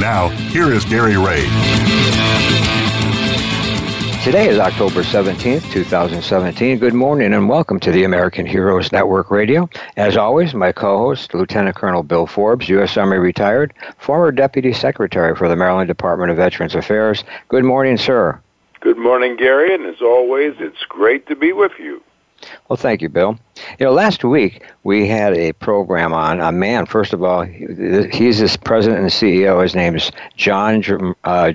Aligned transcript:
Now, 0.00 0.28
here 0.28 0.72
is 0.72 0.82
Gary 0.86 1.18
Ray. 1.18 1.42
Today 4.24 4.48
is 4.48 4.58
October 4.58 5.02
17th, 5.02 5.70
2017. 5.70 6.78
Good 6.78 6.94
morning 6.94 7.34
and 7.34 7.50
welcome 7.50 7.78
to 7.80 7.92
the 7.92 8.04
American 8.04 8.46
Heroes 8.46 8.92
Network 8.92 9.30
Radio. 9.30 9.68
As 9.98 10.16
always, 10.16 10.54
my 10.54 10.72
co 10.72 10.96
host, 10.96 11.34
Lieutenant 11.34 11.76
Colonel 11.76 12.02
Bill 12.02 12.26
Forbes, 12.26 12.66
U.S. 12.70 12.96
Army 12.96 13.18
retired, 13.18 13.74
former 13.98 14.32
Deputy 14.32 14.72
Secretary 14.72 15.36
for 15.36 15.50
the 15.50 15.56
Maryland 15.56 15.88
Department 15.88 16.30
of 16.30 16.38
Veterans 16.38 16.74
Affairs. 16.74 17.22
Good 17.50 17.64
morning, 17.64 17.98
sir. 17.98 18.40
Good 18.80 18.96
morning, 18.96 19.36
Gary, 19.36 19.74
and 19.74 19.84
as 19.84 20.00
always, 20.00 20.54
it's 20.60 20.82
great 20.88 21.26
to 21.26 21.36
be 21.36 21.52
with 21.52 21.72
you. 21.78 22.02
Well, 22.68 22.76
thank 22.76 23.02
you, 23.02 23.08
Bill. 23.08 23.38
You 23.78 23.86
know, 23.86 23.92
last 23.92 24.24
week 24.24 24.62
we 24.84 25.06
had 25.06 25.34
a 25.36 25.52
program 25.54 26.12
on 26.12 26.40
a 26.40 26.52
man. 26.52 26.86
First 26.86 27.12
of 27.12 27.22
all, 27.22 27.42
he's 27.42 28.38
this 28.38 28.56
president 28.56 29.00
and 29.00 29.10
CEO. 29.10 29.62
His 29.62 29.74
name 29.74 29.96
is 29.96 30.10
John 30.36 30.82
uh, 31.24 31.52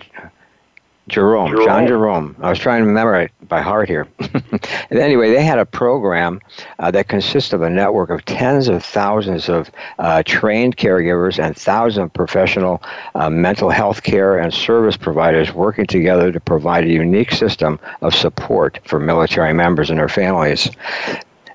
Jerome, 1.08 1.52
Jerome, 1.52 1.66
John 1.66 1.88
Jerome. 1.88 2.36
I 2.42 2.50
was 2.50 2.58
trying 2.58 2.82
to 2.82 2.88
remember 2.88 3.20
it 3.22 3.32
by 3.48 3.62
heart 3.62 3.88
here. 3.88 4.08
anyway, 4.90 5.32
they 5.32 5.44
had 5.44 5.60
a 5.60 5.66
program 5.66 6.42
uh, 6.80 6.90
that 6.92 7.08
consists 7.08 7.54
of 7.54 7.62
a 7.62 7.70
network 7.70 8.10
of 8.10 8.26
tens 8.26 8.68
of 8.68 8.84
thousands 8.84 9.48
of 9.48 9.70
uh, 10.00 10.24
trained 10.26 10.78
caregivers 10.78 11.44
and 11.44 11.56
thousands 11.56 12.06
of 12.06 12.14
professional 12.14 12.82
uh, 13.14 13.30
mental 13.30 13.70
health 13.70 14.02
care 14.02 14.40
and 14.40 14.52
service 14.52 14.98
providers 14.98 15.54
working 15.54 15.86
together 15.86 16.32
to 16.32 16.40
provide 16.40 16.86
a 16.86 16.90
unique 16.90 17.32
system 17.32 17.80
of 18.02 18.16
support 18.16 18.80
for 18.86 19.00
military 19.00 19.54
members 19.54 19.92
and 19.92 20.00
their 20.00 20.10
families 20.10 20.72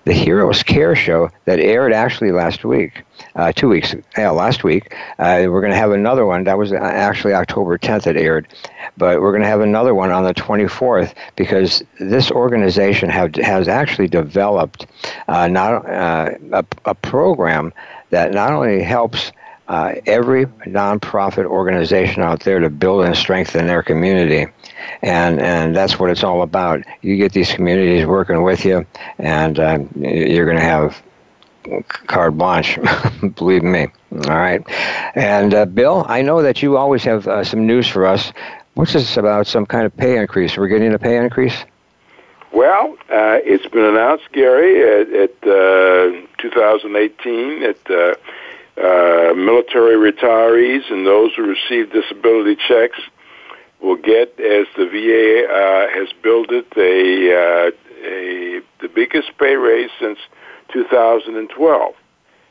the 0.04 0.12
Heroes 0.12 0.62
Care 0.62 0.96
show 0.96 1.30
that 1.44 1.60
aired 1.60 1.92
actually 1.92 2.32
last 2.32 2.64
week, 2.64 3.02
uh, 3.36 3.52
two 3.52 3.68
weeks, 3.68 3.94
yeah, 4.16 4.30
last 4.30 4.64
week. 4.64 4.94
Uh, 5.18 5.44
we're 5.48 5.60
going 5.60 5.72
to 5.72 5.78
have 5.78 5.92
another 5.92 6.24
one. 6.24 6.44
That 6.44 6.58
was 6.58 6.72
actually 6.72 7.34
October 7.34 7.76
10th 7.78 8.06
it 8.06 8.16
aired. 8.16 8.48
But 8.96 9.20
we're 9.20 9.32
going 9.32 9.42
to 9.42 9.48
have 9.48 9.60
another 9.60 9.94
one 9.94 10.10
on 10.10 10.24
the 10.24 10.34
24th 10.34 11.14
because 11.36 11.82
this 11.98 12.30
organization 12.30 13.10
have, 13.10 13.34
has 13.36 13.68
actually 13.68 14.08
developed 14.08 14.86
uh, 15.28 15.48
not, 15.48 15.88
uh, 15.88 16.30
a, 16.52 16.64
a 16.86 16.94
program 16.94 17.72
that 18.10 18.32
not 18.32 18.52
only 18.52 18.82
helps 18.82 19.32
uh, 19.70 19.94
every 20.04 20.46
nonprofit 20.66 21.44
organization 21.44 22.24
out 22.24 22.40
there 22.40 22.58
to 22.58 22.68
build 22.68 23.04
and 23.04 23.16
strengthen 23.16 23.68
their 23.68 23.84
community. 23.84 24.50
And, 25.00 25.40
and 25.40 25.76
that's 25.76 25.96
what 25.96 26.10
it's 26.10 26.24
all 26.24 26.42
about. 26.42 26.82
You 27.02 27.16
get 27.16 27.32
these 27.32 27.52
communities 27.52 28.04
working 28.04 28.42
with 28.42 28.64
you, 28.64 28.84
and 29.18 29.60
uh, 29.60 29.78
you're 29.94 30.44
going 30.44 30.56
to 30.56 30.64
have 30.64 31.00
carte 32.08 32.36
blanche, 32.36 32.80
believe 33.36 33.62
me. 33.62 33.86
All 34.12 34.36
right. 34.36 34.60
And 35.14 35.54
uh, 35.54 35.66
Bill, 35.66 36.04
I 36.08 36.22
know 36.22 36.42
that 36.42 36.62
you 36.62 36.76
always 36.76 37.04
have 37.04 37.28
uh, 37.28 37.44
some 37.44 37.64
news 37.64 37.86
for 37.86 38.06
us. 38.06 38.32
What's 38.74 38.94
this 38.94 39.16
about 39.16 39.46
some 39.46 39.66
kind 39.66 39.86
of 39.86 39.96
pay 39.96 40.18
increase? 40.18 40.56
We're 40.56 40.66
getting 40.66 40.92
a 40.94 40.98
pay 40.98 41.16
increase? 41.16 41.54
Well, 42.52 42.96
uh, 43.08 43.38
it's 43.44 43.66
been 43.68 43.84
announced, 43.84 44.32
Gary, 44.32 44.82
at, 44.82 45.12
at 45.12 45.48
uh, 45.48 46.26
2018 46.38 47.62
at 47.62 48.18
uh, 48.76 49.34
military 49.34 49.96
retirees 49.96 50.90
and 50.90 51.06
those 51.06 51.30
who 51.36 51.42
receive 51.42 51.92
disability 51.92 52.56
checks 52.68 52.98
will 53.82 53.96
get, 53.96 54.38
as 54.38 54.66
the 54.76 54.86
VA 54.86 55.46
uh, 55.48 55.98
has 55.98 56.08
billed 56.22 56.50
it, 56.50 56.66
a, 56.76 57.32
uh, 57.34 57.70
a 58.06 58.60
the 58.80 58.88
biggest 58.88 59.30
pay 59.38 59.56
raise 59.56 59.90
since 60.00 60.18
2012. 60.72 61.94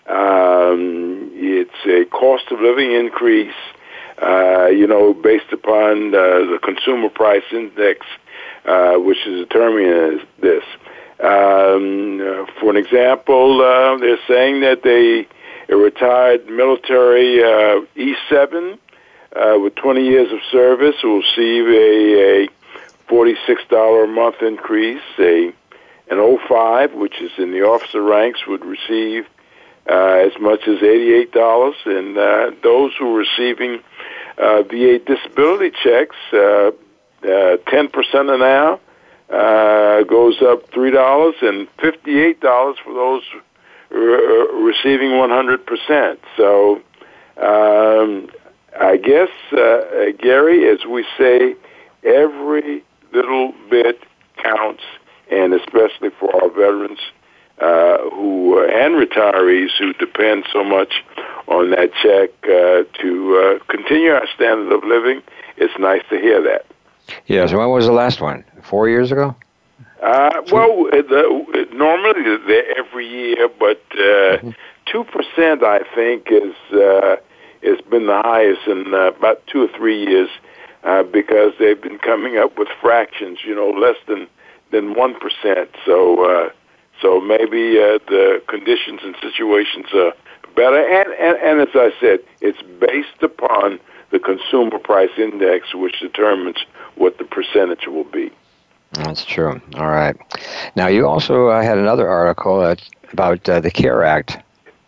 Um, 0.08 1.32
it's 1.34 1.72
a 1.86 2.06
cost 2.10 2.46
of 2.52 2.60
living 2.60 2.92
increase, 2.92 3.54
uh, 4.22 4.68
you 4.68 4.88
know, 4.88 5.14
based 5.14 5.52
upon 5.52 6.14
uh, 6.14 6.50
the 6.52 6.60
consumer 6.64 7.10
price 7.10 7.44
index, 7.52 8.06
uh, 8.66 8.96
which 8.96 9.20
is 9.26 9.48
determining 9.48 10.20
this. 10.42 10.64
Um, 11.20 12.22
uh, 12.22 12.46
for 12.60 12.72
an 12.72 12.78
example, 12.78 13.60
they're 14.00 14.18
saying 14.28 14.62
that 14.62 14.82
they 14.84 15.28
a 15.70 15.76
retired 15.76 16.48
military 16.50 17.44
uh, 17.44 17.82
E7 17.96 18.78
uh, 19.36 19.60
with 19.60 19.76
20 19.76 20.04
years 20.04 20.32
of 20.32 20.40
service 20.52 20.96
will 21.04 21.20
receive 21.20 21.68
a, 21.68 22.46
a 22.46 22.48
$46 23.08 24.04
a 24.04 24.08
month 24.08 24.42
increase. 24.42 25.02
A 25.20 25.54
an 26.10 26.40
05, 26.48 26.94
which 26.94 27.22
is 27.22 27.32
in 27.38 27.52
the 27.52 27.62
officer 27.62 28.02
ranks, 28.02 28.48
would 28.48 28.66
receive 28.66 29.28
uh, 29.88 30.26
as 30.26 30.32
much 30.40 30.68
as 30.68 30.80
$88. 30.80 31.74
And 31.86 32.18
uh, 32.18 32.52
those 32.64 32.94
who 32.98 33.16
are 33.16 33.20
receiving 33.20 33.80
uh, 34.38 34.64
VA 34.64 35.00
disability 35.00 35.76
checks, 35.84 36.16
uh, 36.34 36.72
uh, 37.22 37.58
10% 37.68 38.34
an 38.34 38.42
hour, 38.42 38.80
uh, 39.30 40.04
goes 40.04 40.42
up 40.42 40.72
$3 40.72 41.44
and 41.44 41.68
$58 41.78 42.78
for 42.84 42.94
those 42.94 43.24
re- 43.90 44.64
receiving 44.64 45.12
100%. 45.12 46.18
So 46.38 46.82
um, 47.38 48.30
I 48.80 48.98
guess, 48.98 49.30
uh, 49.52 50.12
Gary, 50.20 50.70
as 50.70 50.86
we 50.86 51.06
say, 51.18 51.56
every 52.04 52.84
little 53.14 53.54
bit 53.70 54.02
counts, 54.44 54.84
and 55.32 55.54
especially 55.54 56.10
for 56.20 56.34
our 56.36 56.50
veterans 56.50 57.00
uh, 57.60 57.98
who 58.12 58.60
uh, 58.60 58.68
and 58.68 58.96
retirees 58.96 59.70
who 59.78 59.94
depend 59.94 60.46
so 60.52 60.64
much 60.64 61.04
on 61.48 61.72
that 61.72 61.92
check 62.02 62.30
uh, 62.44 62.84
to 63.02 63.38
uh, 63.38 63.66
continue 63.66 64.12
our 64.12 64.28
standard 64.34 64.72
of 64.72 64.84
living. 64.84 65.22
It's 65.58 65.74
nice 65.80 66.04
to 66.10 66.20
hear 66.20 66.42
that. 66.44 66.66
Yeah. 67.26 67.48
So 67.48 67.58
when 67.58 67.70
was 67.70 67.86
the 67.86 67.92
last 67.92 68.22
one? 68.22 68.46
Four 68.64 68.88
years 68.88 69.12
ago. 69.12 69.36
Uh, 70.02 70.42
well, 70.52 70.86
the, 70.86 71.68
normally 71.74 72.38
they're 72.48 72.78
every 72.78 73.08
year, 73.08 73.50
but 73.60 73.82
uh, 73.94 74.38
mm-hmm. 74.38 74.50
two 74.86 75.02
uh, 75.02 75.04
percent, 75.04 75.64
I 75.64 75.80
think, 75.94 76.28
is 76.32 76.56
uh, 76.74 77.18
has 77.64 77.82
been 77.90 78.08
the 78.08 78.22
highest 78.24 78.66
in 78.68 78.94
uh, 78.94 79.12
about 79.12 79.46
two 79.48 79.64
or 79.64 79.68
three 79.78 80.06
years 80.06 80.30
uh, 80.84 81.04
because 81.04 81.52
they've 81.60 81.82
been 81.82 82.00
coming 82.00 82.38
up 82.38 82.58
with 82.58 82.70
fractions, 82.82 83.40
you 83.44 83.54
know, 83.54 83.70
less 83.72 83.98
than 84.08 84.28
than 84.72 84.94
one 84.94 85.16
percent. 85.20 85.70
So, 85.86 86.24
uh, 86.24 86.50
so 87.02 87.20
maybe 87.20 87.78
uh, 87.80 88.00
the 88.08 88.42
conditions 88.48 89.02
and 89.04 89.16
situations 89.22 89.88
are 89.94 90.14
better. 90.56 90.78
And, 90.78 91.14
and 91.14 91.38
and 91.38 91.62
as 91.68 91.76
I 91.76 91.92
said, 92.00 92.20
it's 92.40 92.62
based 92.80 93.22
upon 93.22 93.80
the 94.12 94.20
consumer 94.20 94.80
price 94.80 95.12
index, 95.18 95.74
which 95.74 96.00
determines 96.00 96.58
what 96.96 97.18
the 97.18 97.26
percentage 97.26 97.86
will 97.86 98.06
be. 98.06 98.32
That's 98.94 99.24
true. 99.24 99.62
All 99.76 99.88
right. 99.88 100.16
Now, 100.76 100.88
you 100.88 101.08
also 101.08 101.48
uh, 101.48 101.62
had 101.62 101.78
another 101.78 102.08
article 102.08 102.62
uh, 102.62 102.76
about 103.14 103.48
uh, 103.48 103.60
the 103.60 103.72
CARE 103.72 104.04
Act. 104.04 104.38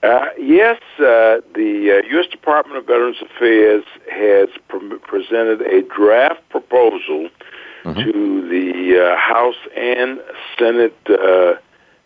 Uh, 0.02 0.26
yes, 0.40 0.82
uh, 0.98 1.42
the 1.54 2.04
U.S. 2.10 2.26
Uh, 2.26 2.32
Department 2.32 2.78
of 2.78 2.88
Veterans 2.88 3.18
Affairs 3.22 3.84
has 4.12 4.50
pre- 4.68 4.98
presented 4.98 5.62
a 5.62 5.84
draft 5.84 6.42
proposal 6.50 7.30
mm-hmm. 7.84 8.00
to 8.00 8.50
the 8.50 9.16
House 9.16 9.56
and 9.76 10.20
Senate 10.58 10.98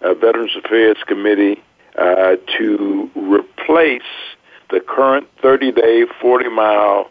Veterans 0.01 0.55
Affairs 0.57 0.97
Committee 1.07 1.63
to 1.95 3.09
replace 3.15 4.01
the 4.71 4.81
current 4.81 5.27
30-day, 5.41 6.05
40-mile 6.21 7.09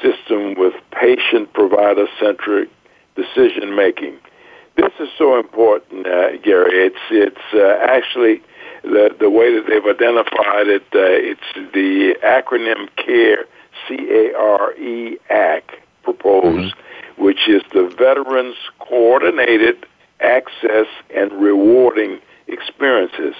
system 0.00 0.54
with 0.54 0.74
patient-provider-centric 0.90 2.70
decision 3.14 3.74
making. 3.74 4.16
This 4.76 4.92
is 4.98 5.08
so 5.16 5.38
important, 5.38 6.06
uh, 6.06 6.36
Gary. 6.38 6.86
It's 6.86 6.98
it's 7.10 7.54
uh, 7.54 7.78
actually 7.80 8.42
the 8.82 9.14
the 9.18 9.30
way 9.30 9.54
that 9.54 9.66
they've 9.68 9.84
identified 9.84 10.66
it. 10.68 10.82
Uh, 10.94 11.30
it's 11.30 11.72
the 11.72 12.16
acronym 12.24 12.88
CARE, 12.96 13.46
C 13.86 13.94
A 14.10 14.36
R 14.36 14.74
E 14.74 15.18
Act 15.30 15.70
proposed, 16.02 16.74
mm-hmm. 16.74 17.22
which 17.22 17.48
is 17.48 17.62
the 17.72 17.94
Veterans 17.96 18.56
Coordinated 18.80 19.86
Access 20.20 20.86
and 21.14 21.32
Rewarding 21.32 22.18
Experiences, 22.48 23.36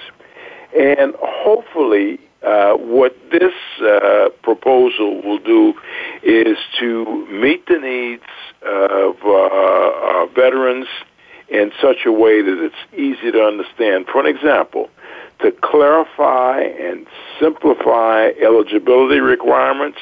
and 0.77 1.13
hopefully 1.19 2.19
uh, 2.45 2.73
what 2.75 3.15
this 3.31 3.53
uh, 3.81 4.29
proposal 4.43 5.21
will 5.23 5.39
do 5.39 5.73
is 6.23 6.57
to 6.79 7.27
meet 7.31 7.65
the 7.67 7.79
needs 7.79 8.23
of 8.61 9.15
uh, 9.25 10.25
veterans 10.33 10.87
in 11.49 11.71
such 11.81 12.05
a 12.05 12.11
way 12.11 12.41
that 12.41 12.63
it's 12.63 12.93
easy 12.93 13.31
to 13.31 13.43
understand. 13.43 14.05
For 14.11 14.25
an 14.25 14.27
example, 14.27 14.89
to 15.41 15.51
clarify 15.51 16.61
and 16.61 17.05
simplify 17.39 18.29
eligibility 18.41 19.19
requirements, 19.19 19.99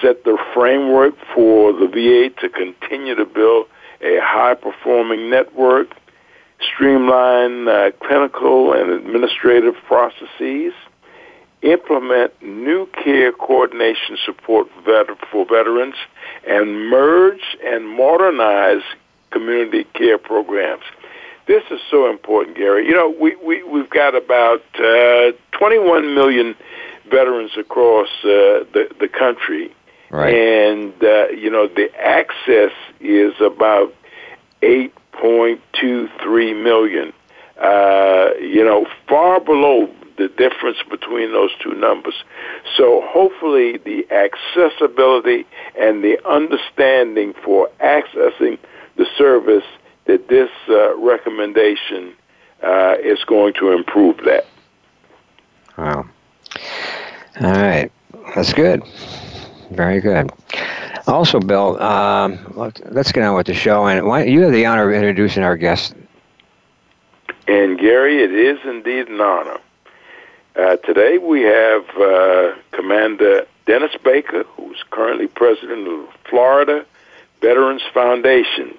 set 0.00 0.24
the 0.24 0.38
framework 0.54 1.14
for 1.34 1.72
the 1.72 1.86
VA 1.86 2.30
to 2.40 2.48
continue 2.48 3.14
to 3.14 3.24
build 3.24 3.66
a 4.00 4.18
high 4.20 4.54
performing 4.54 5.30
network, 5.30 5.88
streamline 6.60 7.68
uh, 7.68 7.90
clinical 8.00 8.72
and 8.72 8.90
administrative 8.90 9.74
processes, 9.86 10.72
implement 11.62 12.32
new 12.42 12.86
care 12.86 13.32
coordination 13.32 14.18
support 14.24 14.68
for 14.84 15.46
veterans, 15.46 15.94
and 16.46 16.90
merge 16.90 17.56
and 17.64 17.88
modernize 17.88 18.82
community 19.30 19.84
care 19.94 20.18
programs. 20.18 20.82
This 21.46 21.62
is 21.70 21.80
so 21.90 22.08
important, 22.08 22.56
Gary. 22.56 22.86
You 22.86 22.94
know, 22.94 23.14
we, 23.20 23.36
we, 23.36 23.62
we've 23.64 23.90
got 23.90 24.14
about 24.14 24.62
uh, 24.78 25.32
21 25.52 26.14
million 26.14 26.54
veterans 27.10 27.50
across 27.58 28.08
uh, 28.22 28.64
the, 28.72 28.88
the 29.00 29.08
country. 29.08 29.74
Right. 30.10 30.34
And, 30.34 30.94
uh, 31.02 31.28
you 31.28 31.50
know, 31.50 31.66
the 31.66 31.90
access 31.98 32.72
is 33.00 33.34
about 33.40 33.94
8.23 34.62 36.62
million. 36.62 37.12
Uh, 37.60 38.30
you 38.40 38.64
know, 38.64 38.86
far 39.08 39.40
below 39.40 39.92
the 40.22 40.28
difference 40.28 40.78
between 40.88 41.32
those 41.32 41.50
two 41.60 41.74
numbers. 41.74 42.14
So 42.76 43.02
hopefully 43.04 43.78
the 43.78 44.06
accessibility 44.10 45.46
and 45.78 46.02
the 46.04 46.16
understanding 46.28 47.34
for 47.44 47.68
accessing 47.80 48.58
the 48.96 49.06
service 49.18 49.64
that 50.04 50.28
this 50.28 50.50
uh, 50.68 50.96
recommendation 50.96 52.14
uh, 52.62 52.94
is 53.02 53.24
going 53.24 53.54
to 53.54 53.72
improve 53.72 54.18
that. 54.24 54.46
Wow. 55.76 56.06
All 57.40 57.50
right. 57.50 57.90
That's 58.34 58.52
good. 58.52 58.82
Very 59.70 60.00
good. 60.00 60.30
Also, 61.08 61.40
Bill, 61.40 61.82
um, 61.82 62.38
let's 62.56 63.10
get 63.10 63.24
on 63.24 63.34
with 63.34 63.46
the 63.46 63.54
show. 63.54 63.86
And 63.86 64.06
why, 64.06 64.24
you 64.24 64.42
have 64.42 64.52
the 64.52 64.66
honor 64.66 64.88
of 64.88 64.94
introducing 64.94 65.42
our 65.42 65.56
guest. 65.56 65.94
And 67.48 67.78
Gary, 67.78 68.22
it 68.22 68.32
is 68.32 68.58
indeed 68.64 69.08
an 69.08 69.20
honor. 69.20 69.58
Uh, 70.54 70.76
today 70.76 71.16
we 71.16 71.40
have 71.42 71.84
uh, 71.98 72.52
Commander 72.72 73.46
Dennis 73.64 73.92
Baker, 74.04 74.44
who's 74.44 74.82
currently 74.90 75.26
president 75.26 75.88
of 75.88 76.00
the 76.00 76.08
Florida 76.28 76.84
Veterans 77.40 77.82
Foundation. 77.94 78.76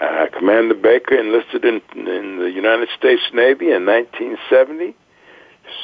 Uh, 0.00 0.26
Commander 0.32 0.74
Baker 0.74 1.18
enlisted 1.18 1.64
in, 1.66 1.82
in 1.94 2.38
the 2.38 2.50
United 2.50 2.88
States 2.96 3.22
Navy 3.34 3.70
in 3.70 3.84
1970, 3.84 4.94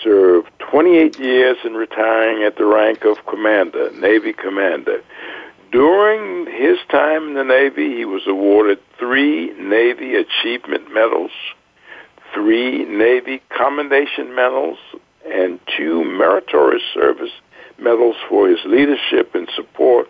served 0.02 0.49
28 0.58 1.19
years 1.19 1.58
in 1.64 1.75
retiring 1.75 2.43
at 2.43 2.56
the 2.56 2.64
rank 2.64 3.05
of 3.05 3.19
commander, 3.26 3.90
Navy 3.93 4.32
commander. 4.32 5.02
During 5.70 6.46
his 6.46 6.78
time 6.90 7.28
in 7.28 7.34
the 7.34 7.44
Navy, 7.44 7.94
he 7.94 8.06
was 8.06 8.23
awarded 8.26 8.81
three 8.99 9.52
Navy 9.52 10.14
Achievement 10.14 10.93
Medals, 10.93 11.31
three 12.32 12.87
Navy 12.87 13.43
Commendation 13.50 14.34
Medals, 14.34 14.78
and 15.28 15.61
two 15.76 16.05
Meritorious 16.05 16.82
Service 16.94 17.32
Medals 17.78 18.17
for 18.28 18.49
his 18.49 18.58
leadership 18.64 19.34
and 19.34 19.49
support 19.55 20.08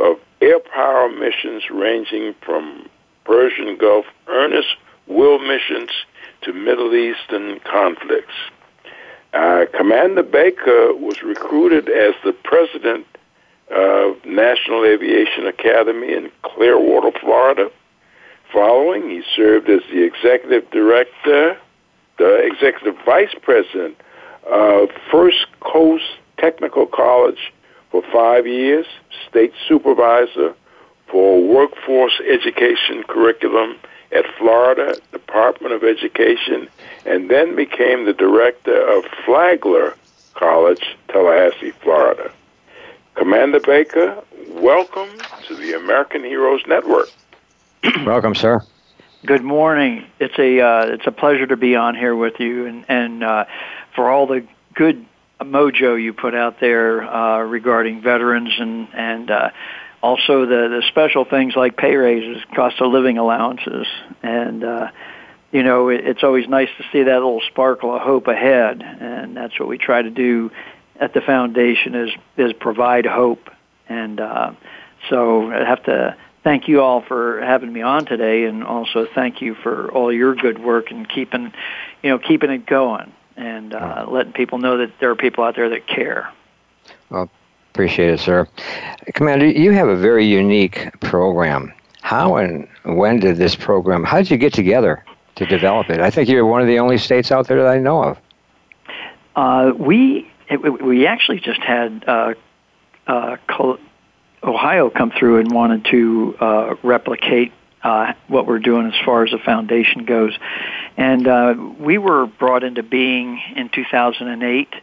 of 0.00 0.16
air 0.40 0.58
power 0.58 1.08
missions 1.08 1.62
ranging 1.70 2.34
from 2.44 2.88
Persian 3.24 3.76
Gulf 3.76 4.06
earnest 4.26 4.76
will 5.06 5.38
missions 5.38 5.90
to 6.42 6.52
Middle 6.52 6.94
Eastern 6.94 7.60
conflicts. 7.60 8.34
Uh, 9.32 9.64
Commander 9.76 10.22
Baker 10.22 10.94
was 10.94 11.22
recruited 11.22 11.88
as 11.88 12.14
the 12.24 12.32
president 12.32 13.06
of 13.70 14.24
National 14.24 14.84
Aviation 14.84 15.46
Academy 15.46 16.12
in 16.12 16.30
Clearwater, 16.42 17.10
Florida. 17.18 17.70
Following, 18.52 19.10
he 19.10 19.22
served 19.34 19.68
as 19.68 19.80
the 19.90 20.04
executive 20.04 20.70
director, 20.70 21.56
the 22.18 22.36
executive 22.46 22.94
vice 23.04 23.34
president 23.42 23.96
of 24.46 24.88
First 25.10 25.46
Coast 25.60 26.04
Technical 26.38 26.86
College 26.86 27.52
for 27.90 28.02
five 28.12 28.46
years, 28.46 28.86
state 29.28 29.52
supervisor 29.68 30.54
for 31.06 31.42
workforce 31.42 32.20
education 32.28 33.04
curriculum 33.08 33.76
at 34.12 34.24
Florida 34.38 34.96
Department 35.12 35.74
of 35.74 35.84
Education, 35.84 36.68
and 37.04 37.30
then 37.30 37.56
became 37.56 38.04
the 38.04 38.12
director 38.12 38.76
of 38.96 39.04
Flagler 39.24 39.96
College, 40.34 40.96
Tallahassee, 41.08 41.72
Florida. 41.82 42.30
Commander 43.14 43.60
Baker, 43.60 44.22
welcome 44.50 45.10
to 45.46 45.54
the 45.54 45.74
American 45.74 46.24
Heroes 46.24 46.62
Network. 46.66 47.08
welcome, 48.04 48.34
sir. 48.34 48.60
Good 49.26 49.42
morning. 49.42 50.04
It's 50.20 50.38
a 50.38 50.60
uh, 50.60 50.86
it's 50.88 51.06
a 51.06 51.12
pleasure 51.12 51.46
to 51.46 51.56
be 51.56 51.76
on 51.76 51.94
here 51.94 52.14
with 52.14 52.40
you, 52.40 52.66
and 52.66 52.84
and 52.88 53.24
uh, 53.24 53.44
for 53.94 54.10
all 54.10 54.26
the 54.26 54.46
good 54.74 55.06
mojo 55.40 56.00
you 56.00 56.12
put 56.12 56.34
out 56.34 56.60
there 56.60 57.02
uh, 57.02 57.40
regarding 57.40 58.02
veterans 58.02 58.50
and 58.58 58.88
and 58.94 59.30
uh, 59.30 59.50
also 60.02 60.46
the 60.46 60.68
the 60.68 60.82
special 60.88 61.24
things 61.24 61.54
like 61.56 61.76
pay 61.76 61.96
raises, 61.96 62.42
cost 62.54 62.80
of 62.80 62.92
living 62.92 63.18
allowances, 63.18 63.86
and 64.22 64.62
uh, 64.62 64.90
you 65.50 65.62
know 65.62 65.88
it, 65.88 66.06
it's 66.06 66.22
always 66.22 66.48
nice 66.48 66.68
to 66.78 66.84
see 66.92 67.02
that 67.02 67.14
little 67.14 67.40
sparkle 67.50 67.94
of 67.94 68.02
hope 68.02 68.26
ahead, 68.26 68.82
and 68.82 69.36
that's 69.36 69.58
what 69.58 69.68
we 69.68 69.78
try 69.78 70.02
to 70.02 70.10
do 70.10 70.50
at 71.00 71.14
the 71.14 71.20
foundation 71.20 71.94
is 71.94 72.10
is 72.36 72.52
provide 72.52 73.06
hope, 73.06 73.50
and 73.88 74.20
uh, 74.20 74.52
so 75.08 75.50
I 75.50 75.64
have 75.64 75.82
to 75.84 76.16
thank 76.42 76.68
you 76.68 76.82
all 76.82 77.00
for 77.00 77.40
having 77.40 77.72
me 77.72 77.80
on 77.80 78.04
today, 78.04 78.44
and 78.44 78.62
also 78.62 79.06
thank 79.14 79.40
you 79.40 79.54
for 79.54 79.90
all 79.90 80.12
your 80.12 80.34
good 80.34 80.62
work 80.62 80.90
and 80.90 81.08
keeping 81.08 81.52
you 82.02 82.10
know 82.10 82.18
keeping 82.18 82.50
it 82.50 82.66
going 82.66 83.12
and 83.36 83.74
uh, 83.74 84.06
letting 84.08 84.32
people 84.32 84.58
know 84.58 84.78
that 84.78 84.92
there 85.00 85.10
are 85.10 85.16
people 85.16 85.44
out 85.44 85.56
there 85.56 85.68
that 85.70 85.86
care. 85.86 86.32
Well, 87.10 87.30
Appreciate 87.74 88.10
it, 88.10 88.20
sir. 88.20 88.46
Commander, 89.14 89.48
you 89.48 89.72
have 89.72 89.88
a 89.88 89.96
very 89.96 90.24
unique 90.24 90.92
program. 91.00 91.74
How 92.02 92.36
and 92.36 92.68
when 92.84 93.18
did 93.18 93.36
this 93.36 93.56
program, 93.56 94.04
how 94.04 94.18
did 94.18 94.30
you 94.30 94.36
get 94.36 94.52
together 94.52 95.04
to 95.34 95.44
develop 95.44 95.90
it? 95.90 95.98
I 95.98 96.08
think 96.08 96.28
you're 96.28 96.46
one 96.46 96.60
of 96.60 96.68
the 96.68 96.78
only 96.78 96.98
states 96.98 97.32
out 97.32 97.48
there 97.48 97.64
that 97.64 97.66
I 97.66 97.78
know 97.78 98.04
of. 98.04 98.18
Uh, 99.34 99.72
we 99.76 100.30
it, 100.48 100.58
we 100.84 101.08
actually 101.08 101.40
just 101.40 101.60
had 101.62 102.04
uh, 102.06 102.34
uh, 103.08 103.36
Ohio 104.44 104.88
come 104.88 105.10
through 105.10 105.40
and 105.40 105.50
wanted 105.50 105.84
to 105.86 106.36
uh, 106.38 106.74
replicate 106.84 107.52
uh, 107.84 108.14
what 108.28 108.46
we're 108.46 108.58
doing 108.58 108.86
as 108.86 109.04
far 109.04 109.24
as 109.24 109.30
the 109.30 109.38
foundation 109.38 110.04
goes, 110.04 110.36
and 110.96 111.28
uh, 111.28 111.54
we 111.78 111.98
were 111.98 112.26
brought 112.26 112.64
into 112.64 112.82
being 112.82 113.40
in 113.54 113.68
2008 113.68 114.74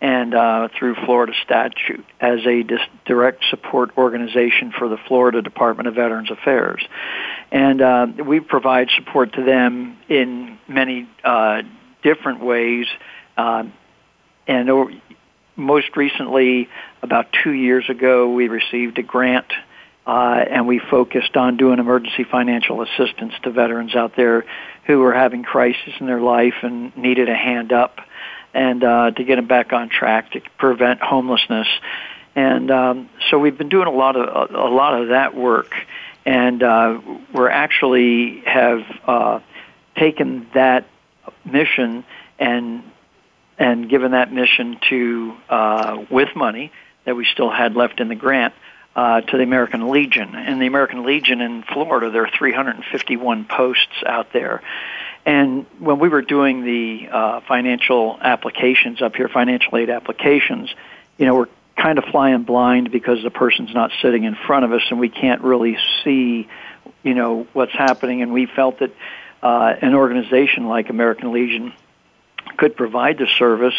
and 0.00 0.34
uh, 0.34 0.68
through 0.78 0.94
Florida 1.04 1.32
statute 1.44 2.04
as 2.20 2.40
a 2.46 2.62
dis- 2.62 2.80
direct 3.04 3.44
support 3.50 3.96
organization 3.98 4.72
for 4.76 4.88
the 4.88 4.96
Florida 5.08 5.42
Department 5.42 5.88
of 5.88 5.94
Veterans 5.94 6.30
Affairs. 6.30 6.82
And 7.50 7.82
uh, 7.82 8.06
we 8.24 8.40
provide 8.40 8.88
support 8.96 9.34
to 9.34 9.44
them 9.44 9.98
in 10.08 10.58
many 10.68 11.06
uh, 11.22 11.62
different 12.02 12.40
ways. 12.40 12.86
Uh, 13.36 13.64
and 14.46 14.70
o- 14.70 14.90
most 15.54 15.96
recently, 15.96 16.68
about 17.02 17.26
two 17.44 17.52
years 17.52 17.84
ago, 17.90 18.32
we 18.32 18.48
received 18.48 18.98
a 18.98 19.02
grant 19.02 19.52
uh, 20.06 20.44
and 20.50 20.66
we 20.66 20.78
focused 20.78 21.36
on 21.36 21.56
doing 21.56 21.78
emergency 21.78 22.24
financial 22.24 22.82
assistance 22.82 23.34
to 23.42 23.50
veterans 23.50 23.94
out 23.94 24.16
there 24.16 24.44
who 24.86 24.98
were 24.98 25.12
having 25.12 25.42
crisis 25.42 25.92
in 26.00 26.06
their 26.06 26.20
life 26.20 26.54
and 26.62 26.96
needed 26.96 27.28
a 27.28 27.34
hand 27.34 27.72
up 27.72 27.98
and 28.52 28.82
uh, 28.82 29.10
to 29.12 29.24
get 29.24 29.36
them 29.36 29.46
back 29.46 29.72
on 29.72 29.88
track 29.88 30.32
to 30.32 30.40
prevent 30.58 31.00
homelessness. 31.00 31.68
And 32.34 32.70
um, 32.70 33.10
so 33.30 33.38
we've 33.38 33.56
been 33.56 33.68
doing 33.68 33.86
a 33.86 33.92
lot 33.92 34.16
of 34.16 34.50
a, 34.50 34.56
a 34.56 34.70
lot 34.70 35.00
of 35.00 35.08
that 35.08 35.34
work, 35.34 35.72
and 36.24 36.62
uh, 36.62 37.00
we're 37.34 37.50
actually 37.50 38.42
have 38.46 38.80
uh, 39.06 39.40
taken 39.96 40.46
that 40.54 40.86
mission 41.44 42.04
and 42.38 42.82
and 43.58 43.90
given 43.90 44.12
that 44.12 44.32
mission 44.32 44.78
to 44.88 45.36
uh, 45.48 46.04
with 46.10 46.34
money 46.34 46.72
that 47.04 47.16
we 47.16 47.26
still 47.32 47.50
had 47.50 47.74
left 47.74 48.00
in 48.00 48.08
the 48.08 48.14
grant 48.14 48.54
uh, 48.96 49.20
to 49.20 49.36
the 49.36 49.42
American 49.42 49.90
Legion. 49.90 50.34
And 50.34 50.60
the 50.60 50.66
American 50.66 51.04
Legion 51.04 51.40
in 51.40 51.62
Florida, 51.62 52.10
there 52.10 52.24
are 52.24 52.30
351 52.30 53.44
posts 53.44 54.02
out 54.06 54.32
there, 54.32 54.62
and 55.26 55.66
when 55.78 55.98
we 55.98 56.08
were 56.08 56.22
doing 56.22 56.64
the 56.64 57.08
uh, 57.10 57.40
financial 57.46 58.18
applications 58.20 59.02
up 59.02 59.16
here, 59.16 59.28
financial 59.28 59.76
aid 59.76 59.90
applications, 59.90 60.70
you 61.18 61.26
know, 61.26 61.34
we're 61.34 61.48
kind 61.76 61.98
of 61.98 62.04
flying 62.04 62.42
blind 62.42 62.90
because 62.90 63.22
the 63.22 63.30
person's 63.30 63.74
not 63.74 63.90
sitting 64.02 64.24
in 64.24 64.34
front 64.34 64.64
of 64.64 64.72
us 64.72 64.82
and 64.90 64.98
we 64.98 65.08
can't 65.08 65.42
really 65.42 65.76
see, 66.02 66.48
you 67.02 67.14
know, 67.14 67.46
what's 67.52 67.72
happening. 67.72 68.22
And 68.22 68.32
we 68.32 68.46
felt 68.46 68.78
that 68.78 68.92
uh, 69.42 69.74
an 69.80 69.94
organization 69.94 70.66
like 70.66 70.88
American 70.88 71.32
Legion 71.32 71.72
could 72.56 72.76
provide 72.76 73.18
the 73.18 73.26
service 73.38 73.78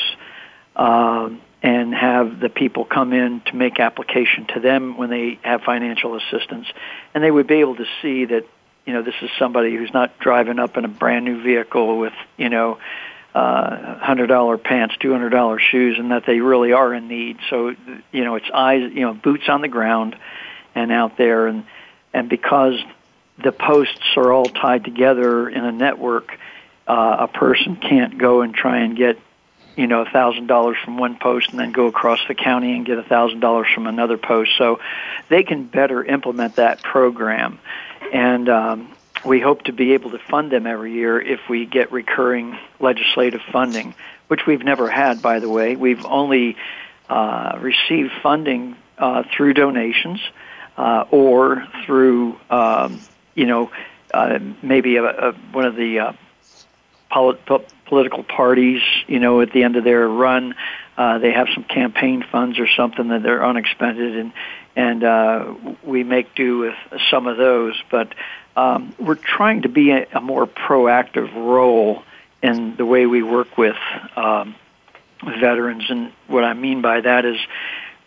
uh, 0.75 1.29
and 1.63 1.93
have 1.93 2.39
the 2.39 2.49
people 2.49 2.85
come 2.85 3.13
in 3.13 3.41
to 3.41 3.55
make 3.55 3.79
application 3.79 4.47
to 4.47 4.59
them 4.59 4.97
when 4.97 5.09
they 5.09 5.39
have 5.43 5.61
financial 5.61 6.15
assistance, 6.15 6.67
and 7.13 7.23
they 7.23 7.31
would 7.31 7.47
be 7.47 7.55
able 7.55 7.75
to 7.75 7.85
see 8.01 8.25
that 8.25 8.45
you 8.85 8.93
know 8.93 9.03
this 9.03 9.15
is 9.21 9.29
somebody 9.37 9.75
who's 9.75 9.93
not 9.93 10.17
driving 10.19 10.59
up 10.59 10.77
in 10.77 10.85
a 10.85 10.89
brand 10.89 11.25
new 11.25 11.41
vehicle 11.41 11.99
with 11.99 12.13
you 12.37 12.49
know 12.49 12.79
uh, 13.33 13.99
hundred 13.99 14.27
dollar 14.27 14.57
pants, 14.57 14.95
two 14.99 15.11
hundred 15.11 15.29
dollar 15.29 15.59
shoes, 15.59 15.97
and 15.97 16.11
that 16.11 16.25
they 16.25 16.39
really 16.39 16.73
are 16.73 16.93
in 16.93 17.07
need. 17.07 17.37
So 17.49 17.75
you 18.11 18.23
know, 18.23 18.35
it's 18.35 18.49
eyes, 18.53 18.91
you 18.93 19.01
know, 19.01 19.13
boots 19.13 19.47
on 19.47 19.61
the 19.61 19.67
ground, 19.67 20.17
and 20.75 20.91
out 20.91 21.17
there, 21.17 21.47
and 21.47 21.65
and 22.13 22.27
because 22.27 22.79
the 23.41 23.51
posts 23.51 24.17
are 24.17 24.31
all 24.31 24.45
tied 24.45 24.83
together 24.83 25.47
in 25.49 25.63
a 25.63 25.71
network, 25.71 26.37
uh, 26.87 27.17
a 27.19 27.27
person 27.27 27.77
can't 27.77 28.17
go 28.17 28.41
and 28.41 28.53
try 28.53 28.79
and 28.79 28.97
get 28.97 29.17
you 29.75 29.87
know 29.87 30.01
a 30.01 30.09
thousand 30.09 30.47
dollars 30.47 30.77
from 30.83 30.97
one 30.97 31.17
post 31.17 31.49
and 31.51 31.59
then 31.59 31.71
go 31.71 31.87
across 31.87 32.19
the 32.27 32.35
county 32.35 32.75
and 32.75 32.85
get 32.85 32.97
a 32.97 33.03
thousand 33.03 33.39
dollars 33.39 33.67
from 33.73 33.87
another 33.87 34.17
post. 34.17 34.51
So 34.57 34.79
they 35.29 35.43
can 35.43 35.65
better 35.65 36.03
implement 36.03 36.55
that 36.55 36.81
program, 36.83 37.59
and 38.13 38.49
um, 38.49 38.91
we 39.25 39.39
hope 39.39 39.63
to 39.63 39.73
be 39.73 39.93
able 39.93 40.11
to 40.11 40.19
fund 40.19 40.51
them 40.51 40.65
every 40.65 40.93
year 40.93 41.19
if 41.19 41.47
we 41.49 41.65
get 41.65 41.91
recurring 41.91 42.57
legislative 42.79 43.41
funding, 43.51 43.93
which 44.27 44.45
we've 44.45 44.63
never 44.63 44.89
had, 44.89 45.21
by 45.21 45.39
the 45.39 45.49
way. 45.49 45.75
We've 45.75 46.05
only 46.05 46.57
uh, 47.09 47.57
received 47.61 48.11
funding 48.23 48.75
uh, 48.97 49.23
through 49.35 49.53
donations 49.53 50.19
uh, 50.77 51.05
or 51.11 51.67
through, 51.85 52.39
um, 52.49 53.01
you 53.35 53.45
know, 53.45 53.71
uh, 54.13 54.39
maybe 54.61 54.97
a, 54.97 55.03
a, 55.03 55.31
one 55.51 55.65
of 55.65 55.75
the 55.75 56.15
polit- 57.11 57.45
political 57.85 58.23
parties, 58.23 58.81
you 59.07 59.19
know, 59.19 59.41
at 59.41 59.51
the 59.51 59.63
end 59.63 59.75
of 59.75 59.83
their 59.83 60.07
run, 60.07 60.55
uh, 60.97 61.17
they 61.19 61.31
have 61.31 61.47
some 61.53 61.63
campaign 61.63 62.23
funds 62.31 62.59
or 62.59 62.67
something 62.67 63.09
that 63.09 63.23
they're 63.23 63.45
unexpended, 63.45 64.17
and 64.17 64.33
and 64.75 65.03
uh, 65.03 65.53
we 65.83 66.03
make 66.03 66.33
do 66.33 66.59
with 66.59 66.75
some 67.09 67.27
of 67.27 67.37
those. 67.37 67.81
But 67.89 68.13
um, 68.55 68.93
we're 68.99 69.15
trying 69.15 69.63
to 69.63 69.69
be 69.69 69.91
a, 69.91 70.07
a, 70.13 70.21
more 70.21 70.47
proactive 70.47 71.33
role 71.33 72.03
in 72.41 72.75
the 72.75 72.85
way 72.85 73.05
we 73.05 73.23
work 73.23 73.57
with 73.57 73.75
um, 74.15 74.55
veterans. 75.23 75.85
And 75.89 76.11
what 76.27 76.43
I 76.43 76.53
mean 76.53 76.81
by 76.81 77.01
that 77.01 77.25
is 77.25 77.37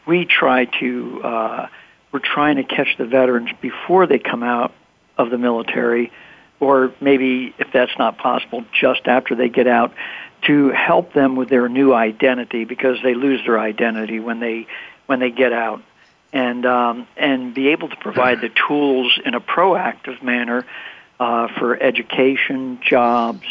we 0.06 0.24
try 0.24 0.66
to, 0.80 1.22
uh, 1.22 1.68
we're 2.12 2.20
trying 2.20 2.56
to 2.56 2.64
catch 2.64 2.96
the 2.98 3.06
veterans 3.06 3.50
before 3.60 4.06
they 4.06 4.18
come 4.18 4.42
out 4.42 4.72
of 5.16 5.30
the 5.30 5.38
military, 5.38 6.12
or 6.60 6.92
maybe 7.00 7.54
if 7.58 7.68
that's 7.72 7.96
not 7.98 8.18
possible, 8.18 8.64
just 8.72 9.06
after 9.06 9.34
they 9.34 9.48
get 9.48 9.66
out, 9.66 9.92
to 10.42 10.70
help 10.70 11.12
them 11.12 11.36
with 11.36 11.48
their 11.48 11.68
new 11.68 11.92
identity 11.92 12.64
because 12.64 12.98
they 13.02 13.14
lose 13.14 13.40
their 13.46 13.58
identity 13.58 14.20
when 14.20 14.40
they 14.40 14.66
when 15.06 15.20
they 15.20 15.30
get 15.30 15.52
out 15.52 15.82
and 16.32 16.66
um, 16.66 17.06
and 17.16 17.54
be 17.54 17.68
able 17.68 17.88
to 17.88 17.96
provide 17.96 18.40
the 18.40 18.50
tools 18.68 19.18
in 19.24 19.34
a 19.34 19.40
proactive 19.40 20.22
manner 20.22 20.66
uh, 21.20 21.48
for 21.58 21.80
education, 21.80 22.78
jobs, 22.82 23.46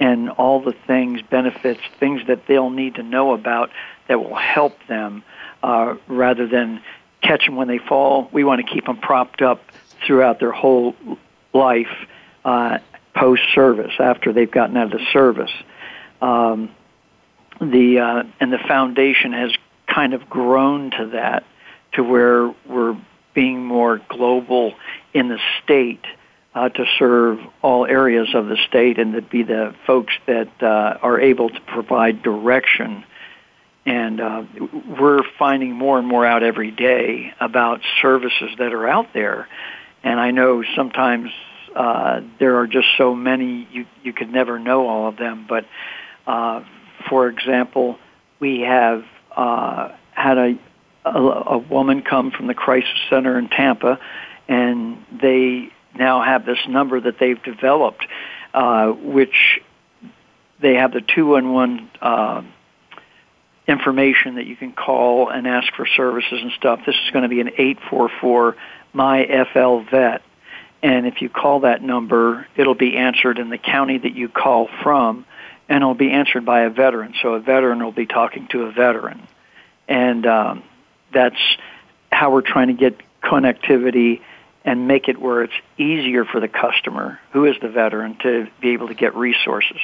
and 0.00 0.30
all 0.30 0.60
the 0.60 0.74
things, 0.86 1.20
benefits, 1.22 1.80
things 2.00 2.26
that 2.26 2.46
they'll 2.46 2.70
need 2.70 2.96
to 2.96 3.02
know 3.02 3.34
about 3.34 3.70
that 4.08 4.18
will 4.18 4.34
help 4.34 4.76
them, 4.88 5.22
uh, 5.62 5.94
rather 6.08 6.46
than 6.46 6.80
catch 7.20 7.44
them 7.46 7.54
when 7.54 7.68
they 7.68 7.78
fall. 7.78 8.28
We 8.32 8.44
want 8.44 8.66
to 8.66 8.72
keep 8.72 8.86
them 8.86 8.96
propped 8.96 9.42
up 9.42 9.62
throughout 10.04 10.40
their 10.40 10.52
whole 10.52 10.96
life 11.52 12.08
uh, 12.44 12.78
post 13.14 13.42
service 13.54 13.92
after 13.98 14.32
they've 14.32 14.50
gotten 14.50 14.76
out 14.76 14.92
of 14.92 14.98
the 14.98 15.06
service. 15.12 15.50
Um, 16.20 16.70
the 17.60 17.98
uh, 17.98 18.22
and 18.40 18.52
the 18.52 18.58
foundation 18.66 19.32
has 19.32 19.52
kind 19.86 20.14
of 20.14 20.28
grown 20.28 20.90
to 20.92 21.10
that 21.12 21.44
to 21.92 22.02
where 22.02 22.54
we're 22.66 22.96
being 23.34 23.64
more 23.64 24.00
global 24.08 24.74
in 25.12 25.28
the 25.28 25.38
state 25.62 26.04
uh, 26.54 26.68
to 26.68 26.84
serve 26.98 27.38
all 27.62 27.86
areas 27.86 28.28
of 28.34 28.46
the 28.46 28.56
state 28.68 28.98
and 28.98 29.14
to 29.14 29.22
be 29.22 29.42
the 29.42 29.74
folks 29.86 30.12
that 30.26 30.50
uh, 30.62 30.98
are 31.02 31.20
able 31.20 31.48
to 31.48 31.60
provide 31.60 32.22
direction. 32.22 33.04
And 33.84 34.20
uh, 34.20 34.44
we're 35.00 35.22
finding 35.38 35.72
more 35.72 35.98
and 35.98 36.06
more 36.06 36.24
out 36.24 36.42
every 36.42 36.70
day 36.70 37.32
about 37.40 37.80
services 38.00 38.50
that 38.58 38.72
are 38.72 38.86
out 38.86 39.12
there. 39.12 39.48
And 40.04 40.20
I 40.20 40.30
know 40.30 40.62
sometimes 40.76 41.30
uh, 41.74 42.20
there 42.38 42.58
are 42.58 42.66
just 42.66 42.88
so 42.98 43.14
many 43.14 43.66
you 43.72 43.86
you 44.02 44.12
could 44.12 44.30
never 44.30 44.58
know 44.58 44.88
all 44.88 45.08
of 45.08 45.16
them. 45.16 45.46
But 45.48 45.66
uh, 46.26 46.64
for 47.08 47.28
example, 47.28 47.98
we 48.40 48.60
have 48.60 49.04
uh, 49.34 49.90
had 50.12 50.38
a 50.38 50.58
a, 51.04 51.10
a 51.10 51.58
woman 51.58 52.02
come 52.02 52.30
from 52.30 52.46
the 52.46 52.54
crisis 52.54 52.90
center 53.10 53.38
in 53.38 53.48
Tampa, 53.48 53.98
and 54.48 55.04
they 55.20 55.70
now 55.94 56.22
have 56.22 56.46
this 56.46 56.58
number 56.68 57.00
that 57.00 57.18
they've 57.18 57.42
developed, 57.42 58.06
uh, 58.54 58.88
which 58.88 59.60
they 60.60 60.74
have 60.74 60.92
the 60.92 61.00
211 61.00 61.90
uh, 62.00 62.42
information 63.66 64.36
that 64.36 64.46
you 64.46 64.56
can 64.56 64.72
call 64.72 65.28
and 65.28 65.46
ask 65.46 65.72
for 65.74 65.86
services 65.86 66.40
and 66.40 66.52
stuff. 66.52 66.80
This 66.86 66.96
is 67.04 67.10
going 67.10 67.22
to 67.22 67.28
be 67.28 67.40
an 67.40 67.48
844 67.48 68.56
MyFL 68.94 69.90
Vet. 69.90 70.22
And 70.82 71.06
if 71.06 71.22
you 71.22 71.28
call 71.28 71.60
that 71.60 71.82
number, 71.82 72.46
it'll 72.56 72.74
be 72.74 72.96
answered 72.96 73.38
in 73.38 73.50
the 73.50 73.58
county 73.58 73.98
that 73.98 74.14
you 74.14 74.28
call 74.28 74.68
from, 74.82 75.24
and 75.68 75.76
it'll 75.76 75.94
be 75.94 76.10
answered 76.10 76.44
by 76.44 76.62
a 76.62 76.70
veteran. 76.70 77.14
So 77.22 77.34
a 77.34 77.40
veteran 77.40 77.82
will 77.82 77.92
be 77.92 78.06
talking 78.06 78.48
to 78.48 78.62
a 78.64 78.72
veteran. 78.72 79.26
And 79.86 80.26
um, 80.26 80.62
that's 81.12 81.38
how 82.10 82.32
we're 82.32 82.42
trying 82.42 82.68
to 82.68 82.74
get 82.74 82.98
connectivity 83.22 84.20
and 84.64 84.86
make 84.86 85.08
it 85.08 85.18
where 85.20 85.42
it's 85.42 85.54
easier 85.78 86.24
for 86.24 86.40
the 86.40 86.48
customer, 86.48 87.20
who 87.32 87.44
is 87.46 87.56
the 87.60 87.68
veteran, 87.68 88.16
to 88.22 88.48
be 88.60 88.70
able 88.70 88.88
to 88.88 88.94
get 88.94 89.14
resources. 89.14 89.78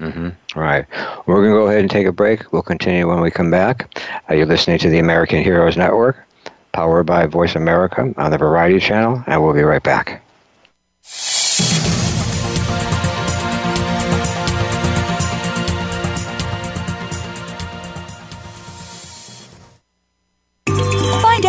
Mm-hmm. 0.00 0.58
Right. 0.58 0.86
We're 1.26 1.42
going 1.42 1.52
to 1.52 1.58
go 1.58 1.66
ahead 1.66 1.80
and 1.80 1.90
take 1.90 2.06
a 2.06 2.12
break. 2.12 2.52
We'll 2.52 2.62
continue 2.62 3.06
when 3.08 3.20
we 3.20 3.30
come 3.30 3.50
back. 3.50 3.98
Uh, 4.28 4.34
you're 4.34 4.46
listening 4.46 4.78
to 4.78 4.88
the 4.88 4.98
American 4.98 5.42
Heroes 5.42 5.76
Network, 5.76 6.26
powered 6.72 7.06
by 7.06 7.26
Voice 7.26 7.54
America 7.54 8.12
on 8.16 8.30
the 8.30 8.38
Variety 8.38 8.80
Channel, 8.80 9.22
and 9.26 9.42
we'll 9.42 9.54
be 9.54 9.62
right 9.62 9.82
back. 9.82 10.21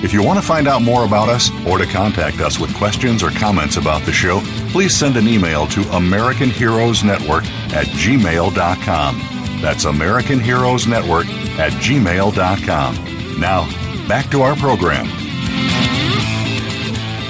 If 0.00 0.12
you 0.12 0.22
want 0.22 0.38
to 0.38 0.46
find 0.46 0.68
out 0.68 0.82
more 0.82 1.04
about 1.04 1.28
us 1.28 1.50
or 1.66 1.76
to 1.76 1.84
contact 1.84 2.40
us 2.40 2.60
with 2.60 2.72
questions 2.76 3.20
or 3.20 3.30
comments 3.30 3.76
about 3.78 4.02
the 4.02 4.12
show, 4.12 4.40
please 4.70 4.94
send 4.94 5.16
an 5.16 5.26
email 5.26 5.66
to 5.66 5.80
American 5.96 6.50
Heroes 6.50 7.02
Network 7.02 7.44
at 7.74 7.86
gmail.com. 7.86 9.60
That's 9.60 9.86
American 9.86 10.38
Heroes 10.38 10.86
Network 10.86 11.26
at 11.58 11.72
gmail.com. 11.72 13.40
Now, 13.40 14.06
back 14.06 14.30
to 14.30 14.42
our 14.42 14.54
program. 14.54 15.06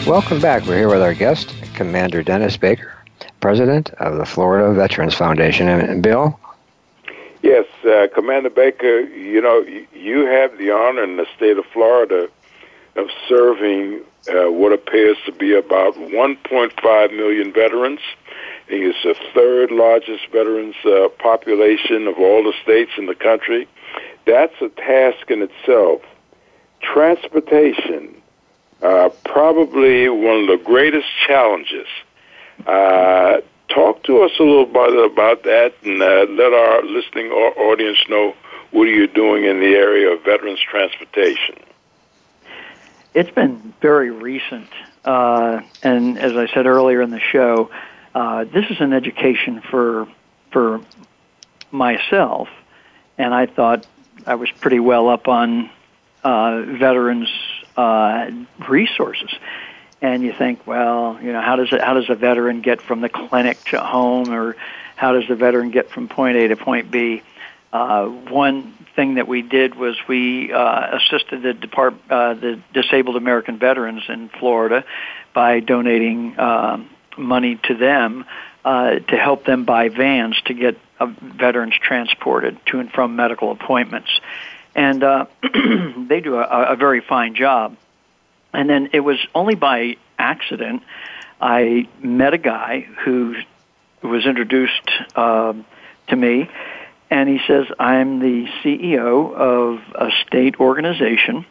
Welcome 0.07 0.39
back. 0.39 0.67
We're 0.67 0.77
here 0.77 0.91
with 0.91 1.01
our 1.01 1.15
guest, 1.15 1.55
Commander 1.75 2.23
Dennis 2.23 2.59
Baker, 2.59 2.93
President 3.41 3.91
of 3.95 4.19
the 4.19 4.27
Florida 4.27 4.75
Veterans 4.75 5.15
Foundation. 5.15 5.69
And 5.69 6.03
Bill, 6.03 6.39
Yes, 7.41 7.67
uh, 7.85 8.09
Commander 8.15 8.51
Baker, 8.51 9.01
you 9.01 9.41
know, 9.41 9.65
you 9.95 10.27
have 10.27 10.59
the 10.59 10.71
honor 10.71 11.05
in 11.05 11.17
the 11.17 11.27
state 11.37 11.57
of 11.57 11.65
Florida 11.67 12.29
of 12.99 13.09
serving 13.29 14.03
uh, 14.29 14.51
what 14.51 14.73
appears 14.73 15.17
to 15.25 15.33
be 15.33 15.55
about 15.55 15.95
1.5 15.95 17.17
million 17.17 17.53
veterans. 17.53 18.01
It's 18.69 19.03
the 19.03 19.15
third 19.33 19.71
largest 19.71 20.29
veterans 20.31 20.75
uh, 20.85 21.09
population 21.19 22.07
of 22.07 22.19
all 22.19 22.43
the 22.43 22.53
states 22.63 22.93
in 22.99 23.07
the 23.07 23.15
country. 23.15 23.67
That's 24.27 24.55
a 24.61 24.69
task 24.69 25.31
in 25.31 25.43
itself. 25.43 26.03
Transportation, 26.83 28.21
uh, 28.83 29.09
probably 29.25 30.09
one 30.09 30.43
of 30.43 30.47
the 30.49 30.63
greatest 30.63 31.07
challenges 31.27 31.87
uh, 32.67 33.41
talk 33.69 34.03
to 34.05 34.23
us 34.23 34.33
a 34.39 34.43
little 34.43 34.67
bit 34.67 35.13
about 35.13 35.45
that 35.45 35.75
and 35.85 36.03
uh, 36.03 36.27
let 36.31 36.53
our 36.53 36.83
listening 36.85 37.31
audience 37.31 37.99
know 38.09 38.35
what 38.71 38.87
are 38.87 38.93
you 38.93 39.07
doing 39.07 39.45
in 39.45 39.61
the 39.61 39.75
area 39.75 40.11
of 40.11 40.23
veterans 40.25 40.61
transportation. 40.61 41.55
It's 43.19 43.31
been 43.31 43.75
very 43.81 44.11
recent, 44.13 44.69
uh, 45.05 45.63
and 45.83 46.17
as 46.21 46.37
I 46.37 46.47
said 46.55 46.67
earlier 46.67 47.03
in 47.03 47.11
the 47.11 47.19
show, 47.19 47.69
uh, 48.15 48.45
this 48.45 48.67
is 48.71 48.81
an 48.81 48.93
education 48.93 49.61
for 49.61 50.07
for 50.53 50.81
myself, 51.73 52.49
and 53.19 53.35
I 53.35 53.47
thought 53.47 53.85
I 54.25 54.37
was 54.37 54.53
pretty 54.53 54.79
well 54.79 55.09
up 55.09 55.27
on 55.27 55.69
uh, 56.23 56.63
veterans 56.63 57.29
uh, 57.77 58.31
resources 58.69 59.31
and 60.01 60.23
you 60.23 60.33
think, 60.33 60.65
well, 60.65 61.19
you 61.21 61.33
know, 61.33 61.41
how 61.41 61.57
does 61.57 61.73
it, 61.73 61.81
how 61.81 61.95
does 61.95 62.09
a 62.09 62.15
veteran 62.15 62.61
get 62.61 62.81
from 62.81 63.01
the 63.01 63.09
clinic 63.09 63.59
to 63.65 63.81
home, 63.81 64.31
or 64.31 64.55
how 64.95 65.11
does 65.11 65.27
the 65.27 65.35
veteran 65.35 65.73
get 65.73 65.91
from 65.91 66.07
point 66.07 66.37
A 66.37 66.47
to 66.47 66.57
point 66.57 66.89
B? 66.93 67.23
Uh, 67.73 68.07
one 68.07 68.75
thing 68.99 69.15
that 69.15 69.29
we 69.29 69.43
did 69.43 69.77
was 69.77 69.95
we 70.09 70.53
uh, 70.53 70.97
assisted 70.97 71.41
the 71.41 71.53
depart 71.53 71.95
uh, 72.11 72.35
the 72.35 72.61
disabled 72.75 73.15
American 73.15 73.57
veterans 73.57 74.03
in 74.09 74.29
Florida 74.41 74.85
by 75.33 75.61
donating 75.61 76.37
uh, 76.37 76.83
money 77.17 77.61
to 77.63 77.75
them 77.77 78.25
uh, 78.65 78.97
to 78.99 79.17
help 79.17 79.45
them 79.45 79.65
buy 79.65 79.89
vans 79.89 80.35
to 80.47 80.53
get 80.53 80.77
uh, 80.99 81.07
veterans 81.07 81.75
transported 81.81 82.59
to 82.67 82.81
and 82.81 82.91
from 82.91 83.15
medical 83.15 83.53
appointments, 83.53 84.11
and 84.75 85.05
uh, 85.05 85.27
they 86.09 86.21
do 86.21 86.35
a, 86.35 86.73
a 86.73 86.77
very 86.77 87.01
fine 87.01 87.37
job. 87.37 87.77
And 88.53 88.69
then 88.69 88.91
it 88.95 89.01
was 89.01 89.19
only 89.33 89.55
by 89.55 89.97
accident 90.19 90.83
I 91.41 91.89
met 92.01 92.35
a 92.35 92.39
guy 92.39 92.81
who 93.05 93.37
was 94.03 94.27
introduced 94.27 94.91
um, 95.15 95.65
to 96.09 96.17
me, 96.17 96.51
and 97.11 97.29
he 97.29 97.41
says, 97.47 97.67
I'm 97.79 98.21
the 98.21 98.47
CEO 98.63 99.35
of 99.35 99.81
a 99.95 100.11
state 100.27 100.61
organization 100.61 101.47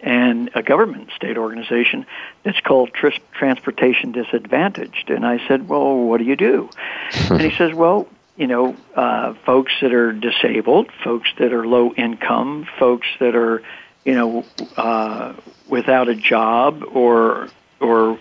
and 0.00 0.50
a 0.54 0.62
government 0.62 1.10
state 1.16 1.38
organization 1.38 2.06
that's 2.42 2.60
called 2.60 2.92
Tr- 2.92 3.20
Transportation 3.32 4.12
Disadvantaged. 4.12 5.08
And 5.08 5.24
I 5.24 5.46
said, 5.48 5.68
Well, 5.68 5.96
what 5.96 6.18
do 6.18 6.24
you 6.24 6.36
do? 6.36 6.68
and 7.30 7.40
he 7.40 7.50
says, 7.56 7.72
Well, 7.72 8.08
you 8.36 8.46
know, 8.46 8.76
uh, 8.94 9.34
folks 9.46 9.72
that 9.80 9.92
are 9.94 10.12
disabled, 10.12 10.90
folks 11.02 11.30
that 11.38 11.52
are 11.52 11.66
low 11.66 11.92
income, 11.92 12.66
folks 12.78 13.06
that 13.20 13.36
are, 13.36 13.62
you 14.04 14.14
know, 14.14 14.44
uh, 14.76 15.34
without 15.68 16.08
a 16.08 16.14
job 16.14 16.84
or 16.92 17.48
or 17.80 18.18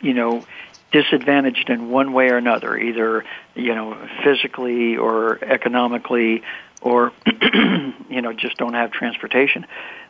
you 0.00 0.14
know 0.14 0.44
disadvantaged 0.94 1.68
in 1.70 1.90
one 1.90 2.12
way 2.12 2.28
or 2.28 2.36
another, 2.36 2.78
either 2.78 3.24
you 3.56 3.74
know 3.74 3.98
physically 4.22 4.96
or 4.96 5.42
economically, 5.44 6.42
or 6.80 7.12
you 8.08 8.22
know 8.22 8.32
just 8.32 8.56
don't 8.56 8.74
have 8.74 8.92
transportation. 8.92 9.66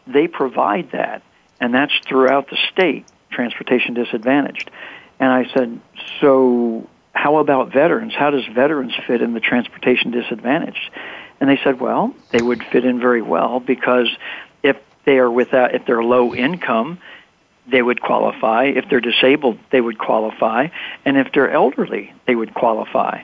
They 0.07 0.29
provide 0.29 0.92
that, 0.92 1.23
and 1.59 1.75
that's 1.75 1.94
throughout 2.07 2.51
the 2.51 2.59
state. 2.70 3.07
Transportation 3.31 3.94
disadvantaged, 3.94 4.70
and 5.18 5.33
I 5.33 5.47
said, 5.55 5.81
so 6.20 6.88
how 7.12 7.38
about 7.38 7.73
veterans? 7.73 8.12
How 8.14 8.31
does 8.31 8.44
veterans 8.47 8.92
fit 9.07 9.23
in 9.23 9.33
the 9.33 9.40
transportation 9.40 10.11
disadvantaged? 10.11 10.90
And 11.40 11.49
they 11.51 11.59
said, 11.64 11.81
well, 11.81 12.14
they 12.31 12.42
would 12.42 12.62
fit 12.70 12.85
in 12.85 13.01
very 13.01 13.23
well 13.23 13.59
because 13.59 14.09
if 14.62 14.77
they 15.05 15.18
are 15.18 15.31
without, 15.31 15.75
if 15.75 15.85
they're 15.85 16.03
low 16.03 16.33
income, 16.33 16.99
they 17.66 17.83
would 17.83 18.00
qualify. 18.00 18.64
If 18.64 18.88
they're 18.88 19.00
disabled, 19.00 19.59
they 19.70 19.81
would 19.81 19.98
qualify. 19.98 20.68
And 21.05 21.16
if 21.16 21.33
they're 21.33 21.50
elderly, 21.50 22.12
they 22.27 22.35
would 22.35 22.55
qualify. 22.55 23.22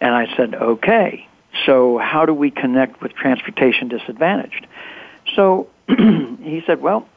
And 0.00 0.14
I 0.14 0.34
said, 0.36 0.54
okay, 0.54 1.26
so 1.66 1.98
how 1.98 2.26
do 2.26 2.32
we 2.32 2.50
connect 2.50 3.02
with 3.02 3.14
transportation 3.14 3.88
disadvantaged? 3.88 4.66
So 5.34 5.68
he 5.88 6.62
said, 6.66 6.80
well, 6.80 7.08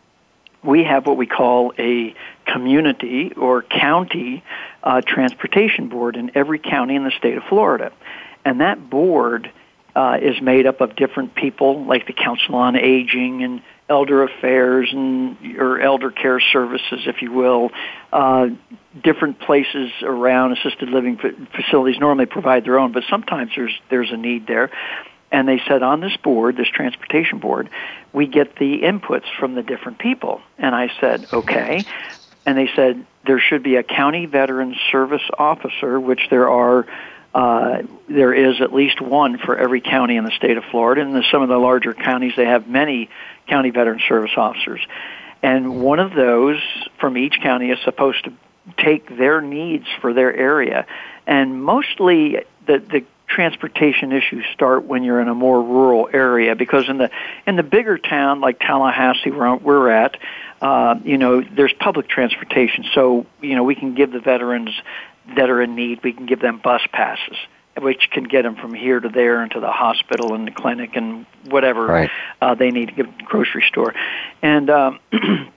we 0.64 0.84
have 0.84 1.06
what 1.06 1.18
we 1.18 1.28
call 1.28 1.74
a 1.78 2.16
community 2.46 3.34
or 3.34 3.62
county 3.62 4.44
uh, 4.82 5.02
transportation 5.02 5.90
board 5.90 6.16
in 6.16 6.32
every 6.36 6.60
county 6.60 6.96
in 6.96 7.04
the 7.04 7.12
state 7.12 7.38
of 7.38 7.44
Florida. 7.44 7.92
And 8.46 8.62
that 8.62 8.90
board 8.90 9.52
uh, 9.96 10.18
is 10.22 10.42
made 10.42 10.66
up 10.66 10.82
of 10.82 10.96
different 10.96 11.36
people 11.36 11.86
like 11.86 12.08
the 12.08 12.14
Council 12.14 12.56
on 12.56 12.76
Aging 12.76 13.44
and 13.44 13.62
elder 13.90 14.24
affairs 14.24 14.90
and 14.92 15.58
or 15.58 15.80
elder 15.80 16.12
care 16.12 16.40
services, 16.40 17.02
if 17.06 17.22
you 17.22 17.32
will. 17.32 17.72
Uh, 18.12 18.48
different 19.04 19.40
places 19.40 19.92
around 20.02 20.54
assisted 20.54 20.90
living 20.90 21.18
facilities 21.56 22.00
normally 22.00 22.26
provide 22.26 22.64
their 22.66 22.80
own, 22.80 22.92
but 22.92 23.04
sometimes 23.10 23.52
there's 23.56 23.78
there's 23.90 24.12
a 24.12 24.18
need 24.18 24.48
there. 24.48 24.72
And 25.32 25.48
they 25.48 25.60
said 25.68 25.82
on 25.82 26.00
this 26.00 26.16
board, 26.18 26.58
this 26.58 26.68
transportation 26.68 27.40
board, 27.40 27.70
we 28.14 28.28
get 28.28 28.56
the 28.58 28.82
inputs 28.82 29.26
from 29.40 29.56
the 29.56 29.64
different 29.64 29.98
people. 29.98 30.42
And 30.60 30.76
I 30.76 30.92
said, 31.02 31.26
okay. 31.34 31.84
And 32.46 32.56
they 32.56 32.70
said 32.76 33.04
there 33.26 33.40
should 33.40 33.64
be 33.64 33.78
a 33.78 33.84
county 33.84 34.28
veteran 34.28 34.76
service 34.92 35.24
officer, 35.40 36.00
which 36.00 36.28
there 36.30 36.50
are 36.50 36.86
uh, 37.34 37.82
there 38.08 38.34
is 38.34 38.62
at 38.62 38.74
least 38.74 39.02
one 39.02 39.38
for 39.40 39.58
every 39.58 39.82
county 39.82 40.18
in 40.18 40.24
the 40.24 40.32
state 40.32 40.58
of 40.58 40.64
Florida. 40.66 41.02
And 41.02 41.16
in 41.16 41.24
some 41.32 41.42
of 41.42 41.50
the 41.50 41.58
larger 41.58 41.94
counties, 41.94 42.34
they 42.38 42.46
have 42.46 42.68
many 42.68 43.10
county 43.48 43.72
veteran 43.72 44.02
service 44.08 44.32
officers. 44.38 44.82
And 45.42 45.82
one 45.82 46.00
of 46.00 46.14
those 46.14 46.62
from 47.00 47.18
each 47.18 47.40
county 47.42 47.72
is 47.72 47.80
supposed 47.84 48.24
to 48.26 48.34
take 48.78 49.18
their 49.18 49.42
needs 49.42 49.86
for 50.00 50.14
their 50.14 50.34
area. 50.34 50.86
And 51.26 51.62
mostly 51.64 52.46
the, 52.66 52.80
the 52.80 53.06
transportation 53.28 54.12
issues 54.12 54.46
start 54.54 54.86
when 54.86 55.04
you're 55.04 55.20
in 55.20 55.28
a 55.28 55.34
more 55.34 55.62
rural 55.62 56.10
area 56.14 56.56
because 56.56 56.88
in 56.88 56.98
the 56.98 57.10
in 57.48 57.56
the 57.56 57.64
bigger 57.64 57.98
town 57.98 58.42
like 58.42 58.60
Tallahassee 58.60 59.32
where 59.32 59.56
we're 59.56 59.90
at 59.90 60.18
uh, 60.62 61.00
you 61.04 61.18
know 61.18 61.42
there's 61.42 61.74
public 61.74 62.08
transportation 62.08 62.86
so 62.94 63.26
you 63.42 63.56
know 63.56 63.64
we 63.64 63.76
can 63.76 63.96
give 63.96 64.12
the 64.12 64.20
veterans 64.20 64.70
that 65.36 65.50
are 65.50 65.62
in 65.62 65.76
need, 65.76 66.04
we 66.04 66.14
can 66.14 66.26
give 66.26 66.40
them 66.40 66.60
bus 66.64 66.82
passes, 66.92 67.38
which 67.80 68.10
can 68.12 68.24
get 68.24 68.44
them 68.44 68.56
from 68.56 68.74
here 68.74 69.00
to 69.00 69.10
there 69.10 69.42
and 69.42 69.52
to 69.52 69.60
the 69.60 69.72
hospital 69.72 70.34
and 70.34 70.48
the 70.48 70.52
clinic 70.52 70.96
and 70.96 71.26
whatever 71.46 71.86
right. 71.86 72.12
uh, 72.42 72.56
they 72.56 72.72
need 72.72 72.90
to 72.90 72.96
get 72.96 73.04
to 73.04 73.18
the 73.18 73.24
grocery 73.24 73.64
store. 73.68 73.94
And 74.42 74.70
um, 74.70 75.00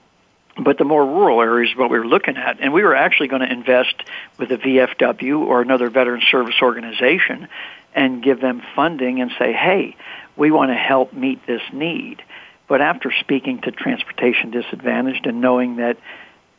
but 0.59 0.77
the 0.77 0.83
more 0.83 1.05
rural 1.05 1.41
areas 1.41 1.71
is 1.71 1.77
what 1.77 1.89
we 1.89 1.99
were 1.99 2.07
looking 2.07 2.37
at, 2.37 2.59
and 2.59 2.73
we 2.73 2.83
were 2.83 2.95
actually 2.95 3.27
going 3.27 3.41
to 3.41 3.51
invest 3.51 3.95
with 4.37 4.51
a 4.51 4.57
VFW 4.57 5.39
or 5.39 5.61
another 5.61 5.89
veteran 5.89 6.21
service 6.29 6.55
organization 6.61 7.47
and 7.93 8.23
give 8.23 8.39
them 8.39 8.61
funding 8.75 9.21
and 9.21 9.31
say, 9.39 9.53
hey, 9.53 9.95
we 10.35 10.51
want 10.51 10.69
to 10.69 10.75
help 10.75 11.13
meet 11.13 11.45
this 11.45 11.61
need. 11.73 12.21
But 12.67 12.81
after 12.81 13.11
speaking 13.19 13.61
to 13.61 13.71
transportation 13.71 14.51
disadvantaged 14.51 15.25
and 15.25 15.41
knowing 15.41 15.77
that 15.77 15.97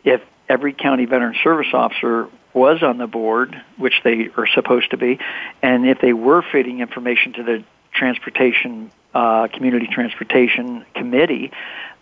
if 0.04 0.22
every 0.48 0.72
county 0.72 1.04
veteran 1.04 1.34
service 1.42 1.68
officer 1.72 2.28
was 2.54 2.82
on 2.82 2.98
the 2.98 3.06
board, 3.06 3.60
which 3.76 4.00
they 4.04 4.30
are 4.36 4.46
supposed 4.46 4.90
to 4.90 4.96
be, 4.96 5.18
and 5.62 5.86
if 5.86 6.00
they 6.00 6.12
were 6.12 6.42
feeding 6.42 6.80
information 6.80 7.34
to 7.34 7.42
the 7.42 7.64
transportation 7.92 8.90
uh, 9.14 9.48
community 9.48 9.86
transportation 9.86 10.84
committee, 10.94 11.50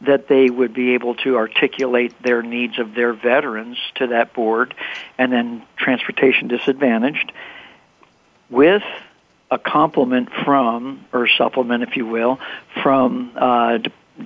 that 0.03 0.29
they 0.29 0.51
would 0.51 0.75
be 0.75 0.95
able 0.95 1.15
to 1.15 1.37
articulate 1.37 2.21
their 2.23 2.43
needs 2.43 2.79
of 2.79 2.95
their 2.95 3.13
veterans 3.13 3.79
to 3.95 4.09
that 4.09 4.35
board, 4.35 4.75
and 5.17 5.33
then 5.33 5.63
transportation 5.77 6.49
disadvantaged, 6.49 7.33
with 8.51 8.83
a 9.51 9.59
complement 9.59 10.29
from 10.45 11.05
or 11.13 11.29
supplement, 11.29 11.83
if 11.83 11.97
you 11.97 12.07
will, 12.07 12.39
from 12.83 13.33
uh, 13.37 13.79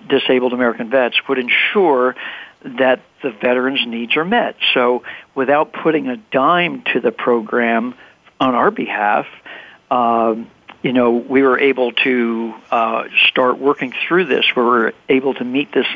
disabled 0.09 0.52
American 0.52 0.90
vets 0.90 1.16
would 1.28 1.38
ensure 1.38 2.16
that 2.64 3.01
the 3.23 3.31
veterans' 3.31 3.87
needs 3.87 4.16
are 4.16 4.25
met. 4.25 4.57
So, 4.75 5.03
without 5.35 5.73
putting 5.73 6.09
a 6.09 6.16
dime 6.16 6.83
to 6.92 7.01
the 7.01 7.12
program 7.12 7.94
on 8.38 8.55
our 8.55 8.70
behalf, 8.70 9.27
um, 9.90 10.51
you 10.83 10.92
know, 10.92 11.11
we 11.11 11.42
were 11.42 11.59
able 11.59 11.92
to 11.92 12.55
uh, 12.70 13.05
start 13.29 13.59
working 13.59 13.92
through 14.09 14.27
this. 14.27 14.46
We 14.57 14.62
were 14.62 14.94
able 15.09 15.35
to 15.35 15.44
meet 15.44 15.73
this 15.73 15.87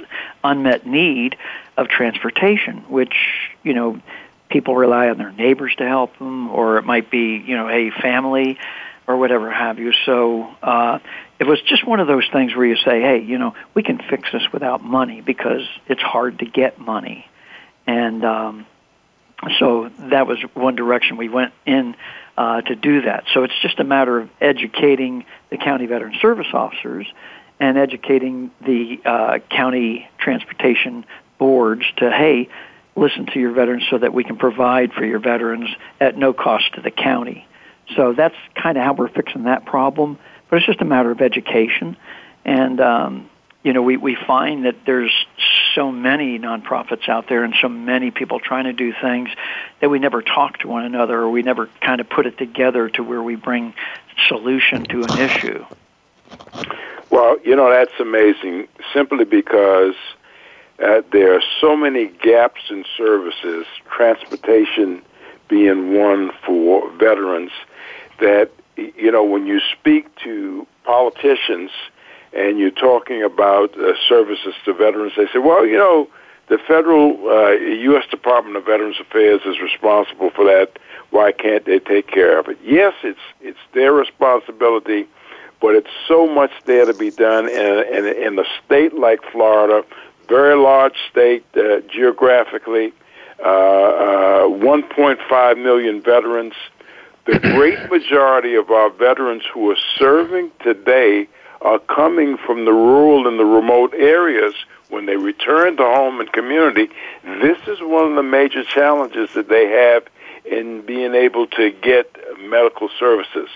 unmet 0.42 0.86
need 0.86 1.36
of 1.76 1.88
transportation, 1.88 2.78
which 2.88 3.14
you 3.62 3.72
know, 3.72 4.00
people 4.50 4.76
rely 4.76 5.08
on 5.08 5.18
their 5.18 5.32
neighbors 5.32 5.74
to 5.76 5.88
help 5.88 6.18
them, 6.18 6.50
or 6.50 6.78
it 6.78 6.84
might 6.84 7.10
be 7.10 7.42
you 7.46 7.56
know, 7.56 7.68
a 7.68 7.90
family 7.90 8.58
or 9.06 9.16
whatever 9.16 9.50
have 9.50 9.78
you. 9.78 9.92
So 10.06 10.48
uh, 10.62 10.98
it 11.38 11.46
was 11.46 11.60
just 11.62 11.86
one 11.86 12.00
of 12.00 12.06
those 12.06 12.28
things 12.32 12.54
where 12.54 12.66
you 12.66 12.76
say, 12.76 13.00
hey, 13.00 13.20
you 13.20 13.38
know, 13.38 13.54
we 13.74 13.82
can 13.82 13.98
fix 13.98 14.30
this 14.32 14.42
without 14.52 14.82
money 14.82 15.20
because 15.20 15.62
it's 15.88 16.02
hard 16.02 16.38
to 16.38 16.46
get 16.46 16.78
money. 16.78 17.26
And 17.86 18.24
um, 18.24 18.66
so 19.58 19.90
that 19.98 20.26
was 20.26 20.38
one 20.54 20.76
direction 20.76 21.16
we 21.16 21.28
went 21.28 21.52
in 21.66 21.96
uh, 22.36 22.62
to 22.62 22.74
do 22.76 23.02
that. 23.02 23.24
So 23.32 23.44
it's 23.44 23.58
just 23.62 23.78
a 23.80 23.84
matter 23.84 24.18
of 24.20 24.30
educating 24.40 25.24
the 25.50 25.56
county 25.56 25.86
veteran 25.86 26.14
service 26.20 26.46
officers 26.52 27.06
and 27.60 27.78
educating 27.78 28.50
the 28.60 29.00
uh, 29.04 29.38
county 29.50 30.08
transportation 30.18 31.04
boards 31.38 31.84
to, 31.96 32.10
hey, 32.10 32.48
listen 32.96 33.26
to 33.26 33.40
your 33.40 33.52
veterans 33.52 33.84
so 33.90 33.98
that 33.98 34.12
we 34.12 34.24
can 34.24 34.36
provide 34.36 34.92
for 34.92 35.04
your 35.04 35.18
veterans 35.18 35.68
at 36.00 36.16
no 36.16 36.32
cost 36.32 36.74
to 36.74 36.80
the 36.80 36.90
county. 36.90 37.46
So 37.96 38.12
that's 38.12 38.36
kind 38.54 38.78
of 38.78 38.84
how 38.84 38.94
we're 38.94 39.08
fixing 39.08 39.44
that 39.44 39.66
problem. 39.66 40.18
But 40.54 40.58
it's 40.58 40.66
just 40.66 40.82
a 40.82 40.84
matter 40.84 41.10
of 41.10 41.20
education. 41.20 41.96
And, 42.44 42.80
um, 42.80 43.28
you 43.64 43.72
know, 43.72 43.82
we, 43.82 43.96
we 43.96 44.14
find 44.14 44.66
that 44.66 44.76
there's 44.86 45.10
so 45.74 45.90
many 45.90 46.38
nonprofits 46.38 47.08
out 47.08 47.28
there 47.28 47.42
and 47.42 47.56
so 47.60 47.68
many 47.68 48.12
people 48.12 48.38
trying 48.38 48.62
to 48.66 48.72
do 48.72 48.92
things 49.02 49.30
that 49.80 49.90
we 49.90 49.98
never 49.98 50.22
talk 50.22 50.58
to 50.58 50.68
one 50.68 50.84
another 50.84 51.18
or 51.18 51.28
we 51.28 51.42
never 51.42 51.68
kind 51.80 52.00
of 52.00 52.08
put 52.08 52.26
it 52.26 52.38
together 52.38 52.88
to 52.90 53.02
where 53.02 53.20
we 53.20 53.34
bring 53.34 53.74
solution 54.28 54.84
to 54.84 55.02
an 55.02 55.18
issue. 55.18 55.66
Well, 57.10 57.36
you 57.44 57.56
know, 57.56 57.68
that's 57.68 57.98
amazing 57.98 58.68
simply 58.92 59.24
because 59.24 59.96
uh, 60.80 61.02
there 61.10 61.34
are 61.34 61.42
so 61.60 61.74
many 61.76 62.06
gaps 62.06 62.60
in 62.70 62.84
services, 62.96 63.66
transportation 63.90 65.02
being 65.48 65.98
one 65.98 66.30
for 66.46 66.92
veterans 66.92 67.50
that 68.20 68.52
you 68.76 69.10
know 69.10 69.24
when 69.24 69.46
you 69.46 69.60
speak 69.78 70.14
to 70.16 70.66
politicians 70.84 71.70
and 72.32 72.58
you're 72.58 72.70
talking 72.70 73.22
about 73.22 73.78
uh, 73.78 73.92
services 74.08 74.54
to 74.64 74.74
veterans, 74.74 75.12
they 75.16 75.26
say, 75.32 75.38
well, 75.38 75.64
you 75.64 75.78
know, 75.78 76.08
the 76.48 76.58
federal 76.58 77.28
uh, 77.28 77.52
U.S. 77.52 78.04
Department 78.10 78.56
of 78.56 78.66
Veterans 78.66 78.96
Affairs 79.00 79.40
is 79.46 79.60
responsible 79.60 80.30
for 80.30 80.44
that. 80.44 80.78
Why 81.10 81.32
can't 81.32 81.64
they 81.64 81.78
take 81.78 82.08
care 82.08 82.38
of 82.38 82.48
it? 82.48 82.58
Yes, 82.62 82.92
it's 83.02 83.20
it's 83.40 83.58
their 83.72 83.92
responsibility, 83.92 85.06
but 85.60 85.74
it's 85.74 85.90
so 86.06 86.26
much 86.26 86.50
there 86.66 86.84
to 86.84 86.94
be 86.94 87.10
done 87.10 87.48
in 87.48 87.84
in, 87.94 88.06
in 88.06 88.38
a 88.38 88.44
state 88.64 88.94
like 88.94 89.20
Florida, 89.30 89.86
very 90.28 90.56
large 90.56 90.96
state 91.10 91.44
uh, 91.56 91.80
geographically, 91.88 92.92
uh, 93.40 93.48
uh, 93.48 94.42
1.5 94.48 95.62
million 95.62 96.02
veterans 96.02 96.54
the 97.26 97.38
great 97.54 97.90
majority 97.90 98.54
of 98.54 98.70
our 98.70 98.90
veterans 98.90 99.42
who 99.52 99.70
are 99.70 99.78
serving 99.96 100.50
today 100.60 101.28
are 101.60 101.78
coming 101.78 102.36
from 102.36 102.64
the 102.64 102.72
rural 102.72 103.26
and 103.26 103.38
the 103.38 103.44
remote 103.44 103.94
areas 103.94 104.54
when 104.90 105.06
they 105.06 105.16
return 105.16 105.76
to 105.76 105.82
home 105.82 106.20
and 106.20 106.30
community. 106.32 106.88
This 107.24 107.58
is 107.66 107.80
one 107.80 108.10
of 108.10 108.16
the 108.16 108.22
major 108.22 108.62
challenges 108.62 109.32
that 109.34 109.48
they 109.48 109.68
have 109.68 110.04
in 110.44 110.82
being 110.82 111.14
able 111.14 111.46
to 111.46 111.70
get 111.70 112.14
medical 112.38 112.90
services. 112.98 113.48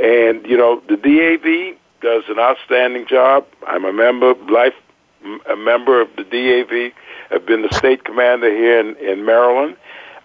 And, 0.00 0.46
you 0.46 0.56
know, 0.56 0.80
the 0.88 0.96
DAV 0.96 1.76
does 2.00 2.24
an 2.28 2.38
outstanding 2.38 3.06
job. 3.06 3.46
I'm 3.66 3.84
a 3.84 3.92
member, 3.92 4.34
life, 4.34 4.74
a 5.50 5.56
member 5.56 6.00
of 6.00 6.08
the 6.16 6.24
DAV. 6.24 6.92
I've 7.30 7.46
been 7.46 7.62
the 7.62 7.74
state 7.74 8.04
commander 8.04 8.50
here 8.50 8.80
in, 8.80 8.96
in 8.96 9.24
Maryland. 9.24 9.76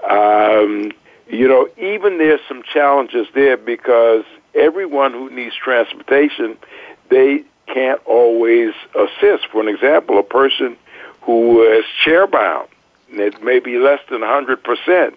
Um, 0.07 0.91
you 1.27 1.47
know, 1.47 1.67
even 1.77 2.17
there's 2.17 2.41
some 2.47 2.63
challenges 2.63 3.27
there 3.33 3.57
because 3.57 4.23
everyone 4.53 5.11
who 5.11 5.29
needs 5.29 5.55
transportation, 5.55 6.57
they 7.09 7.43
can't 7.67 8.01
always 8.05 8.73
assist. 8.93 9.47
For 9.51 9.61
an 9.61 9.67
example, 9.67 10.19
a 10.19 10.23
person 10.23 10.77
who 11.21 11.63
is 11.63 11.85
chairbound, 12.05 12.67
and 13.11 13.19
it 13.19 13.43
may 13.43 13.59
be 13.59 13.77
less 13.77 13.99
than 14.09 14.21
100%, 14.21 15.13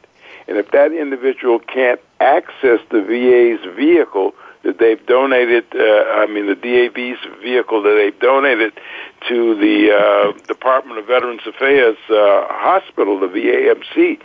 and 0.48 0.56
if 0.56 0.70
that 0.70 0.92
individual 0.92 1.58
can't 1.58 2.00
access 2.20 2.80
the 2.90 3.02
VA's 3.02 3.76
vehicle 3.76 4.34
that 4.62 4.78
they've 4.78 5.04
donated, 5.06 5.64
uh, 5.74 5.78
I 5.78 6.26
mean 6.26 6.46
the 6.46 6.56
DAV's 6.56 7.18
vehicle 7.42 7.82
that 7.82 7.94
they've 7.94 8.18
donated 8.18 8.72
to 9.28 9.54
the 9.54 9.92
uh, 9.92 10.46
Department 10.46 10.98
of 10.98 11.06
Veterans 11.06 11.42
Affairs 11.46 11.96
uh, 12.08 12.46
hospital, 12.48 13.20
the 13.20 13.26
VAMC, 13.26 14.18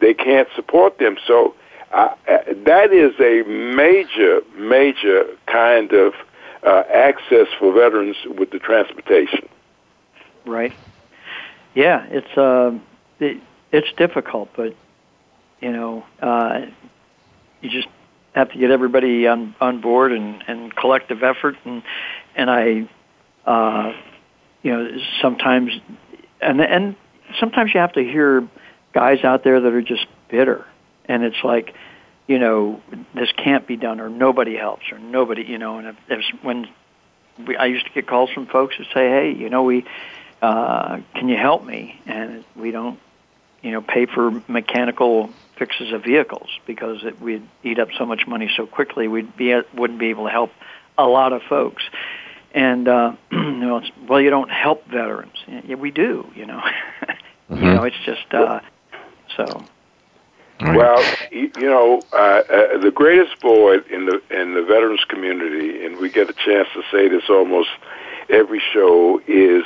they 0.00 0.14
can't 0.14 0.48
support 0.54 0.98
them. 0.98 1.16
So 1.26 1.54
uh, 1.92 2.14
that 2.26 2.92
is 2.92 3.14
a 3.20 3.48
major, 3.48 4.40
major 4.56 5.24
kind 5.46 5.92
of 5.92 6.12
uh, 6.62 6.82
access 6.92 7.46
for 7.58 7.72
veterans 7.72 8.16
with 8.26 8.50
the 8.50 8.58
transportation. 8.58 9.48
Right. 10.44 10.72
Yeah, 11.74 12.06
it's 12.10 12.36
uh, 12.36 12.78
it, 13.20 13.40
it's 13.72 13.88
difficult, 13.96 14.50
but 14.56 14.74
you 15.60 15.72
know, 15.72 16.04
uh, 16.20 16.66
you 17.60 17.70
just 17.70 17.88
have 18.34 18.50
to 18.52 18.58
get 18.58 18.70
everybody 18.70 19.26
on 19.26 19.54
on 19.60 19.80
board 19.80 20.12
and, 20.12 20.42
and 20.46 20.74
collective 20.74 21.22
effort, 21.22 21.56
and 21.64 21.82
and 22.34 22.50
I, 22.50 22.88
uh, 23.44 23.92
you 24.62 24.72
know, 24.72 24.98
sometimes, 25.20 25.72
and 26.40 26.60
and 26.60 26.96
sometimes 27.38 27.72
you 27.74 27.80
have 27.80 27.92
to 27.92 28.02
hear 28.02 28.48
guys 28.92 29.24
out 29.24 29.44
there 29.44 29.60
that 29.60 29.72
are 29.72 29.82
just 29.82 30.06
bitter, 30.28 30.66
and 31.06 31.24
it's 31.24 31.42
like, 31.42 31.74
you 32.26 32.38
know, 32.38 32.80
this 33.14 33.30
can't 33.36 33.66
be 33.66 33.76
done, 33.76 34.00
or 34.00 34.08
nobody 34.08 34.56
helps, 34.56 34.92
or 34.92 34.98
nobody, 34.98 35.44
you 35.44 35.58
know. 35.58 35.78
And 35.78 35.88
if, 35.88 35.96
if 36.08 36.24
when 36.42 36.68
we, 37.46 37.56
I 37.56 37.66
used 37.66 37.86
to 37.86 37.92
get 37.92 38.06
calls 38.06 38.30
from 38.30 38.46
folks 38.46 38.76
who 38.76 38.84
say, 38.84 39.08
"Hey, 39.08 39.32
you 39.32 39.48
know, 39.48 39.62
we 39.62 39.84
uh, 40.42 41.00
can 41.14 41.28
you 41.28 41.36
help 41.36 41.64
me?" 41.64 42.00
And 42.06 42.44
we 42.54 42.70
don't, 42.70 42.98
you 43.62 43.72
know, 43.72 43.80
pay 43.80 44.06
for 44.06 44.30
mechanical 44.46 45.30
fixes 45.56 45.92
of 45.92 46.04
vehicles 46.04 46.48
because 46.66 47.04
it, 47.04 47.20
we'd 47.20 47.46
eat 47.62 47.78
up 47.78 47.88
so 47.96 48.06
much 48.06 48.26
money 48.26 48.50
so 48.56 48.66
quickly. 48.66 49.08
We'd 49.08 49.36
be 49.36 49.58
wouldn't 49.74 49.98
be 49.98 50.06
able 50.10 50.24
to 50.24 50.30
help 50.30 50.50
a 50.96 51.06
lot 51.06 51.32
of 51.32 51.42
folks. 51.42 51.82
And 52.52 52.88
uh, 52.88 53.12
you 53.32 53.52
know, 53.52 53.82
well, 54.06 54.20
you 54.20 54.30
don't 54.30 54.50
help 54.50 54.86
veterans. 54.86 55.36
Yeah, 55.46 55.76
we 55.76 55.90
do. 55.90 56.30
You 56.34 56.46
know, 56.46 56.60
mm-hmm. 57.50 57.56
you 57.56 57.74
know, 57.74 57.84
it's 57.84 57.96
just. 58.04 58.32
Uh, 58.32 58.60
so. 59.38 59.64
Well, 60.60 61.04
you 61.30 61.52
know, 61.56 62.02
uh, 62.12 62.16
uh, 62.16 62.78
the 62.78 62.90
greatest 62.92 63.40
void 63.40 63.86
in 63.86 64.06
the 64.06 64.20
in 64.30 64.54
the 64.54 64.62
veterans 64.62 65.04
community, 65.08 65.84
and 65.84 65.98
we 65.98 66.10
get 66.10 66.28
a 66.28 66.32
chance 66.32 66.68
to 66.74 66.82
say 66.90 67.06
this 67.06 67.30
almost 67.30 67.68
every 68.28 68.60
show, 68.72 69.22
is 69.28 69.64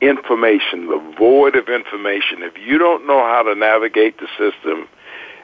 information. 0.00 0.86
The 0.86 1.14
void 1.18 1.56
of 1.56 1.68
information. 1.68 2.44
If 2.44 2.56
you 2.56 2.78
don't 2.78 3.04
know 3.06 3.18
how 3.18 3.42
to 3.42 3.56
navigate 3.56 4.18
the 4.18 4.28
system, 4.38 4.86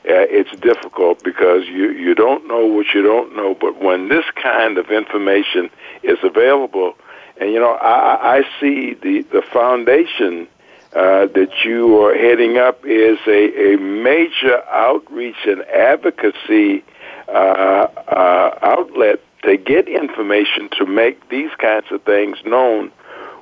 uh, 0.08 0.30
it's 0.30 0.54
difficult 0.60 1.24
because 1.24 1.66
you 1.66 1.90
you 1.90 2.14
don't 2.14 2.46
know 2.46 2.64
what 2.64 2.86
you 2.94 3.02
don't 3.02 3.34
know. 3.34 3.56
But 3.60 3.82
when 3.82 4.08
this 4.08 4.26
kind 4.40 4.78
of 4.78 4.92
information 4.92 5.70
is 6.04 6.18
available, 6.22 6.94
and 7.36 7.50
you 7.50 7.58
know, 7.58 7.72
I, 7.72 8.38
I 8.38 8.42
see 8.60 8.94
the 8.94 9.22
the 9.22 9.42
foundation 9.42 10.46
uh, 10.94 11.26
that 11.26 11.50
you 11.64 12.04
are 12.04 12.14
heading 12.14 12.58
up 12.58 12.84
is 12.84 13.18
a, 13.26 13.74
a 13.74 13.78
major 13.78 14.62
outreach 14.68 15.46
and 15.46 15.62
advocacy 15.62 16.84
uh, 17.28 17.86
uh, 18.08 18.58
outlet 18.62 19.20
to 19.42 19.56
get 19.56 19.88
information 19.88 20.68
to 20.78 20.86
make 20.86 21.28
these 21.28 21.50
kinds 21.58 21.86
of 21.90 22.02
things 22.02 22.38
known, 22.44 22.92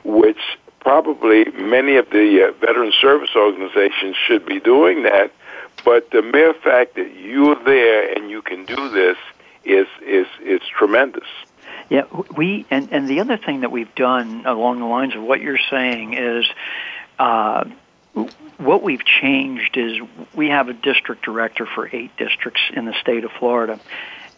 which 0.04 0.38
probably 0.80 1.44
many 1.52 1.96
of 1.96 2.08
the 2.10 2.48
uh, 2.48 2.52
veteran 2.60 2.92
service 3.00 3.30
organizations 3.36 4.16
should 4.26 4.46
be 4.46 4.60
doing 4.60 5.02
that. 5.02 5.32
But 5.84 6.10
the 6.10 6.22
mere 6.22 6.54
fact 6.54 6.94
that 6.96 7.14
you're 7.16 7.62
there 7.64 8.12
and 8.12 8.30
you 8.30 8.42
can 8.42 8.64
do 8.64 8.88
this 8.90 9.16
is 9.64 9.86
is 10.06 10.26
is 10.44 10.60
tremendous. 10.78 11.28
Yeah, 11.88 12.04
we 12.36 12.66
and 12.70 12.88
and 12.92 13.08
the 13.08 13.20
other 13.20 13.36
thing 13.36 13.60
that 13.60 13.70
we've 13.70 13.94
done 13.94 14.44
along 14.46 14.80
the 14.80 14.86
lines 14.86 15.14
of 15.14 15.22
what 15.22 15.40
you're 15.40 15.58
saying 15.70 16.14
is. 16.14 16.46
Uh, 17.20 17.64
what 18.56 18.82
we've 18.82 19.04
changed 19.04 19.76
is 19.76 19.98
we 20.34 20.48
have 20.48 20.70
a 20.70 20.72
district 20.72 21.22
director 21.22 21.66
for 21.66 21.86
eight 21.92 22.16
districts 22.16 22.62
in 22.72 22.86
the 22.86 22.94
state 22.94 23.24
of 23.24 23.30
Florida. 23.32 23.78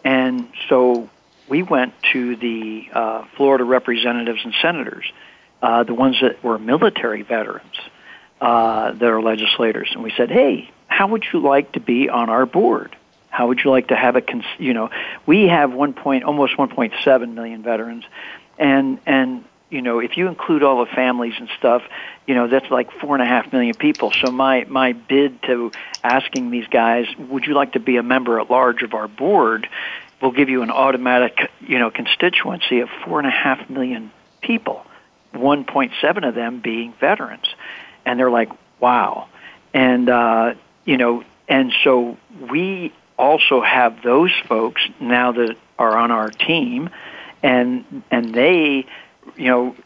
And 0.05 0.49
so 0.69 1.09
we 1.49 1.63
went 1.63 1.95
to 2.13 2.35
the 2.35 2.89
uh, 2.93 3.25
Florida 3.37 3.63
representatives 3.63 4.41
and 4.45 4.53
senators, 4.61 5.05
uh, 5.63 5.85
the 5.85 5.95
ones 5.95 6.17
that 6.23 6.43
were 6.43 6.59
military 6.59 7.23
veterans, 7.23 7.77
uh, 8.41 8.91
that 8.91 9.09
are 9.09 9.23
legislators, 9.23 9.91
and 9.93 10.03
we 10.03 10.13
said, 10.17 10.29
hey, 10.29 10.69
how 10.89 11.07
would 11.07 11.25
you 11.33 11.39
like 11.39 11.71
to 11.73 11.81
be 11.81 12.09
on 12.09 12.31
our 12.31 12.47
board? 12.47 12.97
How 13.31 13.47
would 13.47 13.61
you 13.63 13.71
like 13.71 13.89
to 13.89 13.97
have 13.97 14.17
a, 14.17 14.21
cons- 14.21 14.45
you 14.59 14.75
know, 14.75 14.91
we 15.25 15.47
have 15.47 15.73
one 15.73 15.93
point, 15.93 16.25
almost 16.25 16.57
1.7 16.57 17.35
million 17.35 17.63
veterans, 17.63 18.05
and 18.59 18.99
and 19.07 19.45
you 19.73 19.81
know, 19.81 20.01
if 20.01 20.17
you 20.19 20.29
include 20.29 20.63
all 20.63 20.85
the 20.85 20.91
families 20.91 21.33
and 21.39 21.49
stuff, 21.59 21.83
you 22.27 22.35
know, 22.35 22.47
that's 22.47 22.71
like 22.71 22.93
four 23.01 23.15
and 23.15 23.23
a 23.23 23.27
half 23.27 23.51
million 23.53 23.75
people. 23.75 24.13
So 24.21 24.31
my 24.31 24.65
my 24.69 24.93
bid 24.93 25.43
to 25.45 25.73
asking 26.05 26.51
these 26.51 26.67
guys, 26.69 27.07
would 27.19 27.47
you 27.47 27.55
like 27.55 27.73
to 27.73 27.81
be 27.81 27.97
a 27.97 28.03
member 28.03 28.39
at 28.39 28.51
large 28.51 28.83
of 28.83 28.93
our 28.93 29.09
board, 29.09 29.67
will 30.21 30.31
give 30.31 30.51
you 30.51 30.63
an 30.63 30.71
automatic, 30.71 31.51
you 31.61 31.79
know, 31.79 31.91
constituency 31.91 32.81
of 32.81 32.91
four 33.05 33.19
and 33.19 33.27
a 33.27 33.31
half 33.31 33.69
million 33.71 34.13
people, 34.43 34.85
1.7 35.35 36.29
of 36.29 36.35
them 36.35 36.61
being 36.61 36.93
veterans, 37.01 37.47
and 38.05 38.21
they're 38.21 38.31
like, 38.31 38.51
wow, 38.79 39.27
and 39.73 40.09
uh, 40.11 40.55
you 40.85 40.99
know, 40.99 41.25
and 41.49 41.73
so 41.83 42.19
we 42.51 42.93
also 43.19 43.63
have 43.63 44.03
those 44.03 44.33
folks 44.49 44.83
now 45.01 45.33
that 45.33 45.57
are 45.79 45.97
on 45.97 46.11
our 46.11 46.29
team, 46.31 46.91
and 47.43 48.03
and 48.11 48.35
they 48.35 48.87
you 49.37 49.47
know, 49.47 49.77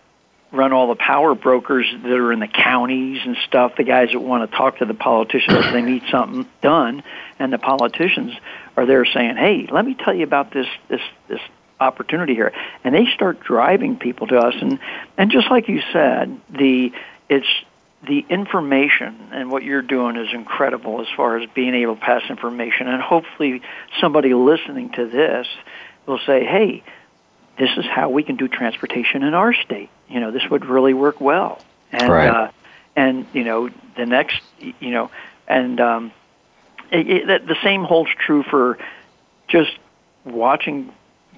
run 0.52 0.72
all 0.72 0.88
the 0.88 0.96
power 0.96 1.34
brokers 1.34 1.86
that 2.02 2.12
are 2.12 2.32
in 2.32 2.40
the 2.40 2.48
counties 2.48 3.20
and 3.24 3.36
stuff, 3.46 3.72
the 3.76 3.84
guys 3.84 4.10
that 4.12 4.20
want 4.20 4.48
to 4.48 4.56
talk 4.56 4.78
to 4.78 4.84
the 4.84 4.94
politicians 4.94 5.56
if 5.66 5.72
they 5.72 5.82
need 5.82 6.02
something 6.10 6.46
done, 6.62 7.02
and 7.38 7.52
the 7.52 7.58
politicians 7.58 8.32
are 8.76 8.86
there 8.86 9.04
saying, 9.04 9.36
"Hey, 9.36 9.66
let 9.70 9.84
me 9.84 9.94
tell 9.94 10.14
you 10.14 10.24
about 10.24 10.52
this 10.52 10.66
this 10.88 11.00
this 11.28 11.40
opportunity 11.80 12.34
here," 12.34 12.52
and 12.84 12.94
they 12.94 13.06
start 13.06 13.40
driving 13.40 13.96
people 13.96 14.26
to 14.28 14.38
us, 14.38 14.54
and 14.60 14.78
and 15.18 15.30
just 15.30 15.50
like 15.50 15.68
you 15.68 15.82
said, 15.92 16.38
the 16.48 16.92
it's 17.28 17.46
the 18.06 18.24
information 18.28 19.30
and 19.32 19.50
what 19.50 19.64
you're 19.64 19.82
doing 19.82 20.16
is 20.16 20.28
incredible 20.32 21.00
as 21.00 21.08
far 21.16 21.38
as 21.38 21.48
being 21.54 21.74
able 21.74 21.96
to 21.96 22.00
pass 22.00 22.22
information, 22.30 22.86
and 22.88 23.02
hopefully 23.02 23.62
somebody 24.00 24.32
listening 24.32 24.90
to 24.90 25.06
this 25.06 25.46
will 26.06 26.20
say, 26.20 26.44
"Hey." 26.44 26.82
This 27.58 27.70
is 27.76 27.84
how 27.84 28.10
we 28.10 28.22
can 28.22 28.36
do 28.36 28.48
transportation 28.48 29.22
in 29.22 29.34
our 29.34 29.54
state. 29.54 29.90
You 30.08 30.20
know, 30.20 30.30
this 30.30 30.48
would 30.50 30.64
really 30.66 30.94
work 30.94 31.20
well. 31.20 31.60
And 31.92 32.12
right. 32.12 32.28
uh, 32.28 32.50
and 32.94 33.26
you 33.32 33.44
know, 33.44 33.70
the 33.96 34.06
next, 34.06 34.40
you 34.58 34.90
know, 34.90 35.10
and 35.46 35.80
um, 35.80 36.12
it, 36.90 37.30
it, 37.30 37.46
the 37.46 37.56
same 37.62 37.84
holds 37.84 38.10
true 38.18 38.42
for 38.42 38.78
just 39.48 39.72
watching, 40.24 40.92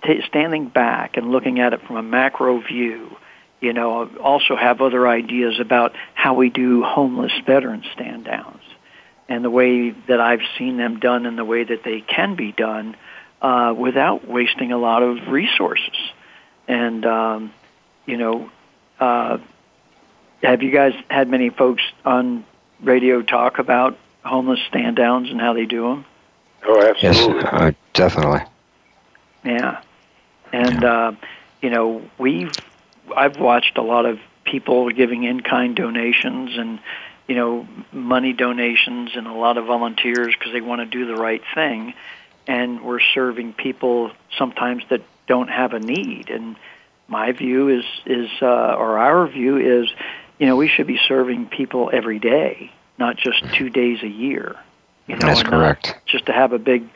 t- 0.05 0.23
standing 0.27 0.69
back 0.69 1.17
and 1.17 1.31
looking 1.31 1.61
at 1.61 1.73
it 1.73 1.83
from 1.83 1.97
a 1.97 2.03
macro 2.03 2.61
view. 2.61 3.17
You 3.61 3.73
know, 3.73 4.09
also 4.21 4.55
have 4.55 4.81
other 4.81 5.09
ideas 5.09 5.59
about 5.59 5.93
how 6.15 6.35
we 6.35 6.49
do 6.49 6.85
homeless 6.85 7.33
veteran 7.45 7.83
stand 7.93 8.25
downs 8.25 8.63
and 9.29 9.45
the 9.45 9.51
way 9.51 9.91
that 9.91 10.21
I've 10.21 10.43
seen 10.57 10.77
them 10.77 11.01
done 11.01 11.27
and 11.27 11.37
the 11.37 11.45
way 11.45 11.65
that 11.65 11.83
they 11.83 12.01
can 12.01 12.35
be 12.35 12.53
done 12.53 12.97
uh, 13.41 13.75
without 13.77 14.27
wasting 14.27 14.73
a 14.73 14.79
lot 14.79 15.03
of 15.03 15.29
resources. 15.29 15.97
And 16.67 17.05
um, 17.07 17.53
you 18.07 18.17
know, 18.17 18.51
uh, 19.01 19.39
have 20.43 20.63
you 20.63 20.71
guys 20.71 20.95
had 21.11 21.29
many 21.29 21.51
folks 21.51 21.83
on 22.05 22.45
radio 22.81 23.23
talk 23.23 23.59
about 23.59 23.99
homeless 24.25 24.61
stand 24.69 24.97
downs 24.97 25.31
and 25.31 25.41
how 25.41 25.53
they 25.55 25.67
do 25.67 25.83
them? 25.83 26.05
Oh, 26.65 26.83
absolutely. 26.83 27.43
Yes, 27.43 27.53
uh, 27.53 27.73
definitely. 27.93 28.41
Yeah, 29.45 29.83
and 30.53 30.83
yeah. 30.83 30.93
Uh, 30.93 31.13
you 31.63 31.71
know, 31.71 32.03
we've 32.19 32.53
I've 33.15 33.39
watched 33.39 33.79
a 33.79 33.83
lot 33.83 34.07
of 34.07 34.19
people 34.45 34.91
giving 34.91 35.25
in 35.25 35.41
kind 35.41 35.77
donations 35.77 36.57
and 36.57 36.81
you 37.27 37.35
know 37.35 37.69
money 37.93 38.33
donations 38.33 39.11
and 39.15 39.27
a 39.27 39.33
lot 39.33 39.59
of 39.59 39.67
volunteers 39.67 40.35
because 40.39 40.53
they 40.53 40.61
want 40.61 40.81
to 40.81 40.87
do 40.87 41.07
the 41.07 41.15
right 41.15 41.43
thing 41.55 41.95
and 42.49 42.83
we're 42.83 43.01
serving 43.15 43.53
people 43.53 44.11
sometimes 44.37 44.83
that 44.89 45.03
don't 45.29 45.49
have 45.49 45.75
a 45.75 45.79
need. 45.79 46.31
And 46.31 46.57
my 47.07 47.31
view 47.33 47.69
is 47.69 47.85
is 48.07 48.31
uh, 48.43 48.75
or 48.75 48.99
our 48.99 49.29
view 49.29 49.59
is, 49.59 49.89
you 50.39 50.47
know, 50.47 50.57
we 50.57 50.67
should 50.67 50.87
be 50.87 50.99
serving 51.07 51.47
people 51.47 51.91
every 51.93 52.19
day, 52.19 52.73
not 52.99 53.17
just 53.17 53.45
two 53.55 53.69
days 53.71 54.03
a 54.03 54.09
year. 54.09 54.57
You 55.07 55.17
know, 55.17 55.29
That's 55.29 55.43
correct. 55.43 55.95
Just 56.07 56.27
to 56.27 56.33
have 56.33 56.53
a 56.53 56.59
big 56.59 56.89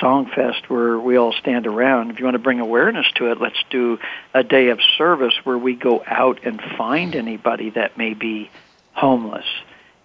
song 0.00 0.30
fest 0.34 0.68
where 0.68 0.98
we 0.98 1.16
all 1.16 1.32
stand 1.32 1.66
around. 1.66 2.10
If 2.10 2.18
you 2.18 2.24
want 2.24 2.34
to 2.34 2.40
bring 2.40 2.60
awareness 2.60 3.06
to 3.16 3.30
it, 3.30 3.40
let's 3.40 3.62
do 3.70 3.98
a 4.34 4.42
day 4.42 4.68
of 4.68 4.80
service 4.98 5.34
where 5.44 5.58
we 5.58 5.74
go 5.74 6.02
out 6.06 6.44
and 6.44 6.60
find 6.76 7.14
anybody 7.14 7.70
that 7.70 7.96
may 7.96 8.14
be 8.14 8.50
homeless 8.92 9.46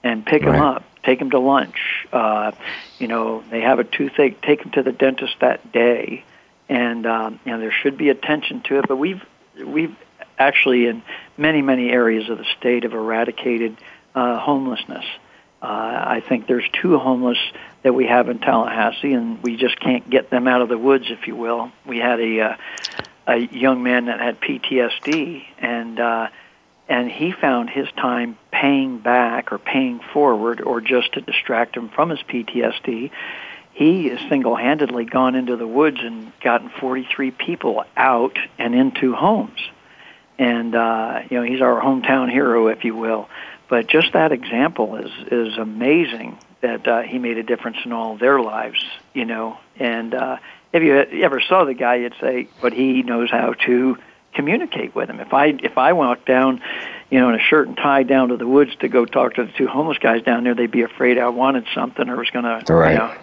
and 0.04 0.26
pick 0.26 0.44
right. 0.44 0.52
them 0.52 0.62
up 0.62 0.84
take 1.04 1.20
them 1.20 1.32
to 1.32 1.40
lunch. 1.40 2.08
Uh, 2.12 2.52
you 3.00 3.08
know, 3.08 3.44
they 3.50 3.62
have 3.62 3.80
a 3.80 3.84
toothache, 3.84 4.42
take 4.42 4.62
them 4.62 4.72
to 4.72 4.84
the 4.84 4.92
dentist 4.92 5.36
that 5.42 5.72
day, 5.72 6.24
and 6.70 7.06
um, 7.06 7.40
you 7.46 7.52
know 7.52 7.60
there 7.60 7.72
should 7.72 7.98
be 7.98 8.10
attention 8.10 8.62
to 8.62 8.80
it. 8.80 8.88
But 8.88 8.98
we've 8.98 9.24
we've 9.64 9.96
actually 10.38 10.88
in 10.88 11.04
many 11.38 11.62
many 11.62 11.90
areas 11.90 12.30
of 12.30 12.38
the 12.38 12.46
state 12.58 12.84
have 12.84 12.94
eradicated 12.94 13.78
uh, 14.16 14.40
homelessness. 14.40 15.06
Uh, 15.62 15.66
I 15.66 16.24
think 16.28 16.48
there's 16.48 16.68
two 16.82 16.98
homeless 16.98 17.38
that 17.84 17.94
we 17.94 18.08
have 18.08 18.30
in 18.30 18.40
Tallahassee, 18.40 19.14
and 19.14 19.42
we 19.44 19.58
just 19.58 19.80
can't 19.80 20.10
get 20.10 20.32
them 20.32 20.48
out 20.48 20.62
of 20.62 20.70
the 20.70 20.78
woods, 20.78 21.06
if 21.10 21.28
you 21.28 21.36
will. 21.36 21.72
We 21.86 22.00
had 22.00 22.20
a 22.20 22.42
uh, 22.42 22.58
a 23.28 23.38
young 23.38 23.84
man 23.84 24.06
that 24.06 24.20
had 24.20 24.42
PTSD, 24.42 25.46
and 25.60 26.00
uh, 26.00 26.28
and 26.92 27.10
he 27.10 27.32
found 27.32 27.70
his 27.70 27.88
time 27.94 28.38
paying 28.52 28.98
back 28.98 29.54
or 29.54 29.58
paying 29.58 30.02
forward 30.12 30.60
or 30.60 30.82
just 30.82 31.14
to 31.14 31.22
distract 31.22 31.78
him 31.78 31.88
from 31.88 32.10
his 32.10 32.20
PTSD. 32.20 33.12
He 33.72 34.10
has 34.10 34.20
single-handedly 34.28 35.06
gone 35.06 35.36
into 35.36 35.56
the 35.56 35.66
woods 35.66 36.00
and 36.02 36.34
gotten 36.42 36.68
43 36.68 37.32
people 37.32 37.86
out 37.96 38.38
and 38.60 38.76
into 38.76 39.16
homes. 39.16 39.62
And 40.38 40.76
uh, 40.76 41.22
you 41.30 41.38
know, 41.38 41.44
he's 41.44 41.62
our 41.62 41.82
hometown 41.82 42.30
hero, 42.30 42.68
if 42.68 42.84
you 42.84 42.94
will. 42.94 43.30
But 43.70 43.88
just 43.88 44.12
that 44.12 44.34
example 44.34 44.98
is 44.98 45.12
is 45.32 45.58
amazing 45.58 46.40
that 46.60 46.86
uh, 46.86 47.04
he 47.04 47.20
made 47.20 47.38
a 47.38 47.44
difference 47.44 47.78
in 47.86 47.94
all 47.94 48.18
their 48.18 48.42
lives. 48.42 48.84
You 49.14 49.24
know, 49.24 49.58
and 49.80 50.14
uh, 50.14 50.38
if 50.74 50.84
you 50.84 51.24
ever 51.24 51.40
saw 51.40 51.64
the 51.64 51.74
guy, 51.74 51.96
you'd 51.96 52.16
say, 52.20 52.50
but 52.62 52.74
he 52.74 53.02
knows 53.02 53.32
how 53.32 53.54
to 53.66 53.98
communicate 54.34 54.96
with 54.96 55.08
them. 55.08 55.20
If 55.20 55.34
I 55.34 55.48
if 55.48 55.78
I 55.78 55.94
walk 55.94 56.26
down, 56.26 56.62
you 57.10 57.20
know, 57.20 57.30
in 57.30 57.36
a 57.36 57.44
shirt 57.44 57.68
and 57.68 57.78
tie 57.78 58.04
down 58.04 58.30
to 58.30 58.38
the 58.38 58.48
woods 58.48 58.72
to 58.80 58.88
go 58.88 59.06
talk 59.06 59.36
to 59.36 59.46
the 59.46 59.52
two 59.52 59.68
homeless 59.68 59.98
guys 59.98 60.24
down 60.24 60.44
there, 60.44 60.56
they'd 60.56 60.72
be 60.72 60.84
afraid 60.84 61.18
I 61.18 61.30
wanted 61.30 61.66
something 61.74 62.08
or 62.10 62.18
was 62.18 62.30
going 62.30 62.46
to, 62.46 62.74
right. 62.74 62.94
you 62.94 62.98
know. 62.98 63.14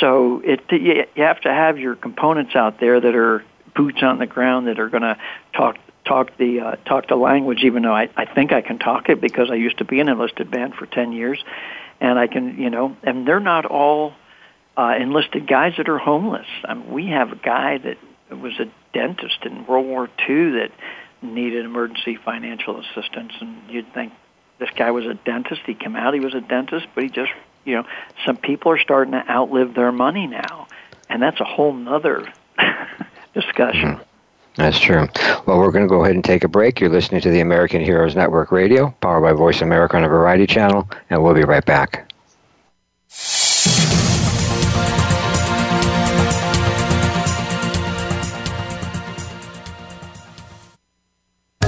So 0.00 0.40
it 0.40 0.60
you, 0.70 1.04
you 1.14 1.22
have 1.22 1.40
to 1.42 1.52
have 1.52 1.78
your 1.78 1.94
components 1.94 2.56
out 2.56 2.80
there 2.80 3.00
that 3.00 3.14
are 3.14 3.44
boots 3.74 4.02
on 4.02 4.18
the 4.18 4.26
ground 4.26 4.66
that 4.68 4.78
are 4.78 4.88
going 4.88 5.02
to 5.02 5.18
talk 5.52 5.76
talk 6.04 6.36
the 6.36 6.60
uh, 6.60 6.76
talk 6.84 7.08
the 7.08 7.16
language. 7.16 7.60
Even 7.64 7.82
though 7.82 7.94
I 7.94 8.08
I 8.16 8.24
think 8.24 8.52
I 8.52 8.62
can 8.62 8.78
talk 8.78 9.08
it 9.08 9.20
because 9.20 9.50
I 9.50 9.54
used 9.54 9.78
to 9.78 9.84
be 9.84 10.00
an 10.00 10.08
enlisted 10.08 10.50
band 10.50 10.74
for 10.74 10.86
ten 10.86 11.12
years, 11.12 11.42
and 12.00 12.18
I 12.18 12.26
can 12.26 12.58
you 12.58 12.70
know, 12.70 12.96
and 13.02 13.26
they're 13.26 13.40
not 13.40 13.66
all 13.66 14.14
uh, 14.76 14.94
enlisted 14.98 15.46
guys 15.46 15.74
that 15.76 15.88
are 15.88 15.98
homeless. 15.98 16.46
I 16.64 16.74
mean, 16.74 16.90
we 16.90 17.06
have 17.08 17.32
a 17.32 17.36
guy 17.36 17.78
that 17.78 17.98
was 18.40 18.58
a 18.58 18.66
dentist 18.92 19.44
in 19.44 19.66
World 19.66 19.86
War 19.86 20.08
II 20.28 20.52
that 20.52 20.70
needed 21.22 21.64
emergency 21.64 22.16
financial 22.16 22.80
assistance, 22.80 23.32
and 23.40 23.68
you'd 23.68 23.92
think 23.94 24.12
this 24.58 24.70
guy 24.76 24.90
was 24.90 25.06
a 25.06 25.14
dentist. 25.14 25.62
He 25.66 25.74
came 25.74 25.96
out, 25.96 26.14
he 26.14 26.20
was 26.20 26.34
a 26.34 26.40
dentist, 26.40 26.86
but 26.94 27.04
he 27.04 27.10
just, 27.10 27.32
you 27.64 27.76
know, 27.76 27.84
some 28.24 28.36
people 28.36 28.72
are 28.72 28.78
starting 28.78 29.12
to 29.12 29.28
outlive 29.28 29.74
their 29.74 29.92
money 29.92 30.26
now, 30.26 30.68
and 31.08 31.22
that's 31.22 31.40
a 31.40 31.44
whole 31.44 31.72
nother 31.72 32.32
discussion. 33.34 33.96
Mm-hmm. 33.96 34.02
That's 34.56 34.78
true. 34.78 35.08
Well, 35.46 35.58
we're 35.58 35.72
going 35.72 35.84
to 35.84 35.88
go 35.88 36.04
ahead 36.04 36.14
and 36.14 36.24
take 36.24 36.44
a 36.44 36.48
break. 36.48 36.78
You're 36.78 36.90
listening 36.90 37.20
to 37.22 37.30
the 37.30 37.40
American 37.40 37.82
Heroes 37.82 38.14
Network 38.14 38.52
Radio, 38.52 38.94
powered 39.00 39.24
by 39.24 39.32
Voice 39.32 39.62
America 39.62 39.96
on 39.96 40.04
a 40.04 40.08
Variety 40.08 40.46
Channel, 40.46 40.88
and 41.10 41.22
we'll 41.22 41.34
be 41.34 41.42
right 41.42 41.64
back. 41.64 42.12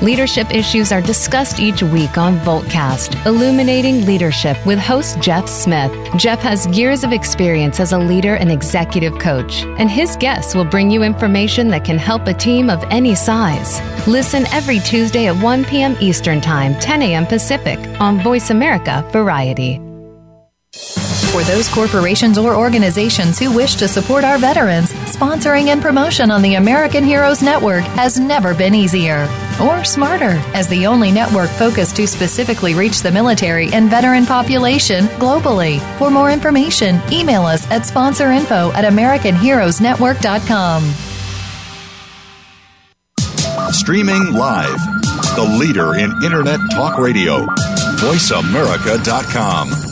Leadership 0.00 0.54
issues 0.54 0.92
are 0.92 1.00
discussed 1.00 1.58
each 1.58 1.82
week 1.82 2.18
on 2.18 2.38
Voltcast, 2.38 3.26
Illuminating 3.26 4.06
Leadership 4.06 4.56
with 4.64 4.78
host 4.78 5.18
Jeff 5.20 5.48
Smith. 5.48 5.92
Jeff 6.16 6.38
has 6.38 6.68
years 6.68 7.02
of 7.02 7.12
experience 7.12 7.80
as 7.80 7.90
a 7.90 7.98
leader 7.98 8.36
and 8.36 8.52
executive 8.52 9.18
coach, 9.18 9.64
and 9.64 9.90
his 9.90 10.14
guests 10.14 10.54
will 10.54 10.64
bring 10.64 10.88
you 10.88 11.02
information 11.02 11.66
that 11.68 11.84
can 11.84 11.98
help 11.98 12.28
a 12.28 12.32
team 12.32 12.70
of 12.70 12.84
any 12.90 13.16
size. 13.16 13.80
Listen 14.06 14.46
every 14.52 14.78
Tuesday 14.78 15.26
at 15.26 15.36
1 15.42 15.64
p.m. 15.64 15.96
Eastern 16.00 16.40
Time, 16.40 16.78
10 16.78 17.02
a.m. 17.02 17.26
Pacific 17.26 17.80
on 18.00 18.20
Voice 18.20 18.50
America 18.50 19.04
Variety. 19.10 19.78
For 21.32 21.42
those 21.42 21.68
corporations 21.68 22.38
or 22.38 22.54
organizations 22.54 23.36
who 23.36 23.52
wish 23.52 23.74
to 23.74 23.88
support 23.88 24.22
our 24.22 24.38
veterans, 24.38 24.92
sponsoring 24.92 25.68
and 25.68 25.82
promotion 25.82 26.30
on 26.30 26.40
the 26.40 26.54
American 26.54 27.02
Heroes 27.02 27.42
Network 27.42 27.82
has 27.82 28.18
never 28.18 28.54
been 28.54 28.76
easier 28.76 29.26
or 29.60 29.84
smarter 29.84 30.40
as 30.54 30.68
the 30.68 30.86
only 30.86 31.10
network 31.10 31.50
focused 31.50 31.96
to 31.96 32.06
specifically 32.06 32.74
reach 32.74 33.02
the 33.02 33.10
military 33.10 33.72
and 33.72 33.90
veteran 33.90 34.26
population 34.26 35.06
globally. 35.18 35.80
For 35.98 36.10
more 36.10 36.30
information, 36.30 37.00
email 37.12 37.42
us 37.42 37.68
at 37.70 37.82
sponsorinfo 37.82 38.72
at 38.74 38.84
AmericanHeroesNetwork.com. 38.84 40.82
Streaming 43.72 44.32
live, 44.32 44.78
the 45.36 45.56
leader 45.58 45.94
in 45.96 46.10
Internet 46.24 46.60
Talk 46.72 46.98
Radio, 46.98 47.44
VoiceAmerica.com. 48.00 49.87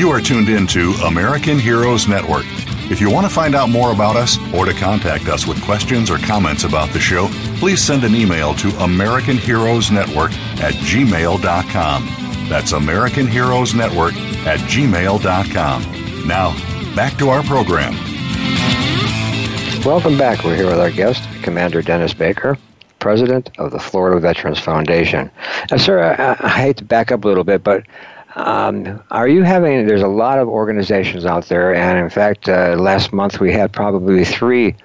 You 0.00 0.08
are 0.12 0.20
tuned 0.22 0.48
in 0.48 0.66
to 0.68 0.92
American 1.04 1.58
Heroes 1.58 2.08
Network. 2.08 2.46
If 2.90 3.02
you 3.02 3.10
want 3.10 3.26
to 3.26 3.30
find 3.30 3.54
out 3.54 3.68
more 3.68 3.92
about 3.92 4.16
us 4.16 4.38
or 4.54 4.64
to 4.64 4.72
contact 4.72 5.28
us 5.28 5.46
with 5.46 5.62
questions 5.62 6.10
or 6.10 6.16
comments 6.16 6.64
about 6.64 6.88
the 6.94 6.98
show, 6.98 7.28
please 7.58 7.82
send 7.82 8.02
an 8.04 8.14
email 8.14 8.54
to 8.54 8.70
American 8.82 9.36
Heroes 9.36 9.90
Network 9.90 10.32
at 10.62 10.72
gmail.com. 10.72 12.06
That's 12.48 12.72
American 12.72 13.26
Heroes 13.26 13.74
Network 13.74 14.14
at 14.46 14.60
gmail.com. 14.60 16.26
Now, 16.26 16.96
back 16.96 17.18
to 17.18 17.28
our 17.28 17.42
program. 17.42 17.92
Welcome 19.84 20.16
back. 20.16 20.44
We're 20.44 20.56
here 20.56 20.64
with 20.64 20.80
our 20.80 20.90
guest, 20.90 21.28
Commander 21.42 21.82
Dennis 21.82 22.14
Baker, 22.14 22.56
President 23.00 23.50
of 23.58 23.70
the 23.70 23.78
Florida 23.78 24.18
Veterans 24.18 24.60
Foundation. 24.60 25.30
Now, 25.70 25.76
sir, 25.76 26.02
I, 26.02 26.38
I 26.40 26.48
hate 26.48 26.78
to 26.78 26.84
back 26.84 27.12
up 27.12 27.22
a 27.22 27.28
little 27.28 27.44
bit, 27.44 27.62
but 27.62 27.84
um, 28.36 29.02
are 29.10 29.28
you 29.28 29.42
having? 29.42 29.86
There's 29.86 30.02
a 30.02 30.08
lot 30.08 30.38
of 30.38 30.48
organizations 30.48 31.24
out 31.24 31.46
there, 31.46 31.74
and 31.74 31.98
in 31.98 32.10
fact, 32.10 32.48
uh, 32.48 32.76
last 32.78 33.12
month 33.12 33.40
we 33.40 33.52
had 33.52 33.72
probably 33.72 34.24
three 34.24 34.76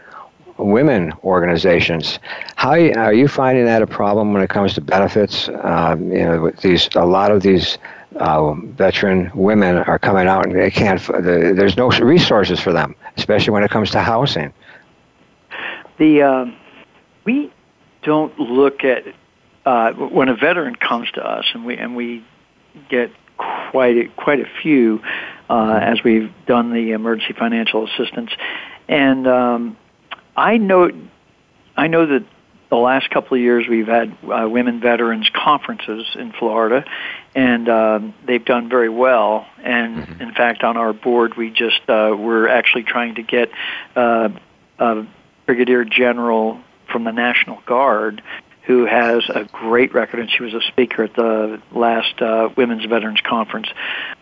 women 0.57 1.13
organizations. 1.23 2.19
How 2.55 2.71
are 2.71 3.13
you 3.13 3.27
finding 3.27 3.65
that 3.65 3.81
a 3.81 3.87
problem 3.87 4.33
when 4.33 4.41
it 4.41 4.49
comes 4.49 4.73
to 4.75 4.81
benefits? 4.81 5.49
Um, 5.49 6.11
you 6.11 6.23
know, 6.23 6.51
these 6.61 6.89
a 6.95 7.05
lot 7.05 7.31
of 7.31 7.41
these 7.41 7.77
uh, 8.15 8.53
veteran 8.53 9.31
women 9.35 9.77
are 9.77 9.99
coming 9.99 10.27
out 10.27 10.47
and 10.47 10.55
they 10.55 10.71
can't. 10.71 11.01
The, 11.01 11.53
there's 11.55 11.77
no 11.77 11.89
resources 11.89 12.59
for 12.59 12.73
them, 12.73 12.95
especially 13.17 13.51
when 13.51 13.63
it 13.63 13.69
comes 13.69 13.91
to 13.91 14.01
housing. 14.01 14.53
The 15.97 16.21
uh, 16.21 16.45
we 17.25 17.51
don't 18.03 18.37
look 18.39 18.83
at 18.83 19.03
uh, 19.65 19.93
when 19.93 20.29
a 20.29 20.35
veteran 20.35 20.75
comes 20.75 21.11
to 21.11 21.23
us 21.23 21.45
and 21.53 21.65
we 21.65 21.77
and 21.77 21.95
we 21.95 22.23
get 22.89 23.11
quite 23.37 23.97
a, 23.97 24.07
quite 24.15 24.39
a 24.39 24.47
few 24.61 25.01
uh, 25.49 25.79
as 25.81 26.03
we've 26.03 26.31
done 26.47 26.73
the 26.73 26.91
emergency 26.91 27.33
financial 27.33 27.87
assistance, 27.87 28.31
and 28.87 29.27
um, 29.27 29.77
I 30.35 30.57
know 30.57 30.91
I 31.77 31.87
know 31.87 32.05
that 32.05 32.25
the 32.69 32.75
last 32.75 33.09
couple 33.09 33.37
of 33.37 33.41
years 33.41 33.65
we've 33.69 33.87
had 33.87 34.17
uh, 34.23 34.47
women 34.49 34.79
veterans 34.79 35.29
conferences 35.33 36.05
in 36.15 36.33
Florida, 36.33 36.83
and 37.35 37.69
um, 37.69 38.13
they've 38.25 38.43
done 38.43 38.69
very 38.69 38.89
well. 38.89 39.45
And 39.63 39.97
mm-hmm. 39.97 40.21
in 40.21 40.33
fact, 40.33 40.63
on 40.63 40.77
our 40.77 40.93
board, 40.93 41.35
we 41.37 41.51
just 41.51 41.81
uh, 41.87 42.15
we're 42.17 42.47
actually 42.47 42.83
trying 42.83 43.15
to 43.15 43.23
get 43.23 43.49
uh, 43.95 44.29
a 44.79 45.07
brigadier 45.45 45.85
general 45.85 46.59
from 46.91 47.03
the 47.03 47.11
National 47.11 47.61
Guard 47.65 48.21
who 48.65 48.85
has 48.85 49.23
a 49.29 49.43
great 49.45 49.93
record, 49.93 50.19
and 50.19 50.29
she 50.29 50.43
was 50.43 50.53
a 50.53 50.61
speaker 50.61 51.03
at 51.03 51.15
the 51.15 51.61
last 51.71 52.19
uh, 52.21 52.49
Women's 52.57 52.85
Veterans 52.85 53.21
Conference, 53.21 53.67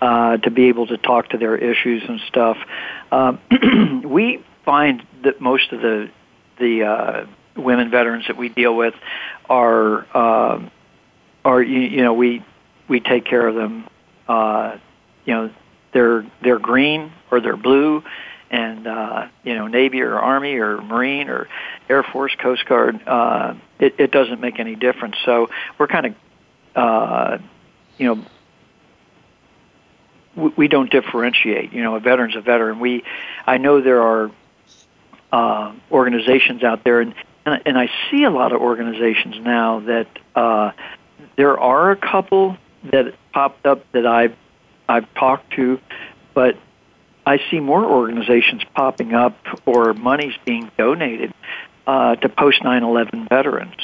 uh, 0.01 0.37
to 0.37 0.51
be 0.51 0.67
able 0.67 0.87
to 0.87 0.97
talk 0.97 1.29
to 1.29 1.37
their 1.37 1.55
issues 1.55 2.03
and 2.07 2.19
stuff. 2.27 2.57
Um, 3.11 4.03
we 4.05 4.43
find 4.65 5.05
that 5.23 5.39
most 5.39 5.71
of 5.71 5.81
the 5.81 6.09
the 6.59 6.83
uh, 6.83 7.25
women 7.55 7.89
veterans 7.89 8.25
that 8.27 8.37
we 8.37 8.49
deal 8.49 8.75
with 8.75 8.93
are 9.49 10.05
uh, 10.13 10.69
are 11.45 11.61
you, 11.61 11.79
you 11.79 12.01
know 12.01 12.13
we 12.13 12.43
we 12.87 12.99
take 12.99 13.25
care 13.25 13.47
of 13.47 13.55
them. 13.55 13.87
Uh, 14.27 14.77
you 15.25 15.33
know 15.33 15.51
they're 15.93 16.25
they're 16.41 16.59
green 16.59 17.13
or 17.31 17.39
they're 17.39 17.57
blue 17.57 18.03
and 18.53 18.85
uh, 18.85 19.27
you 19.43 19.55
know 19.55 19.67
Navy 19.67 20.01
or 20.01 20.17
Army 20.19 20.55
or 20.57 20.79
Marine 20.79 21.27
or 21.27 21.49
Air 21.89 22.03
Force, 22.03 22.33
Coast 22.35 22.65
Guard, 22.65 23.01
uh, 23.07 23.55
it, 23.79 23.95
it 23.97 24.11
doesn't 24.11 24.39
make 24.39 24.59
any 24.59 24.75
difference. 24.75 25.15
So 25.25 25.49
we're 25.79 25.87
kind 25.87 26.05
of, 26.05 26.15
uh, 26.75 27.37
you 27.97 28.15
know, 28.15 28.25
we, 30.35 30.49
we 30.55 30.67
don't 30.67 30.91
differentiate. 30.91 31.73
You 31.73 31.81
know, 31.81 31.95
a 31.95 31.99
veteran's 31.99 32.35
a 32.35 32.41
veteran. 32.41 32.79
We, 32.79 33.03
I 33.47 33.57
know 33.57 33.81
there 33.81 34.03
are 34.03 34.31
uh, 35.31 35.73
organizations 35.91 36.63
out 36.63 36.83
there, 36.83 37.01
and, 37.01 37.15
and 37.45 37.75
I 37.75 37.89
see 38.11 38.23
a 38.23 38.29
lot 38.29 38.53
of 38.53 38.61
organizations 38.61 39.35
now 39.41 39.79
that 39.79 40.07
uh, 40.35 40.71
there 41.37 41.59
are 41.59 41.89
a 41.89 41.97
couple 41.97 42.55
that 42.83 43.15
popped 43.33 43.65
up 43.65 43.91
that 43.93 44.05
I've 44.05 44.35
I've 44.87 45.11
talked 45.15 45.53
to, 45.53 45.79
but 46.35 46.55
I 47.25 47.39
see 47.49 47.59
more 47.59 47.85
organizations 47.85 48.63
popping 48.75 49.13
up 49.13 49.37
or 49.65 49.93
monies 49.93 50.33
being 50.45 50.69
donated 50.77 51.33
uh, 51.87 52.15
to 52.15 52.29
post 52.29 52.61
9/11 52.61 53.29
veterans. 53.29 53.75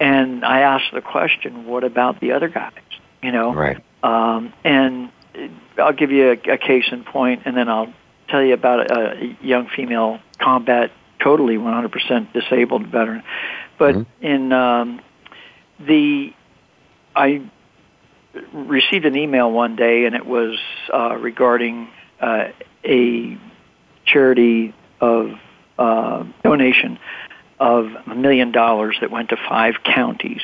And 0.00 0.44
I 0.44 0.60
asked 0.60 0.92
the 0.92 1.00
question, 1.00 1.66
what 1.66 1.82
about 1.82 2.20
the 2.20 2.32
other 2.32 2.48
guys? 2.48 2.72
You 3.22 3.32
know, 3.32 3.52
right? 3.52 3.82
Um, 4.02 4.52
and 4.64 5.10
I'll 5.76 5.92
give 5.92 6.10
you 6.10 6.30
a, 6.30 6.52
a 6.52 6.58
case 6.58 6.84
in 6.92 7.04
point, 7.04 7.42
and 7.44 7.56
then 7.56 7.68
I'll 7.68 7.92
tell 8.28 8.42
you 8.42 8.54
about 8.54 8.90
a, 8.90 9.18
a 9.18 9.38
young 9.42 9.68
female 9.74 10.20
combat, 10.38 10.92
totally 11.20 11.56
100% 11.56 12.32
disabled 12.32 12.86
veteran. 12.86 13.22
But 13.78 13.94
mm-hmm. 13.94 14.24
in 14.26 14.52
um, 14.52 15.00
the, 15.80 16.32
I 17.14 17.42
received 18.52 19.04
an 19.04 19.16
email 19.16 19.50
one 19.50 19.76
day, 19.76 20.04
and 20.04 20.14
it 20.14 20.26
was 20.26 20.58
uh, 20.92 21.16
regarding 21.16 21.88
uh, 22.20 22.48
a 22.84 23.38
charity 24.04 24.74
of 25.00 25.38
uh, 25.78 26.24
donation 26.42 26.98
of 27.60 27.86
a 28.06 28.14
million 28.14 28.52
dollars 28.52 28.96
that 29.00 29.10
went 29.10 29.30
to 29.30 29.36
five 29.36 29.74
counties, 29.84 30.42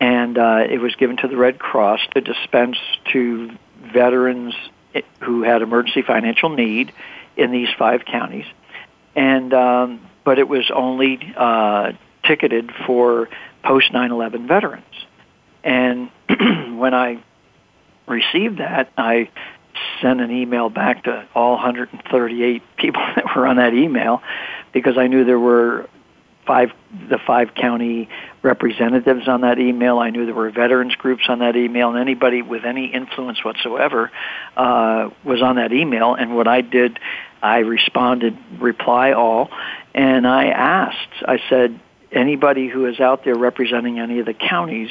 and 0.00 0.36
uh, 0.38 0.64
it 0.68 0.78
was 0.78 0.94
given 0.96 1.16
to 1.16 1.28
the 1.28 1.36
Red 1.36 1.58
Cross 1.58 2.00
to 2.14 2.20
dispense 2.20 2.76
to 3.12 3.50
veterans 3.80 4.54
who 5.20 5.42
had 5.42 5.62
emergency 5.62 6.02
financial 6.02 6.50
need 6.50 6.92
in 7.36 7.50
these 7.50 7.68
five 7.78 8.04
counties, 8.04 8.46
and 9.14 9.52
um, 9.54 10.00
but 10.24 10.38
it 10.38 10.48
was 10.48 10.70
only 10.74 11.34
uh, 11.36 11.92
ticketed 12.24 12.70
for 12.86 13.28
post 13.62 13.92
9/11 13.92 14.46
veterans. 14.46 14.84
And 15.64 16.10
when 16.78 16.94
I 16.94 17.22
received 18.06 18.58
that, 18.58 18.90
I 18.96 19.30
sent 20.00 20.20
an 20.20 20.30
email 20.30 20.68
back 20.68 21.04
to 21.04 21.26
all 21.34 21.52
138 21.52 22.62
people 22.76 23.02
that 23.16 23.36
were 23.36 23.46
on 23.46 23.56
that 23.56 23.74
email 23.74 24.22
because 24.72 24.98
I 24.98 25.06
knew 25.06 25.24
there 25.24 25.38
were 25.38 25.88
five 26.46 26.70
the 27.08 27.18
five 27.18 27.54
county 27.54 28.08
representatives 28.42 29.28
on 29.28 29.42
that 29.42 29.58
email. 29.58 29.98
I 29.98 30.10
knew 30.10 30.24
there 30.24 30.34
were 30.34 30.50
veterans 30.50 30.94
groups 30.94 31.24
on 31.28 31.40
that 31.40 31.56
email, 31.56 31.90
and 31.90 31.98
anybody 31.98 32.42
with 32.42 32.64
any 32.64 32.86
influence 32.86 33.44
whatsoever 33.44 34.10
uh, 34.56 35.10
was 35.24 35.42
on 35.42 35.56
that 35.56 35.72
email. 35.72 36.14
And 36.14 36.36
what 36.36 36.46
I 36.46 36.60
did, 36.60 36.98
I 37.42 37.58
responded, 37.58 38.38
reply 38.58 39.12
all, 39.12 39.50
and 39.94 40.26
I 40.26 40.46
asked. 40.46 41.24
I 41.26 41.40
said, 41.50 41.80
anybody 42.12 42.68
who 42.68 42.86
is 42.86 43.00
out 43.00 43.24
there 43.24 43.36
representing 43.36 43.98
any 43.98 44.20
of 44.20 44.26
the 44.26 44.34
counties, 44.34 44.90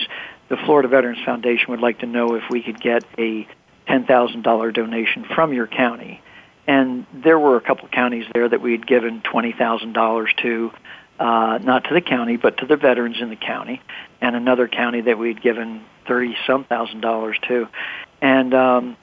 the 0.49 0.57
Florida 0.57 0.87
Veterans 0.87 1.19
Foundation 1.25 1.71
would 1.71 1.79
like 1.79 1.99
to 1.99 2.05
know 2.05 2.35
if 2.35 2.43
we 2.49 2.61
could 2.61 2.79
get 2.79 3.03
a 3.17 3.47
$10,000 3.87 4.73
donation 4.73 5.25
from 5.35 5.53
your 5.53 5.67
county. 5.67 6.21
And 6.67 7.05
there 7.13 7.37
were 7.37 7.57
a 7.57 7.61
couple 7.61 7.87
counties 7.89 8.25
there 8.33 8.49
that 8.49 8.61
we 8.61 8.71
had 8.71 8.87
given 8.87 9.21
$20,000 9.21 10.37
to 10.41 10.71
uh, 11.19 11.59
not 11.63 11.85
to 11.85 11.93
the 11.93 12.01
county, 12.01 12.37
but 12.37 12.57
to 12.57 12.65
the 12.65 12.75
veterans 12.75 13.17
in 13.21 13.29
the 13.29 13.35
county, 13.35 13.81
and 14.21 14.35
another 14.35 14.67
county 14.67 15.01
that 15.01 15.17
we 15.17 15.29
had 15.29 15.41
given 15.41 15.83
thirty 16.07 16.35
some 16.45 16.65
thousand 16.65 17.01
dollars 17.01 17.37
to, 17.47 17.67
and 18.21 18.53
um, 18.53 18.97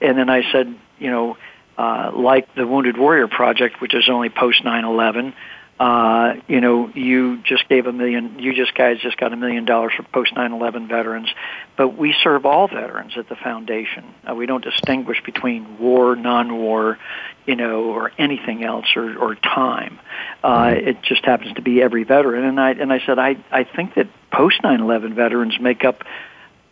and 0.00 0.16
then 0.16 0.30
I 0.30 0.50
said, 0.50 0.74
you 0.98 1.10
know, 1.10 1.36
uh, 1.76 2.10
like 2.14 2.54
the 2.54 2.66
Wounded 2.66 2.96
Warrior 2.96 3.28
Project, 3.28 3.80
which 3.80 3.94
is 3.94 4.08
only 4.08 4.30
post 4.30 4.64
nine 4.64 4.84
eleven, 4.84 5.34
uh, 5.80 6.34
you 6.48 6.60
know, 6.60 6.90
you 6.94 7.40
just 7.42 7.68
gave 7.68 7.86
a 7.86 7.92
million, 7.92 8.40
you 8.40 8.52
just 8.52 8.74
guys 8.74 8.98
just 9.00 9.16
got 9.16 9.32
a 9.32 9.36
million 9.36 9.64
dollars 9.64 9.92
for 9.96 10.02
post 10.02 10.34
9/11 10.34 10.88
veterans, 10.88 11.28
but 11.76 11.96
we 11.96 12.12
serve 12.20 12.44
all 12.44 12.66
veterans 12.66 13.12
at 13.16 13.28
the 13.28 13.36
foundation. 13.36 14.04
Uh, 14.28 14.34
we 14.34 14.46
don't 14.46 14.64
distinguish 14.64 15.22
between 15.24 15.78
war, 15.78 16.16
non-war, 16.16 16.98
you 17.46 17.54
know, 17.54 17.84
or 17.84 18.10
anything 18.18 18.64
else 18.64 18.86
or, 18.96 19.16
or 19.16 19.36
time. 19.36 20.00
Uh, 20.42 20.64
mm-hmm. 20.64 20.88
it 20.88 21.02
just 21.02 21.24
happens 21.24 21.54
to 21.54 21.62
be 21.62 21.80
every 21.80 22.02
veteran. 22.02 22.44
And 22.44 22.60
I 22.60 22.70
and 22.72 22.92
I 22.92 22.98
said 23.06 23.20
I 23.20 23.36
I 23.52 23.62
think 23.62 23.94
that 23.94 24.08
post 24.32 24.60
9/11 24.62 25.14
veterans 25.14 25.60
make 25.60 25.84
up 25.84 26.02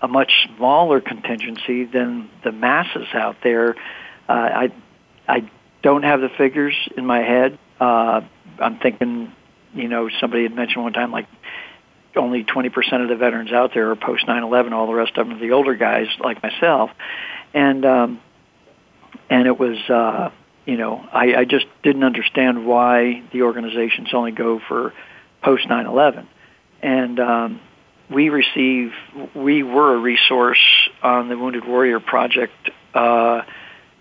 a 0.03 0.09
much 0.09 0.49
smaller 0.57 1.01
contingency 1.01 1.85
than 1.85 2.29
the 2.43 2.51
masses 2.51 3.07
out 3.15 3.37
there. 3.45 3.77
Uh, 4.29 4.33
I 4.33 4.73
I 5.29 5.49
don't 5.83 6.03
have 6.03 6.21
the 6.21 6.29
figures 6.29 6.75
in 6.97 7.07
my 7.07 7.21
head. 7.21 7.57
Uh, 7.79 8.23
I'm 8.61 8.79
thinking, 8.79 9.33
you 9.75 9.89
know, 9.89 10.09
somebody 10.21 10.45
had 10.45 10.55
mentioned 10.55 10.83
one 10.83 10.93
time 10.93 11.11
like 11.13 11.27
only 12.17 12.45
20% 12.45 13.03
of 13.03 13.09
the 13.09 13.17
veterans 13.17 13.53
out 13.53 13.73
there 13.75 13.91
are 13.91 13.97
post 13.97 14.27
9/11. 14.27 14.73
All 14.73 14.87
the 14.87 14.95
rest 14.95 15.17
of 15.17 15.29
them 15.29 15.37
are 15.37 15.41
the 15.41 15.53
older 15.53 15.75
guys 15.75 16.07
like 16.19 16.43
myself, 16.43 16.91
and 17.53 17.85
um, 17.85 18.21
and 19.29 19.47
it 19.47 19.59
was, 19.59 19.79
uh, 19.91 20.31
you 20.65 20.77
know, 20.77 21.07
I, 21.13 21.35
I 21.35 21.45
just 21.45 21.67
didn't 21.83 22.05
understand 22.05 22.67
why 22.67 23.23
the 23.33 23.43
organizations 23.43 24.09
only 24.13 24.33
go 24.33 24.61
for 24.67 24.95
post 25.43 25.69
9/11, 25.69 26.27
and 26.83 27.21
um, 27.21 27.61
we 28.11 28.31
receive 28.31 28.93
we 29.35 29.63
were 29.63 29.95
a 29.95 29.99
resource 29.99 30.89
on 31.03 31.29
the 31.29 31.37
Wounded 31.37 31.67
Warrior 31.67 32.01
Project. 32.01 32.55
Uh, 32.95 33.43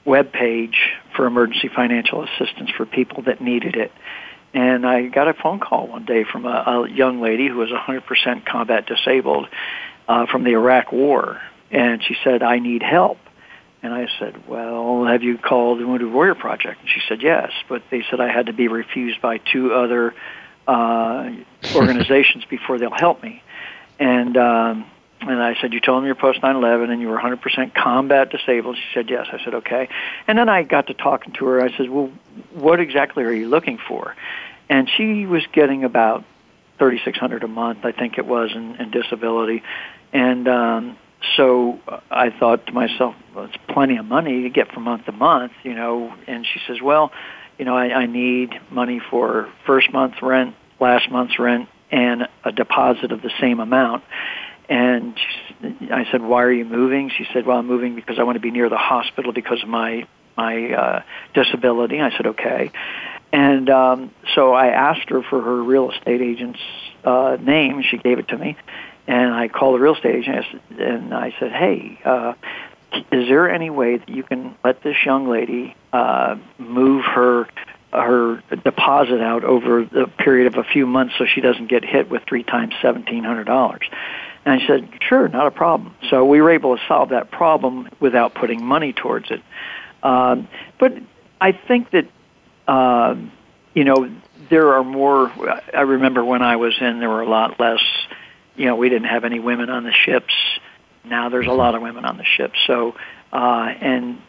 web 0.05 0.31
page 0.31 0.77
for 1.15 1.25
emergency 1.25 1.67
financial 1.67 2.23
assistance 2.23 2.69
for 2.77 2.85
people 2.85 3.23
that 3.23 3.41
needed 3.41 3.75
it. 3.75 3.91
And 4.55 4.87
I 4.87 5.07
got 5.07 5.27
a 5.27 5.33
phone 5.33 5.59
call 5.59 5.85
one 5.85 6.05
day 6.05 6.23
from 6.23 6.45
a, 6.45 6.85
a 6.85 6.89
young 6.89 7.19
lady 7.19 7.49
who 7.49 7.57
was 7.57 7.71
100% 7.71 8.45
combat 8.45 8.85
disabled 8.85 9.49
uh, 10.07 10.27
from 10.27 10.45
the 10.45 10.51
Iraq 10.51 10.93
War, 10.93 11.41
and 11.71 12.01
she 12.01 12.15
said, 12.23 12.41
"I 12.41 12.59
need 12.59 12.81
help." 12.81 13.17
And 13.83 13.93
I 13.93 14.07
said, 14.17 14.47
"Well, 14.47 15.03
have 15.03 15.23
you 15.23 15.37
called 15.37 15.81
the 15.81 15.85
Wounded 15.85 16.09
Warrior 16.09 16.35
Project?" 16.35 16.79
And 16.79 16.89
she 16.89 17.01
said, 17.05 17.21
"Yes," 17.21 17.51
but 17.67 17.83
they 17.91 18.05
said 18.09 18.21
I 18.21 18.31
had 18.31 18.45
to 18.45 18.53
be 18.53 18.69
refused 18.69 19.21
by 19.21 19.39
two 19.39 19.73
other 19.73 20.15
uh, 20.69 21.31
organizations 21.75 22.45
before 22.49 22.79
they'll 22.79 22.91
help 22.91 23.21
me. 23.21 23.43
And 23.99 24.37
um, 24.37 24.85
and 25.21 25.41
I 25.41 25.55
said, 25.59 25.73
you 25.73 25.79
told 25.79 25.99
them 25.99 26.05
you're 26.05 26.15
post 26.15 26.41
9/11 26.41 26.91
and 26.91 27.01
you 27.01 27.07
were 27.07 27.17
100% 27.17 27.73
combat 27.73 28.29
disabled. 28.29 28.75
She 28.75 28.93
said, 28.93 29.09
yes. 29.09 29.27
I 29.31 29.43
said, 29.43 29.55
okay. 29.55 29.89
And 30.27 30.37
then 30.37 30.49
I 30.49 30.63
got 30.63 30.87
to 30.87 30.93
talking 30.93 31.33
to 31.33 31.45
her. 31.45 31.61
I 31.61 31.75
said, 31.75 31.89
well, 31.89 32.11
what 32.53 32.79
exactly 32.79 33.23
are 33.23 33.31
you 33.31 33.47
looking 33.47 33.77
for? 33.77 34.15
And 34.69 34.89
she 34.97 35.25
was 35.25 35.43
getting 35.53 35.83
about 35.83 36.23
3,600 36.79 37.43
a 37.43 37.47
month, 37.47 37.79
I 37.83 37.91
think 37.91 38.17
it 38.17 38.25
was, 38.25 38.51
in, 38.53 38.75
in 38.75 38.91
disability. 38.91 39.63
And 40.11 40.47
um, 40.47 40.97
so 41.35 41.79
I 42.09 42.29
thought 42.31 42.67
to 42.67 42.73
myself, 42.73 43.15
well, 43.33 43.45
it's 43.45 43.57
plenty 43.69 43.97
of 43.97 44.05
money 44.05 44.43
to 44.43 44.49
get 44.49 44.71
from 44.71 44.83
month 44.83 45.05
to 45.05 45.11
month, 45.11 45.53
you 45.63 45.73
know. 45.73 46.13
And 46.27 46.45
she 46.45 46.59
says, 46.67 46.81
well, 46.81 47.11
you 47.57 47.65
know, 47.65 47.75
I, 47.75 47.93
I 47.93 48.05
need 48.05 48.53
money 48.69 48.99
for 49.09 49.49
first 49.65 49.91
month's 49.91 50.21
rent, 50.21 50.55
last 50.79 51.09
month's 51.09 51.39
rent, 51.39 51.69
and 51.91 52.27
a 52.43 52.51
deposit 52.51 53.11
of 53.11 53.21
the 53.21 53.31
same 53.39 53.59
amount. 53.59 54.03
And 54.67 55.17
she, 55.17 55.91
I 55.91 56.09
said, 56.11 56.23
"Why 56.23 56.43
are 56.43 56.51
you 56.51 56.65
moving?" 56.65 57.11
She 57.15 57.27
said, 57.33 57.45
"Well, 57.45 57.59
I'm 57.59 57.67
moving 57.67 57.93
because 57.95 58.17
I 58.17 58.23
want 58.23 58.35
to 58.35 58.39
be 58.39 58.49
near 58.49 58.67
the 58.67 58.77
hospital 58.77 59.31
because 59.31 59.61
of 59.61 59.69
my 59.69 60.07
my 60.35 60.71
uh, 60.71 61.03
disability." 61.35 62.01
I 62.01 62.09
said, 62.17 62.25
"Okay." 62.25 62.71
And 63.31 63.69
um, 63.69 64.11
so 64.33 64.53
I 64.53 64.67
asked 64.67 65.09
her 65.09 65.21
for 65.21 65.41
her 65.41 65.63
real 65.63 65.91
estate 65.91 66.21
agent's 66.21 66.59
uh, 67.03 67.37
name. 67.39 67.83
She 67.83 67.97
gave 67.97 68.19
it 68.19 68.29
to 68.29 68.37
me, 68.37 68.55
and 69.07 69.33
I 69.33 69.47
called 69.47 69.75
the 69.75 69.79
real 69.79 69.95
estate 69.95 70.15
agent 70.15 70.45
and 70.79 71.13
I 71.13 71.33
said, 71.39 71.51
"Hey, 71.51 71.99
uh, 72.05 72.33
is 73.11 73.27
there 73.27 73.49
any 73.49 73.69
way 73.69 73.97
that 73.97 74.09
you 74.09 74.23
can 74.23 74.55
let 74.63 74.81
this 74.83 74.95
young 75.05 75.27
lady 75.27 75.75
uh, 75.93 76.37
move 76.57 77.05
her?" 77.05 77.47
her 77.93 78.43
deposit 78.65 79.21
out 79.21 79.45
over 79.45 79.85
the 79.85 80.05
period 80.17 80.47
of 80.47 80.57
a 80.59 80.65
few 80.65 80.85
months 80.85 81.13
so 81.17 81.25
she 81.25 81.39
doesn't 81.39 81.67
get 81.67 81.85
hit 81.85 82.09
with 82.09 82.21
three 82.27 82.43
times 82.43 82.73
seventeen 82.81 83.23
hundred 83.23 83.45
dollars 83.45 83.87
and 84.45 84.61
I 84.61 84.67
said, 84.67 84.87
sure, 85.01 85.27
not 85.27 85.47
a 85.47 85.51
problem. 85.51 85.95
So 86.09 86.23
we 86.23 86.39
were 86.39 86.51
able 86.51 86.77
to 86.77 86.83
solve 86.87 87.09
that 87.09 87.31
problem 87.31 87.89
without 87.99 88.35
putting 88.35 88.63
money 88.63 88.93
towards 88.93 89.31
it. 89.31 89.41
Um, 90.03 90.47
but 90.79 90.93
I 91.41 91.51
think 91.51 91.89
that, 91.91 92.05
uh, 92.67 93.15
you 93.73 93.83
know, 93.83 94.09
there 94.49 94.73
are 94.73 94.83
more. 94.83 95.31
I 95.73 95.81
remember 95.81 96.23
when 96.23 96.41
I 96.41 96.55
was 96.55 96.73
in, 96.79 96.99
there 96.99 97.09
were 97.09 97.21
a 97.21 97.29
lot 97.29 97.59
less. 97.59 97.81
You 98.55 98.65
know, 98.65 98.75
we 98.75 98.89
didn't 98.89 99.09
have 99.09 99.23
any 99.25 99.39
women 99.39 99.69
on 99.69 99.83
the 99.83 99.91
ships. 99.91 100.33
Now 101.03 101.29
there's 101.29 101.47
a 101.47 101.51
lot 101.51 101.75
of 101.75 101.81
women 101.81 102.05
on 102.05 102.17
the 102.17 102.23
ships. 102.23 102.57
So, 102.67 102.95
uh, 103.31 103.73
and 103.81 104.21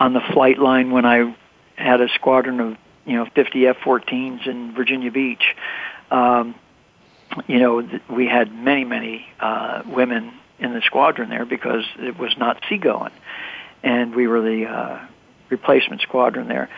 on 0.00 0.12
the 0.12 0.20
flight 0.32 0.58
line 0.58 0.90
when 0.90 1.06
I 1.06 1.34
had 1.76 2.00
a 2.00 2.08
squadron 2.14 2.60
of 2.60 2.76
you 3.06 3.14
know 3.14 3.26
50 3.34 3.66
F-14s 3.68 4.46
in 4.46 4.74
Virginia 4.74 5.10
Beach, 5.10 5.42
um, 6.10 6.54
you 7.46 7.58
know, 7.58 7.88
we 8.10 8.26
had 8.26 8.52
many, 8.52 8.84
many 8.84 9.26
uh, 9.40 9.82
women 9.86 10.32
in 10.58 10.72
the 10.72 10.82
squadron 10.82 11.30
there 11.30 11.44
because 11.44 11.84
it 11.98 12.18
was 12.18 12.36
not 12.38 12.62
seagoing, 12.68 13.12
and 13.82 14.14
we 14.14 14.26
were 14.26 14.40
the 14.40 14.66
uh, 14.66 15.06
replacement 15.50 16.00
squadron 16.02 16.48
there. 16.48 16.68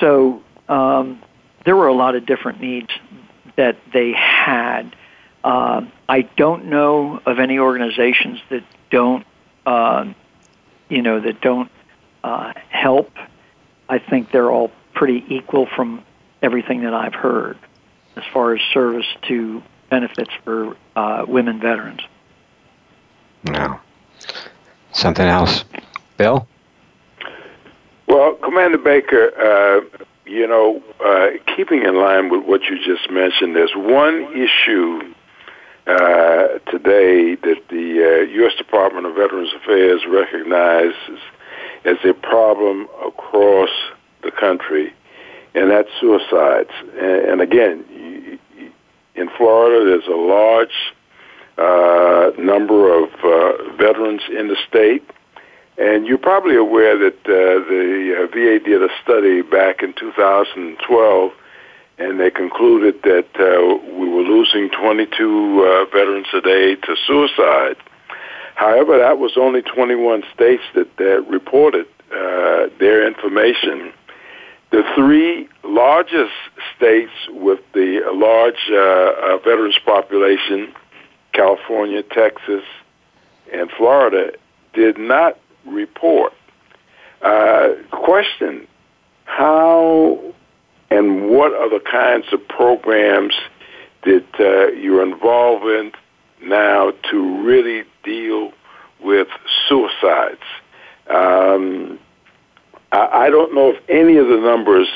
So 0.00 0.42
um, 0.68 1.22
there 1.64 1.76
were 1.76 1.86
a 1.86 1.94
lot 1.94 2.14
of 2.14 2.26
different 2.26 2.60
needs 2.60 2.90
that 3.56 3.76
they 3.92 4.12
had. 4.12 4.96
Uh, 5.44 5.82
I 6.08 6.22
don't 6.22 6.66
know 6.66 7.20
of 7.24 7.38
any 7.38 7.58
organizations 7.58 8.40
that 8.50 8.64
don't, 8.90 9.26
uh, 9.66 10.12
you 10.88 11.02
know, 11.02 11.20
that 11.20 11.40
don't 11.40 11.70
uh, 12.24 12.52
help. 12.68 13.12
I 13.88 13.98
think 13.98 14.32
they're 14.32 14.50
all 14.50 14.72
pretty 14.94 15.24
equal 15.28 15.66
from 15.66 16.04
everything 16.42 16.82
that 16.82 16.94
I've 16.94 17.14
heard 17.14 17.58
as 18.16 18.24
far 18.32 18.54
as 18.54 18.60
service 18.72 19.06
to 19.28 19.62
benefits 19.88 20.30
for 20.44 20.76
uh, 20.96 21.24
women 21.26 21.60
veterans. 21.60 22.00
No. 23.44 23.80
Something 24.92 25.26
else. 25.26 25.64
Bill? 26.16 26.46
Well, 28.10 28.34
Commander 28.42 28.78
Baker, 28.78 29.30
uh, 29.38 29.98
you 30.26 30.44
know, 30.44 30.82
uh, 30.98 31.28
keeping 31.54 31.84
in 31.84 31.94
line 31.94 32.28
with 32.28 32.44
what 32.44 32.62
you 32.64 32.76
just 32.84 33.08
mentioned, 33.08 33.54
there's 33.54 33.70
one 33.76 34.24
issue 34.34 35.14
uh, 35.86 36.58
today 36.68 37.36
that 37.36 37.62
the 37.68 38.26
uh, 38.26 38.32
U.S. 38.32 38.54
Department 38.58 39.06
of 39.06 39.14
Veterans 39.14 39.50
Affairs 39.62 40.00
recognizes 40.08 41.20
as 41.84 41.98
a 42.04 42.12
problem 42.12 42.88
across 43.06 43.70
the 44.24 44.32
country, 44.32 44.92
and 45.54 45.70
that's 45.70 45.88
suicides. 46.00 46.72
And, 46.98 47.30
and 47.30 47.40
again, 47.40 48.40
in 49.14 49.30
Florida, 49.38 49.88
there's 49.88 50.08
a 50.08 50.18
large 50.18 50.94
uh, 51.58 52.32
number 52.42 52.92
of 52.92 53.08
uh, 53.22 53.76
veterans 53.76 54.22
in 54.36 54.48
the 54.48 54.56
state, 54.68 55.08
And 55.80 56.06
you're 56.06 56.18
probably 56.18 56.56
aware 56.56 56.98
that 56.98 57.20
uh, 57.24 57.64
the 57.66 58.14
uh, 58.14 58.26
VA 58.26 58.62
did 58.62 58.82
a 58.82 58.90
study 59.02 59.40
back 59.40 59.82
in 59.82 59.94
2012, 59.94 61.32
and 61.96 62.20
they 62.20 62.30
concluded 62.30 63.02
that 63.02 63.28
uh, 63.40 63.90
we 63.98 64.06
were 64.06 64.20
losing 64.20 64.68
22 64.68 65.64
uh, 65.64 65.84
veterans 65.86 66.26
a 66.34 66.42
day 66.42 66.74
to 66.74 66.96
suicide. 67.06 67.76
However, 68.56 68.98
that 68.98 69.16
was 69.18 69.38
only 69.38 69.62
21 69.62 70.22
states 70.34 70.62
that, 70.74 70.94
that 70.98 71.24
reported 71.26 71.86
uh, 72.12 72.68
their 72.78 73.06
information. 73.06 73.90
The 74.72 74.82
three 74.94 75.48
largest 75.64 76.34
states 76.76 77.12
with 77.30 77.60
the 77.72 78.02
large 78.12 78.68
uh, 78.70 78.76
uh, 78.76 79.38
veterans 79.38 79.78
population, 79.82 80.74
California, 81.32 82.02
Texas, 82.02 82.64
and 83.50 83.70
Florida, 83.78 84.32
did 84.74 84.98
not 84.98 85.38
report. 85.70 86.32
Uh, 87.22 87.70
question 87.90 88.66
How 89.24 90.18
and 90.90 91.28
what 91.30 91.52
other 91.54 91.80
kinds 91.80 92.26
of 92.32 92.46
programs 92.48 93.34
that 94.04 94.26
uh, 94.38 94.72
you're 94.72 95.02
involved 95.02 95.64
in 95.64 95.92
now 96.42 96.92
to 97.10 97.44
really 97.44 97.84
deal 98.02 98.52
with 99.00 99.28
suicides? 99.68 100.40
Um, 101.08 101.98
I, 102.92 103.26
I 103.26 103.30
don't 103.30 103.54
know 103.54 103.70
if 103.70 103.82
any 103.88 104.16
of 104.16 104.28
the 104.28 104.38
numbers 104.38 104.88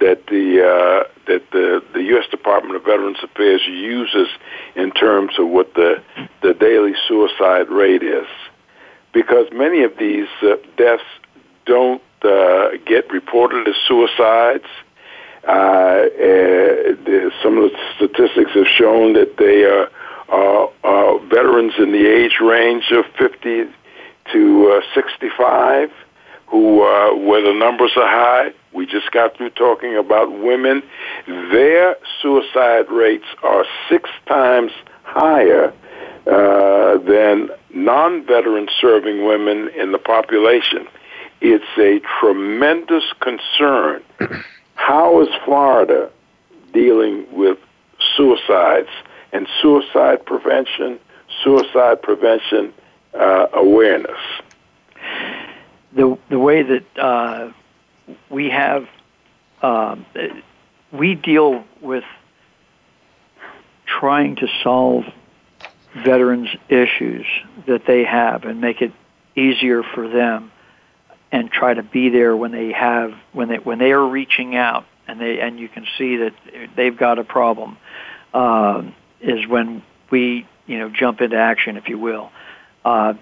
that 0.00 0.26
the 0.26 0.60
uh, 0.60 1.08
that 1.26 1.42
the 1.52 1.82
the 1.94 2.02
U.S. 2.14 2.24
Department 2.30 2.74
of 2.76 2.84
Veterans 2.84 3.18
Affairs 3.22 3.62
uses 3.66 4.28
in 4.74 4.90
terms 4.90 5.38
of 5.38 5.48
what 5.48 5.74
the 5.74 6.02
the 6.42 6.54
daily 6.54 6.92
suicide 7.06 7.70
rate 7.70 8.02
is, 8.02 8.26
because 9.12 9.46
many 9.52 9.82
of 9.82 9.92
these 9.98 10.28
uh, 10.42 10.56
deaths 10.76 11.02
don't 11.66 12.02
uh, 12.22 12.70
get 12.86 13.10
reported 13.10 13.68
as 13.68 13.74
suicides. 13.86 14.66
Uh, 15.46 15.50
uh, 15.50 17.30
some 17.42 17.58
of 17.58 17.70
the 17.70 17.78
statistics 17.96 18.52
have 18.54 18.66
shown 18.66 19.14
that 19.14 19.36
they 19.38 19.64
are 19.64 19.90
uh, 20.28 20.66
uh, 20.84 21.18
veterans 21.26 21.74
in 21.78 21.92
the 21.92 22.06
age 22.06 22.38
range 22.40 22.92
of 22.92 23.04
50 23.18 23.64
to 24.32 24.72
uh, 24.72 24.94
65 24.94 25.90
who 26.46 26.82
uh, 26.82 27.14
where 27.16 27.42
the 27.42 27.54
numbers 27.58 27.92
are 27.96 28.08
high. 28.08 28.52
We 28.72 28.86
just 28.86 29.10
got 29.10 29.36
through 29.36 29.50
talking 29.50 29.96
about 29.96 30.30
women. 30.30 30.82
Their 31.26 31.96
suicide 32.20 32.90
rates 32.90 33.24
are 33.42 33.64
six 33.88 34.10
times 34.26 34.70
higher 35.02 35.72
uh, 36.26 36.98
than 36.98 37.50
non-veteran 37.74 38.68
serving 38.80 39.24
women 39.24 39.68
in 39.76 39.92
the 39.92 39.98
population. 39.98 40.86
It's 41.40 41.64
a 41.78 42.00
tremendous 42.20 43.04
concern. 43.20 44.02
How 44.74 45.20
is 45.22 45.28
Florida 45.44 46.10
dealing 46.72 47.26
with 47.32 47.58
suicides 48.16 48.88
and 49.32 49.46
suicide 49.60 50.24
prevention, 50.24 50.98
suicide 51.42 52.02
prevention 52.02 52.72
uh, 53.14 53.48
awareness? 53.52 54.18
the 55.94 56.18
the 56.28 56.38
way 56.38 56.62
that 56.62 56.98
uh, 56.98 57.52
we 58.30 58.50
have 58.50 58.88
um, 59.62 60.06
we 60.92 61.14
deal 61.14 61.64
with 61.80 62.04
trying 63.86 64.36
to 64.36 64.48
solve 64.62 65.04
veterans 65.94 66.48
issues 66.68 67.26
that 67.66 67.82
they 67.86 68.04
have 68.04 68.44
and 68.44 68.60
make 68.60 68.80
it 68.80 68.92
easier 69.36 69.82
for 69.82 70.08
them 70.08 70.50
and 71.30 71.50
try 71.50 71.74
to 71.74 71.82
be 71.82 72.08
there 72.08 72.36
when 72.36 72.52
they 72.52 72.72
have 72.72 73.12
when 73.32 73.48
they 73.48 73.56
when 73.56 73.78
they 73.78 73.92
are 73.92 74.06
reaching 74.06 74.54
out 74.56 74.84
and 75.06 75.20
they 75.20 75.40
and 75.40 75.58
you 75.58 75.68
can 75.68 75.86
see 75.98 76.16
that 76.16 76.34
they've 76.76 76.96
got 76.96 77.18
a 77.18 77.24
problem 77.24 77.76
uh, 78.34 78.82
is 79.20 79.46
when 79.46 79.82
we 80.10 80.46
you 80.66 80.78
know 80.78 80.88
jump 80.88 81.20
into 81.20 81.36
action 81.36 81.76
if 81.76 81.88
you 81.88 81.98
will. 81.98 82.30
Uh, 82.84 83.14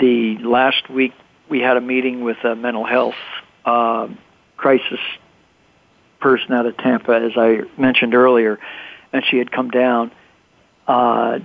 the 0.00 0.38
last 0.38 0.88
week 0.88 1.12
we 1.48 1.60
had 1.60 1.76
a 1.76 1.80
meeting 1.80 2.24
with 2.24 2.38
a 2.44 2.54
mental 2.54 2.84
health 2.84 3.14
uh, 3.64 4.08
crisis 4.56 5.00
person 6.20 6.52
out 6.52 6.64
of 6.64 6.76
Tampa, 6.78 7.12
as 7.12 7.32
I 7.36 7.60
mentioned 7.78 8.14
earlier, 8.14 8.58
and 9.12 9.22
she 9.30 9.36
had 9.36 9.52
come 9.52 9.70
down 9.70 10.10
uh, 10.86 11.38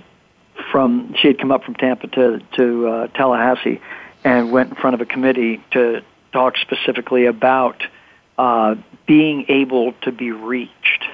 from 0.70 1.14
she 1.20 1.28
had 1.28 1.38
come 1.38 1.52
up 1.52 1.64
from 1.64 1.74
Tampa 1.74 2.06
to 2.08 2.40
to 2.56 2.88
uh, 2.88 3.06
Tallahassee 3.08 3.80
and 4.24 4.52
went 4.52 4.70
in 4.70 4.76
front 4.76 4.94
of 4.94 5.00
a 5.00 5.06
committee 5.06 5.62
to 5.72 6.02
talk 6.32 6.56
specifically 6.58 7.26
about 7.26 7.82
uh, 8.38 8.74
being 9.06 9.46
able 9.48 9.92
to 10.02 10.12
be 10.12 10.30
reached, 10.30 11.04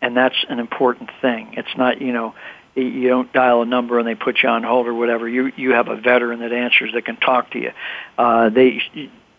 and 0.00 0.16
that's 0.16 0.36
an 0.48 0.58
important 0.58 1.10
thing. 1.20 1.54
It's 1.56 1.76
not 1.76 2.00
you 2.00 2.12
know 2.12 2.34
you 2.74 3.08
don't 3.08 3.32
dial 3.32 3.62
a 3.62 3.66
number 3.66 3.98
and 3.98 4.06
they 4.06 4.14
put 4.14 4.42
you 4.42 4.48
on 4.48 4.62
hold 4.62 4.86
or 4.86 4.94
whatever. 4.94 5.28
You 5.28 5.52
you 5.56 5.72
have 5.72 5.88
a 5.88 5.96
veteran 5.96 6.40
that 6.40 6.52
answers 6.52 6.92
that 6.94 7.04
can 7.04 7.16
talk 7.16 7.50
to 7.52 7.58
you. 7.58 7.72
Uh, 8.16 8.48
they 8.50 8.80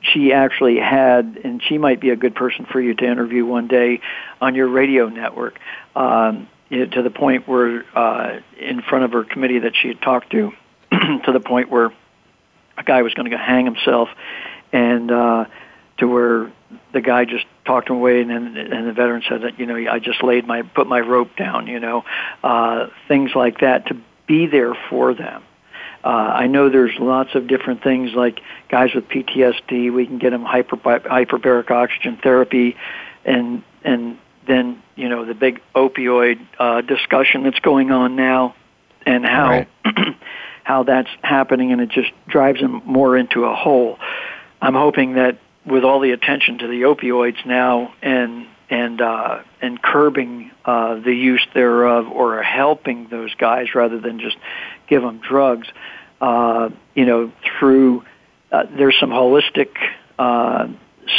she 0.02 0.34
actually 0.34 0.78
had, 0.78 1.40
and 1.44 1.62
she 1.64 1.78
might 1.78 2.00
be 2.02 2.10
a 2.10 2.16
good 2.16 2.36
person 2.36 2.66
for 2.66 2.82
you 2.82 2.94
to 2.96 3.06
interview 3.06 3.46
one 3.46 3.68
day 3.68 4.02
on 4.40 4.56
your 4.56 4.68
radio 4.68 5.10
network. 5.10 5.60
Um, 5.96 6.48
to 6.72 7.02
the 7.02 7.10
point 7.10 7.48
where, 7.48 7.86
uh, 7.96 8.40
in 8.58 8.82
front 8.82 9.04
of 9.04 9.12
her 9.12 9.24
committee 9.24 9.60
that 9.60 9.74
she 9.76 9.90
had 9.90 10.02
talked 10.02 10.32
to, 10.32 10.54
to 10.92 11.32
the 11.32 11.42
point 11.42 11.70
where 11.70 11.92
a 12.78 12.84
guy 12.84 13.02
was 13.02 13.14
going 13.14 13.30
to 13.30 13.36
go 13.36 13.42
hang 13.42 13.66
himself, 13.66 14.10
and 14.72 15.12
uh, 15.12 15.46
to 15.98 16.08
where 16.08 16.52
the 16.94 17.02
guy 17.02 17.26
just 17.26 17.46
talked 17.66 17.90
him 17.90 17.98
away, 17.98 18.22
and 18.22 18.32
and 18.32 18.88
the 18.88 18.94
veteran 18.94 19.22
said 19.28 19.42
that 19.42 19.60
you 19.60 19.66
know 19.66 19.76
I 19.76 20.00
just 20.00 20.24
laid 20.24 20.48
my 20.48 20.62
put 20.62 20.88
my 20.88 21.00
rope 21.00 21.36
down, 21.36 21.68
you 21.68 21.80
know, 21.80 22.06
uh, 22.44 22.88
things 23.08 23.32
like 23.36 23.60
that 23.60 23.88
to 23.88 23.98
be 24.26 24.48
there 24.48 24.74
for 24.90 25.14
them. 25.14 25.44
Uh, 26.04 26.08
I 26.08 26.48
know 26.48 26.70
there's 26.70 26.98
lots 27.00 27.36
of 27.36 27.48
different 27.48 27.84
things 27.84 28.14
like 28.14 28.40
guys 28.70 28.94
with 28.96 29.08
PTSD. 29.08 29.94
We 29.94 30.08
can 30.08 30.18
get 30.18 30.32
them 30.32 30.44
hyper, 30.44 30.78
hyperbaric 30.78 31.70
oxygen 31.70 32.18
therapy, 32.18 32.76
and 33.24 33.64
and 33.84 34.18
then 34.48 34.82
you 34.96 35.10
know 35.10 35.26
the 35.26 35.34
big 35.34 35.62
opioid 35.76 36.40
uh, 36.60 36.82
discussion 36.82 37.44
that's 37.44 37.60
going 37.60 37.92
on 37.92 38.16
now, 38.16 38.56
and 39.06 39.26
how 39.26 39.50
right. 39.50 39.68
how 40.64 40.84
that's 40.84 41.10
happening, 41.22 41.72
and 41.72 41.82
it 41.82 41.90
just 41.90 42.12
drives 42.28 42.60
them 42.60 42.82
more 42.86 43.18
into 43.18 43.46
a 43.46 43.56
hole. 43.56 43.98
I'm 44.62 44.76
hoping 44.76 45.14
that 45.14 45.40
with 45.66 45.84
all 45.84 46.00
the 46.00 46.12
attention 46.12 46.60
to 46.60 46.68
the 46.68 46.82
opioids 46.84 47.46
now 47.46 47.94
and 48.02 48.48
and 48.70 49.02
uh, 49.02 49.44
and 49.62 49.82
curbing 49.82 50.52
uh, 50.66 50.96
the 50.96 51.14
use 51.14 51.46
thereof 51.54 52.08
or 52.08 52.42
helping 52.42 53.08
those 53.10 53.34
guys 53.36 53.76
rather 53.76 54.00
than 54.00 54.20
just 54.20 54.38
give 54.88 55.02
them 55.02 55.20
drugs. 55.20 55.68
Uh, 56.20 56.70
you 56.96 57.06
know, 57.06 57.32
through 57.44 58.04
uh, 58.52 58.64
there's 58.78 58.98
some 59.00 59.10
holistic 59.10 59.70
uh, 60.18 60.68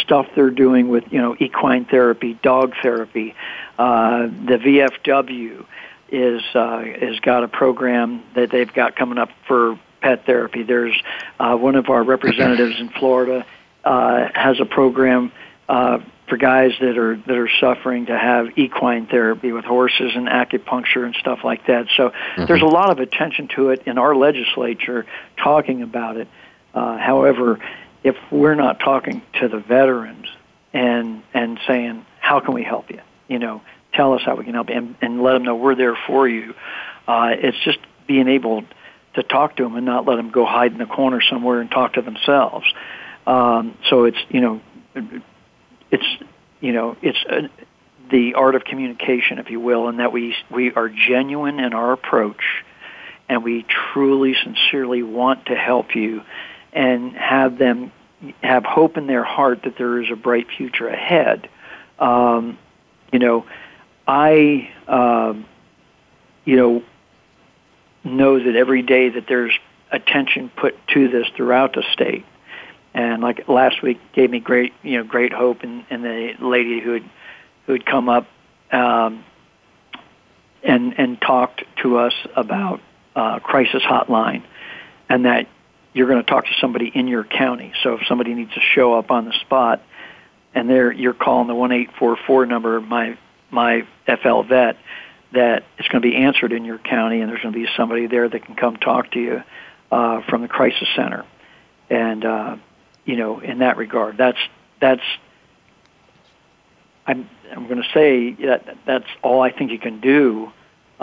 stuff 0.01 0.27
they're 0.35 0.51
doing 0.51 0.89
with 0.89 1.05
you 1.11 1.21
know 1.21 1.37
equine 1.39 1.85
therapy, 1.85 2.39
dog 2.43 2.75
therapy. 2.83 3.35
Uh, 3.79 4.27
the 4.27 4.59
VFW 4.59 5.65
is 6.11 6.43
uh, 6.55 6.83
has 6.83 7.21
got 7.21 7.45
a 7.45 7.49
program 7.49 8.23
that 8.35 8.51
they've 8.51 8.73
got 8.73 8.97
coming 8.97 9.19
up 9.19 9.31
for 9.47 9.79
pet 10.01 10.27
therapy. 10.27 10.63
There's 10.63 11.01
uh, 11.39 11.57
one 11.57 11.77
of 11.77 11.89
our 11.89 12.03
representatives 12.03 12.79
in 12.79 12.91
Florida 12.91 13.47
uh, 13.85 14.29
has 14.35 14.61
a 14.61 14.65
program 14.65 15.33
uh, 15.69 16.01
for 16.29 16.37
guys 16.37 16.73
that 16.81 16.99
are 16.99 17.17
that 17.17 17.37
are 17.37 17.51
suffering 17.61 18.07
to 18.07 18.19
have 18.19 18.59
equine 18.59 19.07
therapy 19.07 19.53
with 19.53 19.65
horses 19.65 20.13
and 20.15 20.29
acupuncture 20.29 21.05
and 21.05 21.15
stuff 21.15 21.41
like 21.45 21.67
that. 21.67 21.87
So 21.97 22.11
mm-hmm. 22.11 22.47
there's 22.47 22.63
a 22.63 22.67
lot 22.67 22.91
of 22.91 22.99
attention 22.99 23.49
to 23.57 23.71
it 23.71 23.83
in 23.87 23.99
our 23.99 24.15
legislature 24.15 25.07
talking 25.37 25.83
about 25.83 26.17
it. 26.17 26.29
Uh, 26.75 26.97
however, 26.97 27.59
if 28.03 28.17
we're 28.31 28.55
not 28.55 28.81
talking 28.81 29.23
to 29.41 29.49
the 29.49 29.59
veterans 29.59 30.27
and 30.73 31.23
and 31.35 31.59
saying 31.67 32.05
how 32.21 32.41
can 32.41 32.55
we 32.55 32.63
help 32.63 32.91
you, 32.91 33.01
you 33.29 33.39
know, 33.39 33.63
tell 33.93 34.15
us 34.15 34.23
how 34.25 34.37
we 34.37 34.45
can 34.45 34.55
help 34.55 34.71
you, 34.71 34.77
and, 34.77 34.97
and 35.01 35.23
let 35.23 35.35
them 35.35 35.45
know 35.45 35.57
we're 35.57 35.75
there 35.75 35.97
for 36.07 36.29
you. 36.29 36.55
Uh, 37.07 37.31
it's 37.33 37.59
just 37.65 37.79
being 38.07 38.29
able 38.29 38.65
to 39.15 39.23
talk 39.23 39.57
to 39.57 39.63
them 39.63 39.77
and 39.77 39.85
not 39.85 40.07
let 40.07 40.17
them 40.17 40.31
go 40.31 40.45
hide 40.45 40.73
in 40.73 40.79
the 40.79 40.87
corner 40.87 41.21
somewhere 41.21 41.61
and 41.61 41.71
talk 41.71 41.95
to 41.95 42.03
themselves. 42.03 42.67
Um, 43.27 43.77
so 43.89 44.05
it's 44.05 44.19
you 44.31 44.41
know, 44.41 44.61
it's 45.91 46.07
you 46.61 46.73
know, 46.73 46.97
it's 47.03 47.19
a, 47.29 47.51
the 48.11 48.35
art 48.35 48.55
of 48.55 48.65
communication, 48.65 49.39
if 49.39 49.51
you 49.51 49.61
will, 49.61 49.89
and 49.89 49.99
that 49.99 50.13
we 50.13 50.35
we 50.51 50.73
are 50.73 50.89
genuine 50.89 51.61
in 51.61 51.73
our 51.73 51.93
approach, 51.93 52.43
and 53.29 53.45
we 53.45 53.67
truly, 53.93 54.35
sincerely 54.43 55.03
want 55.03 55.47
to 55.47 55.55
help 55.55 55.95
you, 55.95 56.23
and 56.73 57.17
have 57.17 57.59
them 57.59 57.93
have 58.43 58.65
hope 58.65 58.97
in 58.97 59.07
their 59.07 59.25
heart 59.25 59.63
that 59.65 59.77
there 59.77 60.01
is 60.01 60.09
a 60.11 60.17
bright 60.17 60.47
future 60.57 60.89
ahead. 60.89 61.49
Um, 61.99 62.59
you 63.13 63.19
know, 63.19 63.45
I, 64.07 64.71
uh, 64.87 65.35
you 66.45 66.57
know, 66.57 66.83
know 68.05 68.39
that 68.39 68.57
every 68.57 68.83
day 68.83 69.11
that 69.11 69.27
there's 69.29 69.53
attention 69.91 70.51
put 70.57 70.75
to 70.89 71.09
this 71.09 71.27
throughout 71.37 71.75
the 71.75 71.83
state, 71.93 72.25
and 72.95 73.23
like 73.23 73.49
last 73.49 73.83
week 73.83 74.01
gave 74.13 74.31
me 74.31 74.41
great 74.41 74.73
you 74.83 74.99
know 74.99 75.05
great 75.05 75.33
hope 75.33 75.63
and 75.63 75.85
and 75.91 76.05
the 76.05 76.35
lady 76.41 76.81
who 76.81 76.93
had 76.93 77.11
who 77.67 77.73
had 77.73 77.87
come 77.87 78.09
up 78.09 78.27
um, 78.71 79.25
and 80.63 80.99
and 80.99 81.21
talked 81.21 81.63
to 81.83 81.99
us 81.99 82.15
about 82.35 82.81
uh, 83.15 83.39
crisis 83.41 83.83
hotline 83.83 84.43
and 85.09 85.27
that 85.27 85.47
you're 85.93 86.09
going 86.09 86.23
to 86.23 86.29
talk 86.29 86.45
to 86.47 86.55
somebody 86.61 86.91
in 86.93 87.07
your 87.07 87.25
county. 87.25 87.73
So 87.83 87.95
if 87.95 88.07
somebody 88.07 88.35
needs 88.35 88.53
to 88.55 88.61
show 88.61 88.95
up 88.95 89.11
on 89.11 89.25
the 89.25 89.33
spot, 89.41 89.83
and 90.55 90.69
they're 90.69 90.93
you're 90.93 91.15
calling 91.15 91.49
the 91.49 91.55
one 91.55 91.73
eight 91.73 91.91
four 91.99 92.17
four 92.27 92.47
number, 92.47 92.81
my 92.81 93.19
my 93.51 93.87
FL 94.07 94.43
vet, 94.43 94.77
that 95.33 95.65
it's 95.79 95.89
going 95.89 96.03
to 96.03 96.09
be 96.09 96.17
answered 96.17 96.53
in 96.53 96.65
your 96.65 96.79
county, 96.79 97.21
and 97.21 97.31
there's 97.31 97.43
going 97.43 97.55
to 97.55 97.59
be 97.59 97.69
somebody 97.77 98.07
there 98.07 98.29
that 98.29 98.45
can 98.45 98.55
come 98.55 98.77
talk 98.77 99.11
to 99.13 99.21
you 99.21 99.43
uh, 99.91 100.23
from 100.29 100.43
the 100.43 100.49
crisis 100.49 100.89
center, 100.97 101.25
and 101.91 102.25
uh, 102.25 102.57
you 103.05 103.17
know 103.17 103.41
in 103.41 103.59
that 103.59 103.77
regard, 103.77 104.17
that's 104.17 104.39
that's 104.81 105.03
I'm 107.07 107.29
I'm 107.51 107.67
going 107.67 107.83
to 107.83 107.89
say 107.93 108.33
that 108.47 108.77
that's 108.87 109.09
all 109.23 109.43
I 109.43 109.51
think 109.51 109.73
you 109.73 109.79
can 109.79 110.01
do 110.01 110.53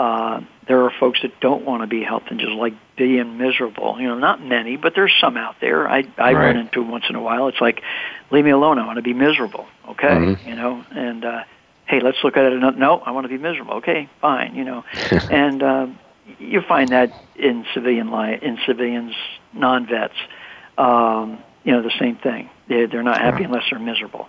uh, 0.00 0.40
there 0.66 0.82
are 0.84 0.92
folks 0.98 1.20
that 1.20 1.38
don't 1.40 1.66
want 1.66 1.82
to 1.82 1.86
be 1.86 2.02
helped 2.02 2.30
and 2.30 2.40
just 2.40 2.52
like 2.52 2.72
being 3.00 3.38
miserable. 3.38 3.96
You 3.98 4.08
know, 4.08 4.18
not 4.18 4.44
many, 4.44 4.76
but 4.76 4.92
there's 4.94 5.14
some 5.18 5.38
out 5.38 5.56
there. 5.58 5.88
I 5.88 6.00
I 6.18 6.34
right. 6.34 6.34
run 6.34 6.58
into 6.58 6.82
once 6.82 7.06
in 7.08 7.14
a 7.14 7.22
while. 7.22 7.48
It's 7.48 7.60
like, 7.60 7.80
leave 8.30 8.44
me 8.44 8.50
alone. 8.50 8.78
I 8.78 8.84
want 8.84 8.96
to 8.96 9.02
be 9.02 9.14
miserable. 9.14 9.66
Okay, 9.88 10.08
mm-hmm. 10.08 10.48
you 10.48 10.54
know, 10.54 10.84
and 10.90 11.24
uh, 11.24 11.44
hey, 11.86 12.00
let's 12.00 12.18
look 12.22 12.36
at 12.36 12.44
it. 12.44 12.52
Another, 12.52 12.76
no, 12.76 12.98
I 12.98 13.12
want 13.12 13.24
to 13.24 13.30
be 13.30 13.38
miserable. 13.38 13.74
Okay, 13.76 14.10
fine. 14.20 14.54
You 14.54 14.64
know, 14.64 14.84
and 15.30 15.62
uh, 15.62 15.86
you 16.38 16.60
find 16.60 16.90
that 16.90 17.10
in 17.36 17.64
civilian 17.72 18.10
life, 18.10 18.42
in 18.42 18.58
civilians, 18.66 19.14
non-vets. 19.54 20.14
Um, 20.76 21.38
you 21.64 21.72
know, 21.72 21.80
the 21.80 21.92
same 21.98 22.16
thing. 22.16 22.50
They 22.68 22.84
they're 22.84 23.02
not 23.02 23.18
happy 23.18 23.44
unless 23.44 23.64
they're 23.70 23.78
miserable. 23.78 24.28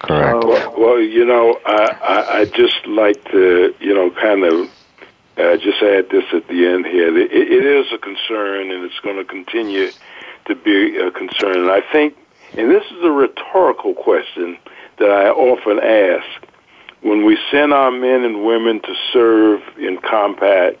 Correct. 0.00 0.42
So, 0.42 0.48
well, 0.48 0.74
well, 0.76 1.00
you 1.00 1.24
know, 1.24 1.56
I, 1.64 1.84
I 2.02 2.38
I 2.40 2.44
just 2.46 2.84
like 2.84 3.22
to 3.30 3.74
you 3.78 3.94
know 3.94 4.10
kind 4.10 4.42
of 4.42 4.68
uh, 5.38 5.56
just 5.56 5.82
add 5.82 6.10
this 6.10 6.24
at 6.32 6.48
the 6.48 6.66
end 6.66 6.86
here. 6.86 7.16
It, 7.16 7.32
it 7.32 7.64
is 7.64 7.86
a 7.92 7.98
concern, 7.98 8.70
and 8.70 8.84
it's 8.84 8.98
going 9.00 9.16
to 9.16 9.24
continue 9.24 9.90
to 10.46 10.54
be 10.54 10.96
a 10.96 11.10
concern. 11.10 11.58
And 11.58 11.70
I 11.70 11.80
think, 11.92 12.16
and 12.56 12.70
this 12.70 12.84
is 12.90 13.04
a 13.04 13.10
rhetorical 13.10 13.94
question 13.94 14.58
that 14.98 15.10
I 15.10 15.28
often 15.28 15.78
ask 15.78 16.46
when 17.02 17.24
we 17.24 17.38
send 17.50 17.72
our 17.72 17.90
men 17.90 18.24
and 18.24 18.44
women 18.44 18.80
to 18.80 18.94
serve 19.12 19.62
in 19.78 19.98
combat, 19.98 20.78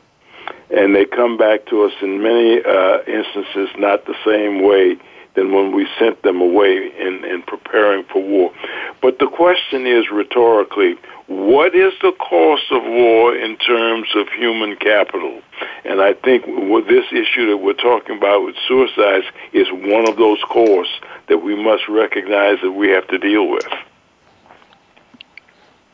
and 0.70 0.94
they 0.94 1.04
come 1.04 1.36
back 1.36 1.66
to 1.66 1.84
us 1.84 1.92
in 2.02 2.22
many 2.22 2.60
uh, 2.64 2.98
instances 3.06 3.68
not 3.78 4.06
the 4.06 4.16
same 4.24 4.62
way 4.62 4.98
than 5.34 5.52
when 5.52 5.74
we 5.74 5.86
sent 5.98 6.22
them 6.22 6.40
away 6.40 6.90
in, 6.98 7.24
in 7.24 7.42
preparing 7.42 8.04
for 8.04 8.22
war. 8.22 8.52
But 9.00 9.18
the 9.18 9.28
question 9.28 9.86
is 9.86 10.10
rhetorically, 10.10 10.96
what 11.26 11.74
is 11.74 11.92
the 12.02 12.12
cost 12.12 12.64
of 12.70 12.82
war 12.82 13.36
in 13.36 13.56
terms 13.58 14.08
of 14.16 14.28
human 14.30 14.76
capital? 14.76 15.40
And 15.84 16.00
I 16.00 16.14
think 16.14 16.44
with 16.46 16.88
this 16.88 17.04
issue 17.12 17.48
that 17.50 17.58
we're 17.58 17.74
talking 17.74 18.16
about 18.16 18.44
with 18.44 18.56
suicides 18.66 19.26
is 19.52 19.68
one 19.70 20.08
of 20.08 20.16
those 20.16 20.42
costs 20.48 20.94
that 21.28 21.38
we 21.38 21.54
must 21.54 21.88
recognize 21.88 22.58
that 22.62 22.72
we 22.72 22.88
have 22.88 23.06
to 23.08 23.18
deal 23.18 23.48
with. 23.48 23.66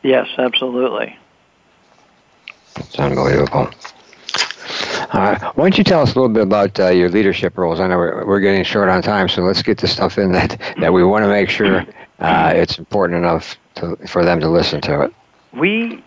Yes, 0.03 0.27
absolutely. 0.37 1.17
It's 2.77 2.97
unbelievable. 2.99 3.69
Why 5.11 5.53
don't 5.55 5.77
you 5.77 5.83
tell 5.83 6.01
us 6.01 6.13
a 6.13 6.19
little 6.19 6.33
bit 6.33 6.43
about 6.43 6.79
uh, 6.79 6.89
your 6.89 7.09
leadership 7.09 7.57
roles? 7.57 7.79
I 7.79 7.87
know 7.87 7.97
we're, 7.97 8.25
we're 8.25 8.39
getting 8.39 8.63
short 8.63 8.89
on 8.89 9.01
time, 9.01 9.29
so 9.29 9.41
let's 9.41 9.61
get 9.61 9.77
the 9.77 9.87
stuff 9.87 10.17
in 10.17 10.31
that, 10.33 10.59
that 10.79 10.93
we 10.93 11.03
want 11.03 11.23
to 11.23 11.29
make 11.29 11.49
sure 11.49 11.85
uh, 12.19 12.53
it's 12.55 12.77
important 12.77 13.19
enough 13.19 13.57
to, 13.75 13.95
for 14.07 14.23
them 14.23 14.39
to 14.39 14.49
listen 14.49 14.81
to 14.81 15.03
it. 15.03 15.13
We, 15.53 16.03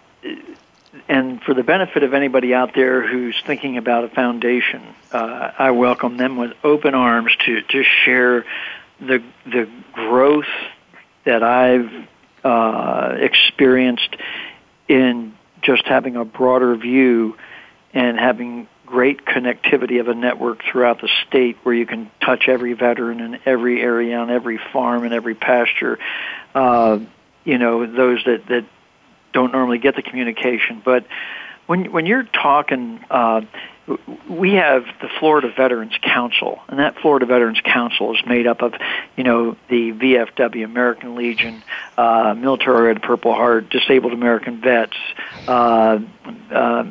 and 1.09 1.43
for 1.43 1.55
the 1.55 1.63
benefit 1.63 2.03
of 2.03 2.15
anybody 2.15 2.55
out 2.55 2.75
there 2.75 3.07
who's 3.07 3.41
thinking 3.47 3.77
about 3.77 4.05
a 4.05 4.09
foundation, 4.09 4.83
uh, 5.13 5.53
I 5.59 5.71
welcome 5.71 6.17
them 6.17 6.37
with 6.37 6.53
open 6.65 6.95
arms 6.95 7.35
to, 7.47 7.63
to 7.63 7.83
share 7.83 8.45
the, 9.01 9.23
the 9.45 9.69
growth 9.93 10.49
that 11.25 11.43
I've 11.43 11.91
uh, 12.45 13.17
experienced 13.19 14.17
in 14.89 15.37
just 15.63 15.85
having 15.85 16.17
a 16.17 16.25
broader 16.25 16.75
view 16.77 17.37
and 17.93 18.19
having 18.19 18.69
great 18.89 19.25
connectivity 19.25 20.01
of 20.01 20.09
a 20.09 20.15
network 20.15 20.63
throughout 20.65 21.01
the 21.01 21.09
state 21.27 21.57
where 21.63 21.75
you 21.75 21.87
can 21.87 22.11
touch 22.25 22.49
every 22.49 22.73
veteran 22.73 23.21
in 23.21 23.39
every 23.45 23.81
area 23.81 24.17
on 24.17 24.31
every 24.31 24.59
farm 24.73 25.05
and 25.05 25.13
every 25.13 25.35
pasture. 25.35 25.99
Uh, 26.55 26.99
you 27.45 27.59
know, 27.59 27.87
those 27.87 28.25
that, 28.25 28.47
that 28.49 28.65
don't 29.33 29.53
normally 29.53 29.79
get 29.79 29.97
the 29.97 30.03
communication. 30.03 30.83
But 30.85 31.07
when, 31.67 31.93
when 31.93 32.07
you're 32.07 32.25
talking, 32.25 33.05
uh, 33.11 33.43
we 34.29 34.55
have 34.55 34.85
the 35.01 35.09
Florida 35.19 35.53
Veterans 35.55 35.97
Council, 36.03 36.61
and 36.69 36.79
that 36.79 36.99
Florida 37.01 37.27
Veterans 37.27 37.61
Council 37.63 38.15
is 38.15 38.21
made 38.27 38.47
up 38.47 38.63
of, 38.63 38.75
you 39.17 39.25
know, 39.25 39.57
the 39.69 39.93
VFW, 39.93 40.65
American 40.65 41.15
Legion, 41.15 41.63
uh, 41.97 42.35
Military 42.37 42.89
Red 42.89 43.03
Purple 43.03 43.35
Heart, 43.35 43.71
Disabled 43.71 44.13
American 44.13 44.61
Vets, 44.61 44.97
uh, 45.47 45.99
uh, 46.51 46.85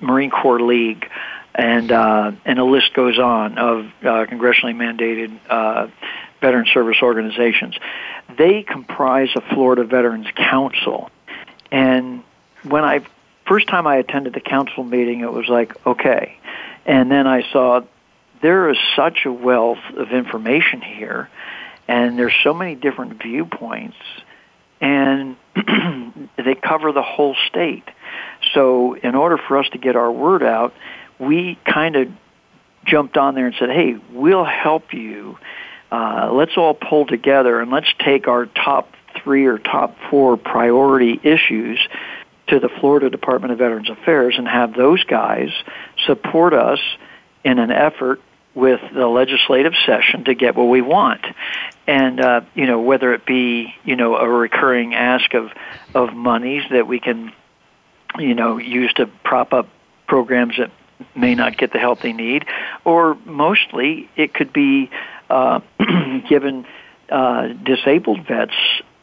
Marine 0.00 0.30
Corps 0.30 0.60
League, 0.60 1.08
and 1.54 1.92
uh, 1.92 2.32
and 2.44 2.58
a 2.58 2.64
list 2.64 2.94
goes 2.94 3.18
on 3.18 3.58
of 3.58 3.86
uh, 4.02 4.26
congressionally 4.26 4.74
mandated 4.74 5.38
uh, 5.48 5.88
veteran 6.40 6.66
service 6.72 6.98
organizations. 7.02 7.74
They 8.38 8.62
comprise 8.62 9.28
a 9.36 9.40
Florida 9.40 9.84
Veterans 9.84 10.28
Council, 10.34 11.10
and 11.70 12.22
when 12.62 12.84
I 12.84 13.04
first 13.46 13.68
time 13.68 13.86
I 13.86 13.96
attended 13.96 14.32
the 14.32 14.40
council 14.40 14.84
meeting, 14.84 15.20
it 15.20 15.32
was 15.32 15.48
like 15.48 15.86
okay, 15.86 16.38
and 16.86 17.10
then 17.10 17.26
I 17.26 17.42
saw 17.52 17.82
there 18.40 18.68
is 18.70 18.78
such 18.96 19.24
a 19.24 19.32
wealth 19.32 19.78
of 19.96 20.10
information 20.10 20.80
here, 20.80 21.28
and 21.86 22.18
there's 22.18 22.34
so 22.42 22.52
many 22.52 22.74
different 22.74 23.22
viewpoints, 23.22 23.96
and 24.80 25.36
they 26.36 26.54
cover 26.54 26.92
the 26.92 27.02
whole 27.02 27.36
state. 27.48 27.88
So, 28.54 28.94
in 28.94 29.14
order 29.14 29.38
for 29.38 29.58
us 29.58 29.68
to 29.70 29.78
get 29.78 29.94
our 29.94 30.10
word 30.10 30.42
out, 30.42 30.74
we 31.22 31.58
kind 31.64 31.96
of 31.96 32.08
jumped 32.84 33.16
on 33.16 33.34
there 33.34 33.46
and 33.46 33.54
said, 33.58 33.70
hey, 33.70 33.96
we'll 34.10 34.44
help 34.44 34.92
you. 34.92 35.38
Uh, 35.90 36.30
let's 36.32 36.56
all 36.56 36.74
pull 36.74 37.06
together 37.06 37.60
and 37.60 37.70
let's 37.70 37.92
take 37.98 38.28
our 38.28 38.46
top 38.46 38.92
three 39.22 39.46
or 39.46 39.58
top 39.58 39.96
four 40.10 40.36
priority 40.36 41.20
issues 41.22 41.78
to 42.48 42.58
the 42.58 42.68
Florida 42.68 43.08
Department 43.10 43.52
of 43.52 43.58
Veterans 43.58 43.90
Affairs 43.90 44.34
and 44.36 44.48
have 44.48 44.74
those 44.74 45.04
guys 45.04 45.50
support 46.06 46.54
us 46.54 46.80
in 47.44 47.58
an 47.58 47.70
effort 47.70 48.20
with 48.54 48.80
the 48.92 49.06
legislative 49.06 49.72
session 49.86 50.24
to 50.24 50.34
get 50.34 50.56
what 50.56 50.64
we 50.64 50.82
want. 50.82 51.24
And 51.86 52.20
uh, 52.20 52.42
you 52.54 52.66
know, 52.66 52.80
whether 52.80 53.14
it 53.14 53.24
be 53.24 53.74
you 53.84 53.96
know 53.96 54.16
a 54.16 54.28
recurring 54.28 54.94
ask 54.94 55.34
of 55.34 55.50
of 55.94 56.14
monies 56.14 56.64
that 56.70 56.86
we 56.86 57.00
can 57.00 57.32
you 58.18 58.34
know 58.34 58.58
use 58.58 58.92
to 58.94 59.06
prop 59.24 59.52
up 59.52 59.68
programs 60.06 60.56
that 60.58 60.70
may 61.14 61.34
not 61.34 61.56
get 61.56 61.72
the 61.72 61.78
help 61.78 62.00
they 62.00 62.12
need, 62.12 62.44
or 62.84 63.16
mostly 63.24 64.08
it 64.16 64.34
could 64.34 64.52
be 64.52 64.90
uh, 65.30 65.60
given 66.28 66.66
uh, 67.08 67.48
disabled 67.48 68.26
vets 68.26 68.54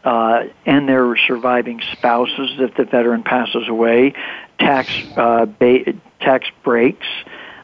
uh, 0.04 0.44
and 0.66 0.88
their 0.88 1.16
surviving 1.18 1.82
spouses 1.92 2.52
if 2.60 2.76
the 2.76 2.86
veteran 2.86 3.24
passes 3.24 3.68
away, 3.68 4.14
tax 4.58 4.90
uh, 5.18 5.46
ba- 5.46 5.94
tax 6.20 6.48
breaks, 6.64 7.08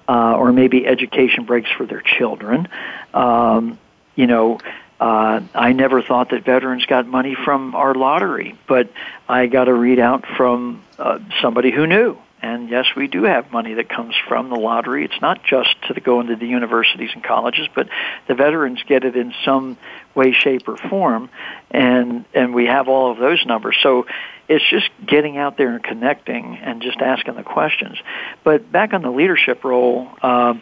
uh, 0.07 0.35
or 0.35 0.51
maybe 0.51 0.85
education 0.85 1.45
breaks 1.45 1.69
for 1.71 1.85
their 1.85 2.01
children. 2.01 2.67
Um, 3.13 3.77
you 4.15 4.27
know. 4.27 4.59
Uh, 4.97 5.41
I 5.53 5.73
never 5.73 6.01
thought 6.01 6.29
that 6.29 6.45
veterans 6.45 6.85
got 6.85 7.05
money 7.05 7.35
from 7.35 7.75
our 7.75 7.93
lottery, 7.93 8.57
but 8.65 8.89
I 9.27 9.47
got 9.47 9.67
a 9.67 9.71
readout 9.71 10.25
from 10.37 10.81
uh, 10.97 11.19
somebody 11.41 11.69
who 11.69 11.85
knew 11.85 12.17
and 12.45 12.69
yes, 12.69 12.85
we 12.95 13.07
do 13.07 13.23
have 13.23 13.51
money 13.51 13.73
that 13.73 13.89
comes 13.89 14.13
from 14.27 14.49
the 14.49 14.55
lottery. 14.55 15.03
It's 15.03 15.19
not 15.19 15.43
just 15.43 15.75
to 15.87 15.99
go 15.99 16.21
into 16.21 16.35
the 16.35 16.45
universities 16.45 17.09
and 17.15 17.23
colleges, 17.23 17.67
but 17.73 17.89
the 18.27 18.35
veterans 18.35 18.83
get 18.87 19.03
it 19.03 19.15
in 19.15 19.33
some 19.43 19.77
way, 20.13 20.31
shape, 20.31 20.67
or 20.67 20.77
form, 20.77 21.31
and 21.71 22.23
and 22.35 22.53
we 22.53 22.67
have 22.67 22.87
all 22.87 23.11
of 23.11 23.17
those 23.17 23.43
numbers. 23.47 23.75
So 23.81 24.05
it's 24.47 24.63
just 24.69 24.87
getting 25.03 25.37
out 25.37 25.57
there 25.57 25.73
and 25.73 25.83
connecting 25.83 26.57
and 26.57 26.83
just 26.83 26.99
asking 27.01 27.33
the 27.33 27.43
questions. 27.43 27.97
But 28.43 28.71
back 28.71 28.93
on 28.93 29.01
the 29.01 29.09
leadership 29.09 29.63
role 29.63 30.07
uh, 30.21 30.53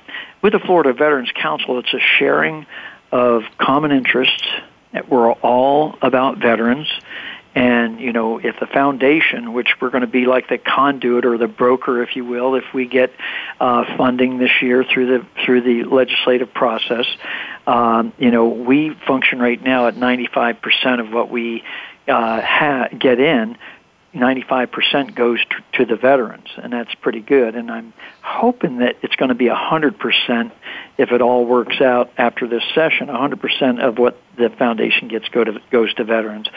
with 0.42 0.54
the 0.54 0.60
Florida 0.60 0.94
Veterans 0.94 1.32
Council, 1.36 1.80
it's 1.80 1.94
a 1.94 2.00
sharing 2.00 2.66
of 3.12 3.44
common 3.58 3.92
interests. 3.92 4.48
We're 5.10 5.34
all 5.34 5.98
about 6.02 6.38
veterans 6.38 6.88
And, 7.56 8.00
you 8.00 8.12
know, 8.12 8.40
if 8.40 8.60
the 8.60 8.66
foundation, 8.66 9.54
which 9.54 9.80
we're 9.80 9.92
going 9.92 10.02
to 10.02 10.08
be 10.08 10.26
like 10.26 10.50
the 10.50 10.58
conduit 10.58 11.26
or 11.26 11.38
the 11.38 11.48
broker, 11.48 12.02
if 12.02 12.16
you 12.16 12.26
will, 12.26 12.56
if 12.56 12.64
we 12.74 12.88
get 12.88 13.12
uh, 13.60 13.96
funding 13.96 14.40
this 14.40 14.62
year 14.62 14.84
through 14.84 15.20
the, 15.20 15.26
through 15.46 15.62
the 15.62 15.84
legislative 15.84 16.54
process, 16.54 17.06
um, 17.68 18.12
you 18.18 18.32
know, 18.32 18.48
we 18.48 18.96
function 19.08 19.40
right 19.40 19.62
now 19.62 19.88
at 19.88 19.96
95% 19.96 21.00
of 21.00 21.14
what 21.14 21.30
we 21.30 21.64
uh, 22.08 22.42
ha- 22.42 22.88
get 22.98 23.20
in 23.20 23.58
95% 24.14 25.16
goes 25.16 25.40
to, 25.74 25.86
the 25.86 25.96
veterans, 25.96 26.48
and 26.58 26.72
that's 26.72 26.94
pretty 26.96 27.20
good. 27.20 27.56
And 27.56 27.72
I'm 27.72 27.94
hoping 28.22 28.78
that 28.78 28.98
it's 29.02 29.16
going 29.16 29.30
to 29.30 29.36
be 29.36 29.48
100% 29.48 30.52
if 30.98 31.12
it 31.12 31.22
all 31.22 31.46
works 31.46 31.82
out 31.82 32.12
after 32.18 32.48
this 32.48 32.64
session. 32.76 33.08
100% 33.08 33.82
of 33.82 33.98
what 33.98 34.20
the 34.38 34.50
foundation 34.52 35.08
gets 35.08 35.28
go 35.30 35.44
to, 35.44 35.60
goes 35.72 35.94
to 35.96 36.04
veterans. 36.04 36.48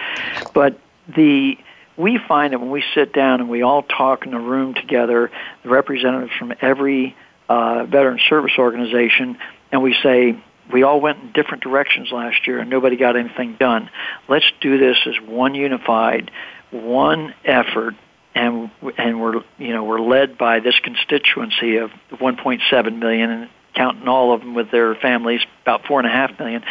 But 0.52 0.78
the 1.14 1.58
we 1.96 2.18
find 2.28 2.52
that 2.52 2.60
when 2.60 2.70
we 2.70 2.84
sit 2.94 3.12
down 3.12 3.40
and 3.40 3.48
we 3.48 3.62
all 3.62 3.82
talk 3.82 4.26
in 4.26 4.34
a 4.34 4.40
room 4.40 4.74
together, 4.74 5.30
the 5.62 5.70
representatives 5.70 6.32
from 6.38 6.52
every 6.60 7.16
uh, 7.48 7.84
veteran 7.86 8.20
service 8.28 8.52
organization, 8.58 9.38
and 9.72 9.82
we 9.82 9.96
say, 10.02 10.38
we 10.70 10.82
all 10.82 11.00
went 11.00 11.20
in 11.20 11.32
different 11.32 11.62
directions 11.62 12.10
last 12.12 12.46
year 12.46 12.58
and 12.58 12.68
nobody 12.68 12.96
got 12.96 13.16
anything 13.16 13.56
done. 13.58 13.88
Let's 14.28 14.50
do 14.60 14.78
this 14.78 14.98
as 15.06 15.14
one 15.26 15.54
unified 15.54 16.30
one 16.70 17.34
effort 17.44 17.94
and 18.34 18.70
and 18.98 19.20
we're 19.20 19.42
you 19.58 19.72
know 19.72 19.84
we're 19.84 20.00
led 20.00 20.36
by 20.36 20.60
this 20.60 20.78
constituency 20.80 21.76
of 21.76 21.90
1.7 22.12 22.98
million 22.98 23.30
and 23.30 23.50
counting 23.74 24.08
all 24.08 24.34
of 24.34 24.40
them 24.40 24.54
with 24.54 24.70
their 24.70 24.94
families 24.94 25.40
about 25.62 25.86
four 25.86 26.00
and 26.00 26.08
a 26.08 26.10
half 26.10 26.38
million 26.38 26.62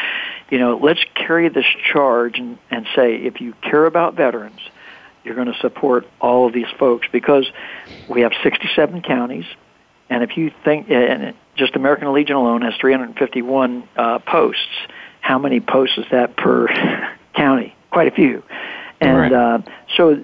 you 0.50 0.58
know 0.60 0.78
let's 0.78 1.04
carry 1.14 1.50
this 1.50 1.66
charge 1.92 2.38
and, 2.38 2.58
and 2.70 2.86
say 2.96 3.16
if 3.16 3.42
you 3.42 3.54
care 3.62 3.86
about 3.86 4.16
veterans 4.16 4.60
you're 5.24 5.36
going 5.36 5.52
to 5.52 5.60
support 5.60 6.08
all 6.22 6.48
of 6.48 6.54
these 6.54 6.70
folks 6.78 7.08
because 7.12 7.46
we 8.10 8.22
have 8.22 8.32
67 8.44 9.02
counties 9.02 9.46
and 10.10 10.24
if 10.24 10.38
you 10.38 10.52
think 10.64 10.90
and 10.90 11.34
just 11.56 11.76
American 11.76 12.12
Legion 12.14 12.36
alone 12.36 12.62
has 12.62 12.74
351 12.80 13.88
uh, 13.96 14.20
posts 14.20 14.62
how 15.22 15.40
many 15.40 15.60
posts 15.60 15.98
is 15.98 16.06
that 16.12 16.36
per 16.36 16.68
county 17.36 17.76
quite 17.92 18.08
a 18.08 18.12
few 18.12 18.44
and 19.02 19.18
right. 19.18 19.34
uh, 19.34 19.62
so 19.98 20.24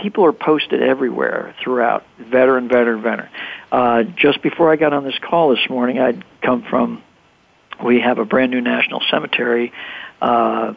people 0.00 0.24
are 0.24 0.32
posted 0.32 0.82
everywhere 0.82 1.54
throughout, 1.62 2.04
veteran, 2.18 2.68
veteran, 2.68 3.02
veteran. 3.02 3.28
Uh, 3.70 4.02
just 4.02 4.42
before 4.42 4.72
I 4.72 4.76
got 4.76 4.92
on 4.92 5.04
this 5.04 5.18
call 5.18 5.50
this 5.50 5.68
morning, 5.68 5.98
I'd 5.98 6.24
come 6.42 6.62
from, 6.68 7.02
we 7.82 8.00
have 8.00 8.18
a 8.18 8.24
brand 8.24 8.50
new 8.50 8.60
national 8.60 9.02
cemetery 9.10 9.72
uh, 10.20 10.74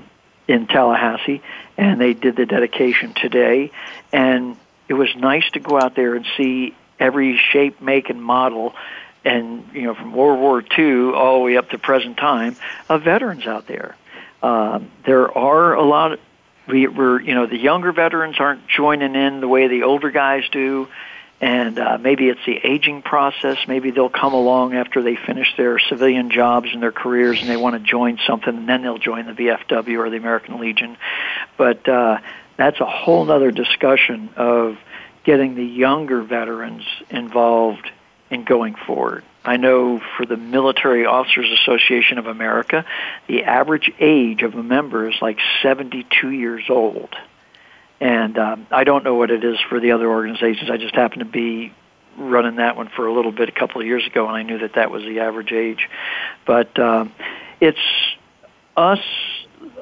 in 0.48 0.68
Tallahassee, 0.68 1.42
and 1.78 2.00
they 2.00 2.14
did 2.14 2.36
the 2.36 2.46
dedication 2.46 3.14
today. 3.14 3.72
And 4.12 4.58
it 4.88 4.94
was 4.94 5.10
nice 5.16 5.50
to 5.52 5.60
go 5.60 5.80
out 5.80 5.96
there 5.96 6.16
and 6.16 6.26
see 6.38 6.76
every 7.00 7.40
shape, 7.52 7.82
make, 7.82 8.10
and 8.10 8.22
model 8.22 8.74
and 9.26 9.66
you 9.74 9.84
know 9.84 9.96
from 9.96 10.14
World 10.14 10.40
War 10.40 10.64
II 10.78 11.14
all 11.14 11.40
the 11.40 11.46
way 11.46 11.58
up 11.58 11.70
to 11.70 11.78
present 11.78 12.18
time 12.18 12.56
of 12.90 13.04
veterans 13.04 13.48
out 13.48 13.68
there. 13.68 13.96
Uh, 14.42 14.82
there 15.06 15.32
are 15.38 15.74
a 15.74 15.84
lot 15.84 16.20
we, 16.68 16.88
we're 16.88 17.22
you 17.22 17.34
know 17.34 17.46
the 17.46 17.58
younger 17.58 17.92
veterans 17.92 18.36
aren't 18.40 18.68
joining 18.68 19.16
in 19.16 19.40
the 19.42 19.48
way 19.48 19.68
the 19.68 19.84
older 19.84 20.12
guys 20.12 20.44
do 20.52 20.88
and 21.44 21.78
uh, 21.78 21.98
maybe 22.00 22.30
it's 22.30 22.40
the 22.46 22.56
aging 22.56 23.02
process. 23.02 23.58
Maybe 23.68 23.92
they'll 23.92 24.08
come 24.08 24.34
along 24.34 24.76
after 24.76 25.02
they 25.02 25.18
finish 25.18 25.54
their 25.58 25.78
civilian 25.78 26.32
jobs 26.32 26.70
and 26.72 26.82
their 26.82 26.94
careers 26.94 27.42
and 27.42 27.50
they 27.50 27.58
want 27.58 27.76
to 27.76 27.82
join 27.82 28.18
something 28.26 28.56
and 28.56 28.70
then 28.70 28.82
they'll 28.82 28.98
join 28.98 29.26
the 29.26 29.34
VFW 29.34 29.98
or 29.98 30.10
the 30.10 30.16
American 30.16 30.62
Legion. 30.62 30.96
But 31.58 31.86
uh, 31.90 32.20
that's 32.56 32.80
a 32.80 32.86
whole 32.86 33.30
other 33.30 33.52
discussion 33.52 34.30
of 34.38 34.78
getting 35.26 35.56
the 35.56 35.66
younger 35.66 36.22
veterans 36.22 36.86
involved 37.10 37.92
in 38.30 38.46
going 38.46 38.76
forward. 38.76 39.26
I 39.44 39.58
know 39.58 40.00
for 40.16 40.26
the 40.26 40.38
Military 40.38 41.06
Officers 41.06 41.52
Association 41.60 42.20
of 42.20 42.28
America, 42.28 42.86
the 43.28 43.44
average 43.44 43.92
age 44.00 44.44
of 44.44 44.56
a 44.56 44.64
member 44.64 45.10
is 45.10 45.16
like 45.22 45.40
72 45.62 46.30
years 46.30 46.64
old. 46.70 47.14
And 48.04 48.38
um, 48.38 48.68
I 48.70 48.84
don't 48.84 49.06
know 49.06 49.16
what 49.16 49.32
it 49.32 49.46
is 49.46 49.58
for 49.70 49.80
the 49.80 49.94
other 49.94 50.10
organizations. 50.10 50.70
I 50.70 50.76
just 50.76 50.94
happen 50.94 51.20
to 51.20 51.26
be 51.26 51.74
running 52.18 52.58
that 52.58 52.76
one 52.76 52.90
for 52.90 53.08
a 53.08 53.14
little 53.14 53.32
bit 53.32 53.48
a 53.48 53.54
couple 53.54 53.80
of 53.80 53.88
years 53.88 54.06
ago, 54.06 54.28
and 54.28 54.36
I 54.36 54.44
knew 54.44 54.58
that 54.58 54.74
that 54.74 54.92
was 54.92 55.04
the 55.04 55.22
average 55.22 55.54
age. 55.54 55.88
But 56.46 56.78
um, 56.78 57.14
it's 57.62 57.80
us 58.76 59.00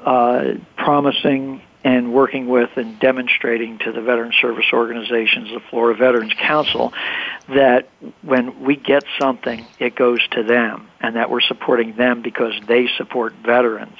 uh, 0.06 0.54
promising 0.78 1.64
and 1.84 2.14
working 2.14 2.48
with 2.48 2.70
and 2.76 3.00
demonstrating 3.00 3.80
to 3.80 3.92
the 3.92 4.02
veteran 4.02 4.34
service 4.40 4.68
organizations, 4.72 5.50
the 5.50 5.60
Florida 5.72 5.98
Veterans 5.98 6.34
Council, 6.36 6.94
that 7.50 7.90
when 8.22 8.64
we 8.64 8.76
get 8.76 9.04
something, 9.20 9.66
it 9.80 9.96
goes 9.96 10.20
to 10.34 10.44
them, 10.44 10.90
and 11.00 11.16
that 11.16 11.32
we're 11.32 11.42
supporting 11.42 11.96
them 11.96 12.22
because 12.22 12.54
they 12.68 12.88
support 12.98 13.34
veterans. 13.44 13.98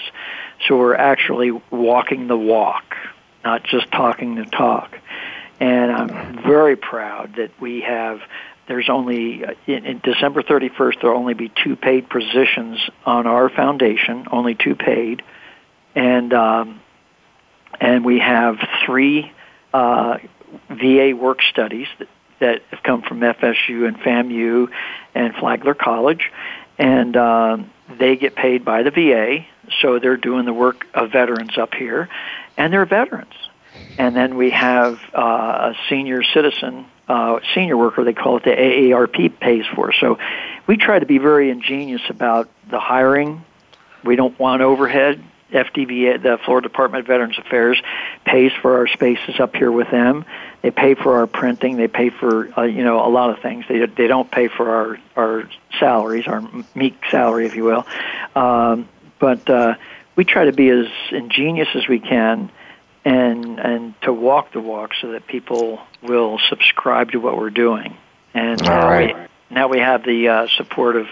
So 0.68 0.78
we're 0.78 0.94
actually 0.94 1.50
walking 1.72 2.28
the 2.28 2.38
walk, 2.38 2.96
not 3.44 3.64
just 3.64 3.92
talking 3.92 4.36
the 4.36 4.46
talk. 4.46 4.98
And 5.60 5.92
I'm 5.92 6.44
very 6.44 6.76
proud 6.76 7.36
that 7.36 7.52
we 7.60 7.82
have. 7.82 8.20
There's 8.68 8.90
only 8.90 9.44
in, 9.68 9.86
in 9.86 10.02
December 10.04 10.42
31st. 10.42 11.02
There 11.02 11.12
will 11.12 11.20
only 11.20 11.34
be 11.34 11.52
two 11.64 11.76
paid 11.76 12.10
positions 12.10 12.80
on 13.06 13.28
our 13.28 13.50
foundation, 13.50 14.28
only 14.32 14.56
two 14.56 14.76
paid, 14.76 15.22
and 15.94 16.34
um, 16.34 16.82
and 17.80 18.06
we 18.06 18.20
have 18.20 18.58
three 18.86 19.32
uh, 19.74 20.18
VA 20.70 21.14
work 21.16 21.42
studies 21.44 21.88
that, 22.00 22.08
that 22.40 22.62
have 22.72 22.84
come 22.84 23.02
from 23.02 23.20
FSU 23.20 23.88
and 23.88 23.98
FAMU 24.00 24.70
and 25.14 25.36
Flagler 25.36 25.74
College, 25.74 26.32
and 26.78 27.16
uh, 27.16 27.58
they 28.00 28.16
get 28.16 28.36
paid 28.36 28.66
by 28.66 28.84
the 28.84 28.92
VA, 28.92 29.46
so 29.82 30.00
they're 30.00 30.18
doing 30.18 30.46
the 30.46 30.54
work 30.54 30.86
of 30.94 31.12
veterans 31.12 31.58
up 31.58 31.74
here, 31.74 32.10
and 32.62 32.72
they're 32.72 32.86
veterans. 32.86 33.34
And 33.98 34.16
then 34.16 34.38
we 34.38 34.52
have 34.52 35.00
uh, 35.16 35.74
a 35.74 35.76
senior 35.90 36.22
citizen, 36.22 36.86
uh, 37.08 37.40
senior 37.56 37.76
worker, 37.76 38.04
they 38.04 38.14
call 38.14 38.38
it 38.38 38.44
the 38.44 38.52
AARP 38.52 39.40
pays 39.40 39.66
for. 39.76 39.92
So 39.94 40.20
we 40.68 40.78
try 40.78 41.00
to 41.00 41.06
be 41.08 41.18
very 41.18 41.50
ingenious 41.50 42.04
about 42.08 42.50
the 42.70 42.80
hiring. 42.80 43.44
We 44.04 44.16
don't 44.16 44.38
want 44.40 44.62
overhead. 44.62 45.24
FDVA, 45.52 46.22
the 46.22 46.40
Florida 46.46 46.70
Department 46.70 47.02
of 47.02 47.08
Veterans 47.08 47.38
Affairs, 47.38 47.82
pays 48.24 48.54
for 48.62 48.78
our 48.78 48.88
spaces 48.88 49.38
up 49.38 49.54
here 49.54 49.72
with 49.72 49.92
them. 49.92 50.24
They 50.62 50.72
pay 50.72 50.94
for 50.94 51.18
our 51.18 51.28
printing. 51.28 51.76
They 51.76 51.90
pay 51.90 52.10
for 52.10 52.58
uh, 52.58 52.62
you 52.64 52.86
know 52.86 53.06
a 53.06 53.10
lot 53.10 53.32
of 53.32 53.40
things. 53.40 53.66
They 53.68 53.86
they 53.86 54.08
don't 54.08 54.32
pay 54.32 54.48
for 54.48 54.70
our 54.70 55.00
our 55.18 55.50
salaries, 55.78 56.26
our 56.26 56.42
meek 56.74 56.96
salary, 57.10 57.48
if 57.48 57.58
you 57.58 57.66
will. 57.66 57.86
Um, 58.34 58.88
but 59.20 59.50
uh, 59.50 59.76
we 60.16 60.26
try 60.26 60.46
to 60.46 60.52
be 60.52 60.70
as 60.70 60.88
ingenious 61.12 61.70
as 61.76 61.88
we 61.88 62.00
can, 62.00 62.52
and 63.06 63.60
and 63.60 64.02
to 64.02 64.14
walk 64.14 64.54
the 64.54 64.60
walk 64.60 64.92
so 65.00 65.12
that 65.12 65.28
people 65.28 65.80
will 66.02 66.40
subscribe 66.50 67.12
to 67.12 67.20
what 67.20 67.38
we're 67.38 67.50
doing. 67.50 67.98
And 68.34 68.62
All 68.68 68.90
right. 68.90 69.16
we, 69.16 69.56
now 69.56 69.68
we 69.68 69.80
have 69.80 70.04
the 70.04 70.28
uh, 70.28 70.48
support 70.48 70.96
of 70.96 71.08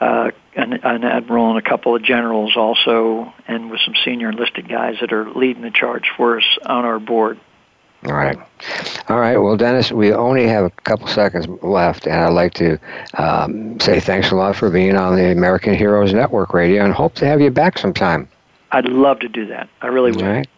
uh, 0.00 0.30
an, 0.54 0.72
an 0.72 1.04
admiral 1.04 1.50
and 1.50 1.58
a 1.58 1.68
couple 1.68 1.96
of 1.96 2.02
generals 2.02 2.56
also, 2.56 3.32
and 3.46 3.70
with 3.70 3.80
some 3.84 3.94
senior 4.04 4.30
enlisted 4.30 4.68
guys 4.68 4.96
that 5.00 5.12
are 5.12 5.30
leading 5.30 5.62
the 5.62 5.70
charge 5.70 6.10
for 6.16 6.38
us 6.38 6.58
on 6.64 6.84
our 6.84 6.98
board. 6.98 7.38
All 8.06 8.14
right. 8.14 8.38
All 9.08 9.18
right. 9.18 9.36
Well, 9.36 9.56
Dennis, 9.56 9.90
we 9.90 10.12
only 10.12 10.46
have 10.46 10.64
a 10.64 10.70
couple 10.70 11.06
seconds 11.08 11.48
left, 11.62 12.06
and 12.06 12.14
I'd 12.14 12.28
like 12.32 12.54
to 12.54 12.78
um, 13.14 13.78
say 13.80 14.00
thanks 14.00 14.30
a 14.30 14.36
lot 14.36 14.54
for 14.56 14.70
being 14.70 14.96
on 14.96 15.16
the 15.16 15.32
American 15.32 15.74
Heroes 15.74 16.12
Network 16.12 16.54
Radio 16.54 16.84
and 16.84 16.92
hope 16.92 17.14
to 17.16 17.26
have 17.26 17.40
you 17.40 17.50
back 17.50 17.78
sometime. 17.78 18.28
I'd 18.70 18.84
love 18.86 19.18
to 19.20 19.28
do 19.28 19.46
that. 19.46 19.68
I 19.80 19.88
really 19.88 20.12
would. 20.12 20.22
All 20.24 20.30
right. 20.30 20.48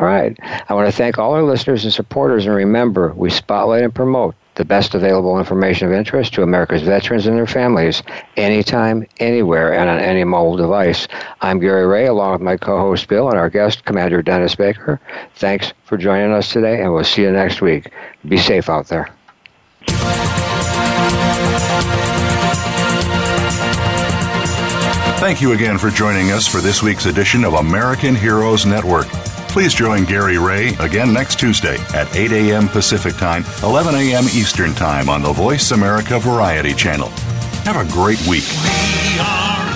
All 0.00 0.06
right. 0.06 0.36
I 0.68 0.74
want 0.74 0.88
to 0.88 0.92
thank 0.92 1.18
all 1.18 1.34
our 1.34 1.42
listeners 1.42 1.84
and 1.84 1.92
supporters, 1.92 2.46
and 2.46 2.54
remember, 2.54 3.12
we 3.14 3.30
spotlight 3.30 3.84
and 3.84 3.94
promote 3.94 4.34
the 4.54 4.64
best 4.64 4.94
available 4.94 5.38
information 5.38 5.86
of 5.86 5.94
interest 5.94 6.34
to 6.34 6.42
America's 6.42 6.82
veterans 6.82 7.26
and 7.26 7.36
their 7.36 7.46
families 7.46 8.02
anytime, 8.36 9.06
anywhere, 9.18 9.72
and 9.72 9.88
on 9.88 9.98
any 9.98 10.24
mobile 10.24 10.56
device. 10.56 11.08
I'm 11.40 11.58
Gary 11.58 11.86
Ray, 11.86 12.06
along 12.06 12.32
with 12.32 12.42
my 12.42 12.56
co 12.56 12.78
host 12.78 13.08
Bill 13.08 13.30
and 13.30 13.38
our 13.38 13.48
guest, 13.48 13.84
Commander 13.84 14.22
Dennis 14.22 14.54
Baker. 14.54 15.00
Thanks 15.36 15.72
for 15.84 15.96
joining 15.96 16.32
us 16.32 16.52
today, 16.52 16.82
and 16.82 16.92
we'll 16.92 17.04
see 17.04 17.22
you 17.22 17.32
next 17.32 17.60
week. 17.60 17.90
Be 18.28 18.38
safe 18.38 18.68
out 18.68 18.88
there. 18.88 19.08
Thank 25.22 25.40
you 25.40 25.52
again 25.52 25.78
for 25.78 25.88
joining 25.88 26.32
us 26.32 26.48
for 26.48 26.60
this 26.60 26.82
week's 26.82 27.06
edition 27.06 27.44
of 27.44 27.54
American 27.54 28.16
Heroes 28.16 28.66
Network. 28.66 29.06
Please 29.52 29.74
join 29.74 30.06
Gary 30.06 30.38
Ray 30.38 30.68
again 30.80 31.12
next 31.12 31.38
Tuesday 31.38 31.76
at 31.94 32.16
8 32.16 32.32
a.m. 32.32 32.68
Pacific 32.68 33.14
Time, 33.16 33.44
11 33.62 33.94
a.m. 33.94 34.24
Eastern 34.24 34.72
Time 34.72 35.10
on 35.10 35.20
the 35.20 35.30
Voice 35.30 35.72
America 35.72 36.18
Variety 36.18 36.72
Channel. 36.72 37.08
Have 37.66 37.76
a 37.76 37.84
great 37.92 38.18
week. 38.26 38.44
We 38.48 39.71